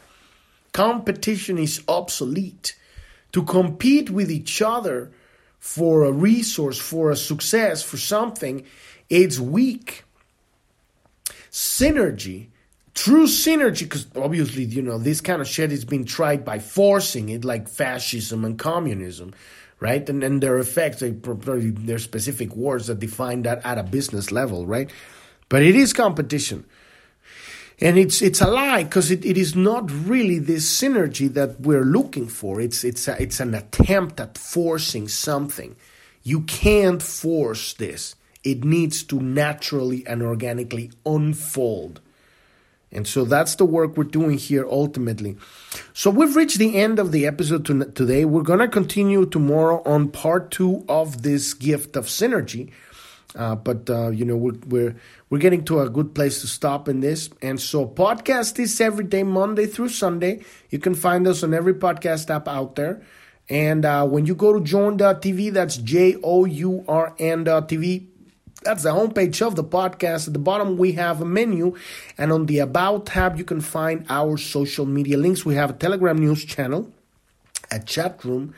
Competition 0.72 1.58
is 1.58 1.82
obsolete. 1.86 2.76
To 3.32 3.42
compete 3.42 4.08
with 4.08 4.30
each 4.30 4.62
other 4.62 5.12
for 5.58 6.04
a 6.04 6.12
resource, 6.12 6.78
for 6.78 7.10
a 7.10 7.16
success, 7.16 7.82
for 7.82 7.96
something, 7.96 8.64
it's 9.08 9.38
weak. 9.38 10.04
Synergy, 11.50 12.48
true 12.94 13.26
synergy, 13.26 13.80
because 13.80 14.06
obviously, 14.16 14.64
you 14.64 14.82
know, 14.82 14.98
this 14.98 15.20
kind 15.20 15.40
of 15.40 15.48
shit 15.48 15.72
is 15.72 15.84
being 15.84 16.04
tried 16.04 16.44
by 16.44 16.58
forcing 16.58 17.28
it, 17.28 17.44
like 17.44 17.68
fascism 17.68 18.44
and 18.44 18.58
communism, 18.58 19.34
right? 19.80 20.08
And 20.08 20.22
then 20.22 20.40
their 20.40 20.58
effects, 20.58 21.00
they, 21.00 21.10
their 21.10 21.98
specific 21.98 22.54
words 22.54 22.86
that 22.86 23.00
define 23.00 23.42
that 23.42 23.64
at 23.64 23.78
a 23.78 23.82
business 23.82 24.30
level, 24.30 24.66
right? 24.66 24.90
But 25.48 25.62
it 25.62 25.74
is 25.74 25.92
competition. 25.92 26.66
And 27.80 27.96
it's 27.96 28.22
it's 28.22 28.40
a 28.40 28.48
lie 28.50 28.84
because 28.84 29.10
it, 29.10 29.24
it 29.24 29.38
is 29.38 29.54
not 29.54 29.90
really 29.90 30.38
this 30.40 30.66
synergy 30.80 31.32
that 31.34 31.60
we're 31.60 31.84
looking 31.84 32.26
for. 32.28 32.60
It's 32.60 32.82
it's 32.84 33.06
a, 33.08 33.20
it's 33.22 33.40
an 33.40 33.54
attempt 33.54 34.18
at 34.20 34.36
forcing 34.36 35.08
something. 35.08 35.76
You 36.24 36.40
can't 36.42 37.02
force 37.02 37.74
this. 37.74 38.16
it 38.44 38.64
needs 38.64 39.02
to 39.04 39.20
naturally 39.20 40.06
and 40.06 40.22
organically 40.22 40.90
unfold. 41.04 42.00
And 42.90 43.06
so 43.06 43.26
that's 43.26 43.56
the 43.56 43.66
work 43.66 43.96
we're 43.96 44.04
doing 44.04 44.38
here 44.38 44.66
ultimately. 44.66 45.36
So 45.92 46.10
we've 46.10 46.34
reached 46.34 46.58
the 46.58 46.76
end 46.76 46.98
of 46.98 47.12
the 47.12 47.26
episode 47.26 47.66
today. 47.66 48.24
We're 48.24 48.42
going 48.42 48.60
to 48.60 48.68
continue 48.68 49.26
tomorrow 49.26 49.82
on 49.84 50.08
part 50.08 50.50
two 50.50 50.86
of 50.88 51.22
this 51.22 51.52
gift 51.52 51.96
of 51.96 52.06
synergy. 52.06 52.70
Uh, 53.36 53.54
but 53.54 53.88
uh, 53.90 54.08
you 54.08 54.24
know 54.24 54.36
we're 54.36 54.56
we're 54.68 54.96
we're 55.28 55.38
getting 55.38 55.64
to 55.64 55.80
a 55.80 55.90
good 55.90 56.14
place 56.14 56.40
to 56.40 56.46
stop 56.46 56.88
in 56.88 57.00
this, 57.00 57.28
and 57.42 57.60
so 57.60 57.86
podcast 57.86 58.58
is 58.58 58.80
every 58.80 59.04
day, 59.04 59.22
Monday 59.22 59.66
through 59.66 59.90
Sunday. 59.90 60.42
You 60.70 60.78
can 60.78 60.94
find 60.94 61.26
us 61.26 61.42
on 61.42 61.52
every 61.52 61.74
podcast 61.74 62.30
app 62.30 62.48
out 62.48 62.76
there. 62.76 63.02
And 63.50 63.84
uh, 63.84 64.06
when 64.06 64.26
you 64.26 64.34
go 64.34 64.52
to 64.52 64.60
journ.tv, 64.60 65.52
that's 65.52 65.78
J 65.78 66.16
O 66.22 66.44
U 66.44 66.84
R 66.86 67.14
N.tv, 67.18 68.06
that's 68.62 68.82
the 68.82 68.90
homepage 68.90 69.46
of 69.46 69.56
the 69.56 69.64
podcast. 69.64 70.26
At 70.26 70.32
the 70.32 70.38
bottom, 70.38 70.76
we 70.76 70.92
have 70.92 71.20
a 71.20 71.24
menu, 71.24 71.76
and 72.16 72.32
on 72.32 72.46
the 72.46 72.58
About 72.58 73.06
tab, 73.06 73.38
you 73.38 73.44
can 73.44 73.60
find 73.60 74.04
our 74.08 74.36
social 74.36 74.84
media 74.84 75.16
links. 75.16 75.44
We 75.44 75.54
have 75.54 75.70
a 75.70 75.74
Telegram 75.74 76.18
news 76.18 76.44
channel, 76.44 76.92
a 77.70 77.78
chat 77.78 78.24
room, 78.24 78.54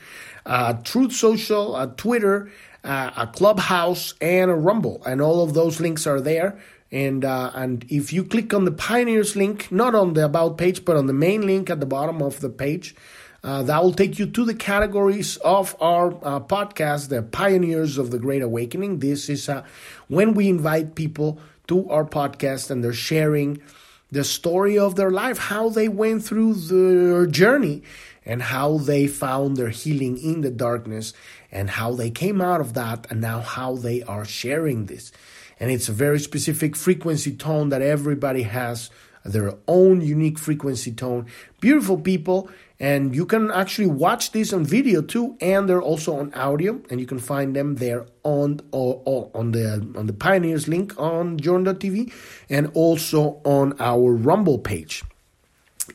uh, 0.47 0.75
Truth 0.75 1.12
Social, 1.12 1.77
a 1.77 1.87
Twitter, 1.87 2.51
uh, 2.85 3.11
a 3.16 3.26
Clubhouse, 3.26 4.14
and 4.20 4.51
a 4.51 4.55
Rumble, 4.55 5.03
and 5.05 5.20
all 5.20 5.43
of 5.43 5.55
those 5.55 5.81
links 5.81 6.07
are 6.07 6.20
there. 6.20 6.59
And 6.93 7.24
uh, 7.24 7.53
and 7.55 7.85
if 7.89 8.12
you 8.12 8.24
click 8.24 8.53
on 8.53 8.64
the 8.64 8.72
Pioneers 8.72 9.37
link, 9.37 9.70
not 9.70 9.95
on 9.95 10.14
the 10.14 10.24
About 10.24 10.59
page, 10.59 10.85
but 10.85 10.97
on 10.97 11.07
the 11.07 11.12
main 11.12 11.47
link 11.47 11.70
at 11.70 11.78
the 11.81 11.87
bottom 11.87 12.20
of 12.20 12.41
the 12.41 12.51
page, 12.51 12.97
uh, 13.43 13.62
that 13.62 13.83
will 13.83 13.93
take 13.93 14.18
you 14.18 14.26
to 14.26 14.45
the 14.45 14.55
categories 14.55 15.37
of 15.39 15.76
our 15.81 16.09
uh, 16.24 16.41
podcast, 16.41 17.09
the 17.09 17.22
Pioneers 17.22 17.97
of 17.97 18.11
the 18.11 18.18
Great 18.18 18.43
Awakening. 18.43 18.99
This 18.99 19.28
is 19.28 19.49
uh, 19.49 19.64
when 20.09 20.35
we 20.35 20.49
invite 20.49 20.95
people 20.95 21.41
to 21.68 21.89
our 21.89 22.05
podcast 22.05 22.70
and 22.70 22.83
they're 22.83 22.93
sharing 22.93 23.62
the 24.11 24.24
story 24.24 24.76
of 24.76 24.97
their 24.97 25.11
life, 25.11 25.39
how 25.39 25.68
they 25.68 25.89
went 25.89 26.24
through 26.24 26.55
their 26.55 27.26
journey, 27.26 27.83
and 28.31 28.43
how 28.43 28.78
they 28.78 29.09
found 29.09 29.57
their 29.57 29.70
healing 29.70 30.16
in 30.16 30.41
the 30.41 30.53
darkness, 30.53 31.12
and 31.51 31.68
how 31.68 31.93
they 31.93 32.11
came 32.11 32.41
out 32.41 32.61
of 32.61 32.74
that, 32.74 33.05
and 33.11 33.20
now 33.20 33.41
how 33.41 33.74
they 33.74 34.05
are 34.05 34.24
sharing 34.24 34.87
this. 34.87 35.11
And 35.59 35.68
it's 35.68 35.89
a 35.89 35.93
very 35.93 36.20
specific 36.20 36.76
frequency 36.76 37.35
tone 37.35 37.70
that 37.70 37.83
everybody 37.83 38.45
has 38.45 38.89
their 39.24 39.55
own 39.66 40.01
unique 40.01 40.39
frequency 40.39 40.93
tone. 40.93 41.26
Beautiful 41.61 41.99
people, 41.99 42.49
and 42.78 43.16
you 43.16 43.26
can 43.26 43.51
actually 43.51 43.89
watch 43.89 44.31
this 44.31 44.53
on 44.53 44.64
video 44.64 45.03
too, 45.03 45.37
and 45.41 45.68
they're 45.68 45.83
also 45.83 46.16
on 46.16 46.33
audio, 46.35 46.81
and 46.89 47.01
you 47.01 47.07
can 47.07 47.18
find 47.18 47.57
them 47.57 47.76
there 47.76 48.07
on 48.22 48.61
or, 48.70 49.03
or 49.05 49.31
on 49.35 49.51
the 49.51 49.93
on 49.97 50.07
the 50.07 50.12
Pioneers 50.12 50.68
link 50.68 50.95
on 51.01 51.37
Journ.tv 51.37 52.12
and 52.49 52.70
also 52.74 53.41
on 53.45 53.74
our 53.81 54.14
Rumble 54.14 54.59
page. 54.59 55.03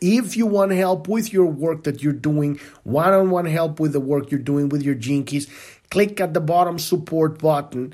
If 0.02 0.38
you 0.38 0.46
want 0.46 0.72
help 0.72 1.08
with 1.08 1.32
your 1.34 1.46
work 1.46 1.84
that 1.84 2.04
you're 2.04 2.14
doing, 2.14 2.60
one 2.84 3.14
on 3.14 3.30
one 3.30 3.46
help 3.46 3.80
with 3.80 3.94
the 3.94 4.00
work 4.00 4.32
you're 4.32 4.40
doing 4.40 4.70
with 4.70 4.84
your 4.84 4.96
Gene 4.96 5.24
Keys, 5.24 5.48
click 5.90 6.20
at 6.20 6.34
the 6.34 6.42
bottom 6.42 6.80
support 6.80 7.40
button 7.40 7.94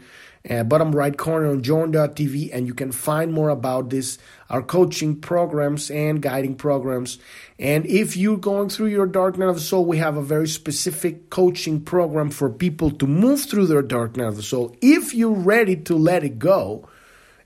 uh, 0.49 0.63
bottom 0.63 0.95
right 0.95 1.17
corner 1.17 1.51
on 1.51 1.61
journ.tv 1.61 2.49
and 2.51 2.65
you 2.65 2.73
can 2.73 2.91
find 2.91 3.31
more 3.31 3.49
about 3.49 3.89
this 3.89 4.17
our 4.49 4.61
coaching 4.61 5.15
programs 5.15 5.91
and 5.91 6.21
guiding 6.21 6.55
programs. 6.55 7.19
And 7.59 7.85
if 7.85 8.17
you're 8.17 8.37
going 8.37 8.69
through 8.69 8.87
your 8.87 9.05
dark 9.05 9.37
night 9.37 9.49
of 9.49 9.55
the 9.55 9.61
soul 9.61 9.85
we 9.85 9.97
have 9.97 10.17
a 10.17 10.23
very 10.23 10.47
specific 10.47 11.29
coaching 11.29 11.81
program 11.81 12.31
for 12.31 12.49
people 12.49 12.89
to 12.91 13.05
move 13.05 13.41
through 13.41 13.67
their 13.67 13.83
dark 13.83 14.17
night 14.17 14.27
of 14.27 14.35
the 14.35 14.43
soul. 14.43 14.75
If 14.81 15.13
you're 15.13 15.29
ready 15.31 15.75
to 15.75 15.95
let 15.95 16.23
it 16.23 16.39
go 16.39 16.89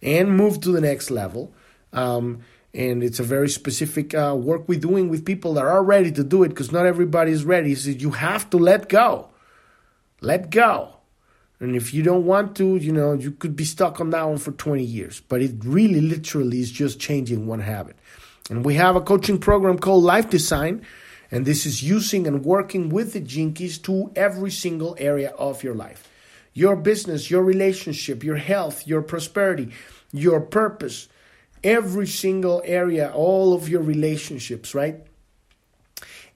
and 0.01 0.36
move 0.36 0.62
to 0.62 0.72
the 0.72 0.82
next 0.82 1.12
level 1.12 1.53
um, 1.91 2.39
and 2.76 3.03
it's 3.03 3.19
a 3.19 3.23
very 3.23 3.49
specific 3.49 4.13
uh, 4.13 4.36
work 4.38 4.67
we're 4.67 4.80
doing 4.80 5.09
with 5.09 5.26
people 5.26 5.53
that 5.53 5.63
are 5.63 5.84
ready 5.84 6.11
to 6.11 6.23
do 6.23 6.43
it 6.43 6.49
because 6.49 6.71
not 6.71 6.86
everybody 6.86 7.32
is 7.32 7.45
ready 7.45 7.73
so 7.76 7.89
you 7.89 8.11
have 8.11 8.49
to 8.49 8.57
let 8.57 8.89
go 8.89 9.30
let 10.21 10.49
go 10.49 10.95
and 11.59 11.76
if 11.76 11.93
you 11.93 12.03
don't 12.03 12.26
want 12.26 12.55
to, 12.57 12.76
you 12.76 12.91
know, 12.91 13.13
you 13.13 13.32
could 13.32 13.55
be 13.55 13.63
stuck 13.63 14.01
on 14.01 14.09
that 14.09 14.23
one 14.23 14.38
for 14.38 14.51
20 14.51 14.84
years. 14.84 15.21
But 15.21 15.41
it 15.41 15.55
really 15.63 16.01
literally 16.01 16.59
is 16.59 16.71
just 16.71 16.99
changing 16.99 17.47
one 17.47 17.61
habit. 17.61 17.95
And 18.49 18.65
we 18.65 18.76
have 18.76 18.95
a 18.95 19.01
coaching 19.01 19.39
program 19.39 19.80
called 19.80 20.03
Life 20.03 20.30
Design. 20.30 20.86
And 21.32 21.45
this 21.45 21.65
is 21.65 21.82
using 21.82 22.28
and 22.28 22.43
working 22.43 22.89
with 22.89 23.13
the 23.13 23.19
Gene 23.19 23.53
Keys 23.53 23.78
to 23.80 24.11
every 24.15 24.51
single 24.51 24.95
area 24.99 25.30
of 25.32 25.63
your 25.63 25.76
life 25.76 26.09
your 26.57 26.78
business, 26.78 27.30
your 27.30 27.43
relationship, 27.43 28.23
your 28.23 28.38
health, 28.38 28.88
your 28.88 29.01
prosperity, 29.01 29.69
your 30.13 30.39
purpose, 30.39 31.09
every 31.66 32.07
single 32.07 32.61
area, 32.63 33.11
all 33.13 33.53
of 33.53 33.68
your 33.68 33.82
relationships, 33.82 34.74
right? 34.74 35.05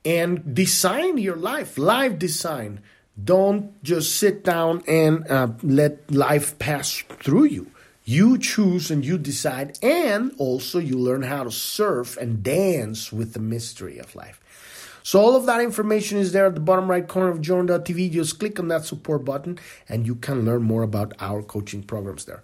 And 0.03 0.53
design 0.55 1.17
your 1.17 1.38
life, 1.38 1.77
life 1.77 2.19
design 2.19 2.82
don't 3.21 3.82
just 3.84 4.17
sit 4.17 4.43
down 4.43 4.82
and 4.88 5.30
uh, 5.30 5.49
let 5.61 6.09
life 6.11 6.57
pass 6.57 7.03
through 7.21 7.45
you. 7.45 7.71
You 8.05 8.38
choose 8.38 8.89
and 8.89 9.05
you 9.05 9.17
decide, 9.17 9.77
and 9.84 10.32
also 10.38 10.80
you 10.80 10.97
learn 10.97 11.21
how 11.21 11.43
to 11.43 11.51
surf 11.51 12.17
and 12.17 12.41
dance 12.41 13.11
with 13.13 13.34
the 13.34 13.39
mystery 13.39 13.99
of 13.99 14.15
life. 14.15 14.41
So, 15.03 15.19
all 15.19 15.36
of 15.36 15.45
that 15.45 15.61
information 15.61 16.17
is 16.17 16.32
there 16.32 16.47
at 16.47 16.55
the 16.55 16.61
bottom 16.61 16.89
right 16.89 17.07
corner 17.07 17.30
of 17.30 17.41
journ.tv. 17.41 18.11
Just 18.11 18.39
click 18.39 18.59
on 18.59 18.67
that 18.69 18.86
support 18.86 19.25
button 19.25 19.59
and 19.88 20.07
you 20.07 20.15
can 20.15 20.45
learn 20.45 20.63
more 20.63 20.84
about 20.84 21.13
our 21.19 21.43
coaching 21.43 21.84
programs 21.84 22.25
there. 22.25 22.43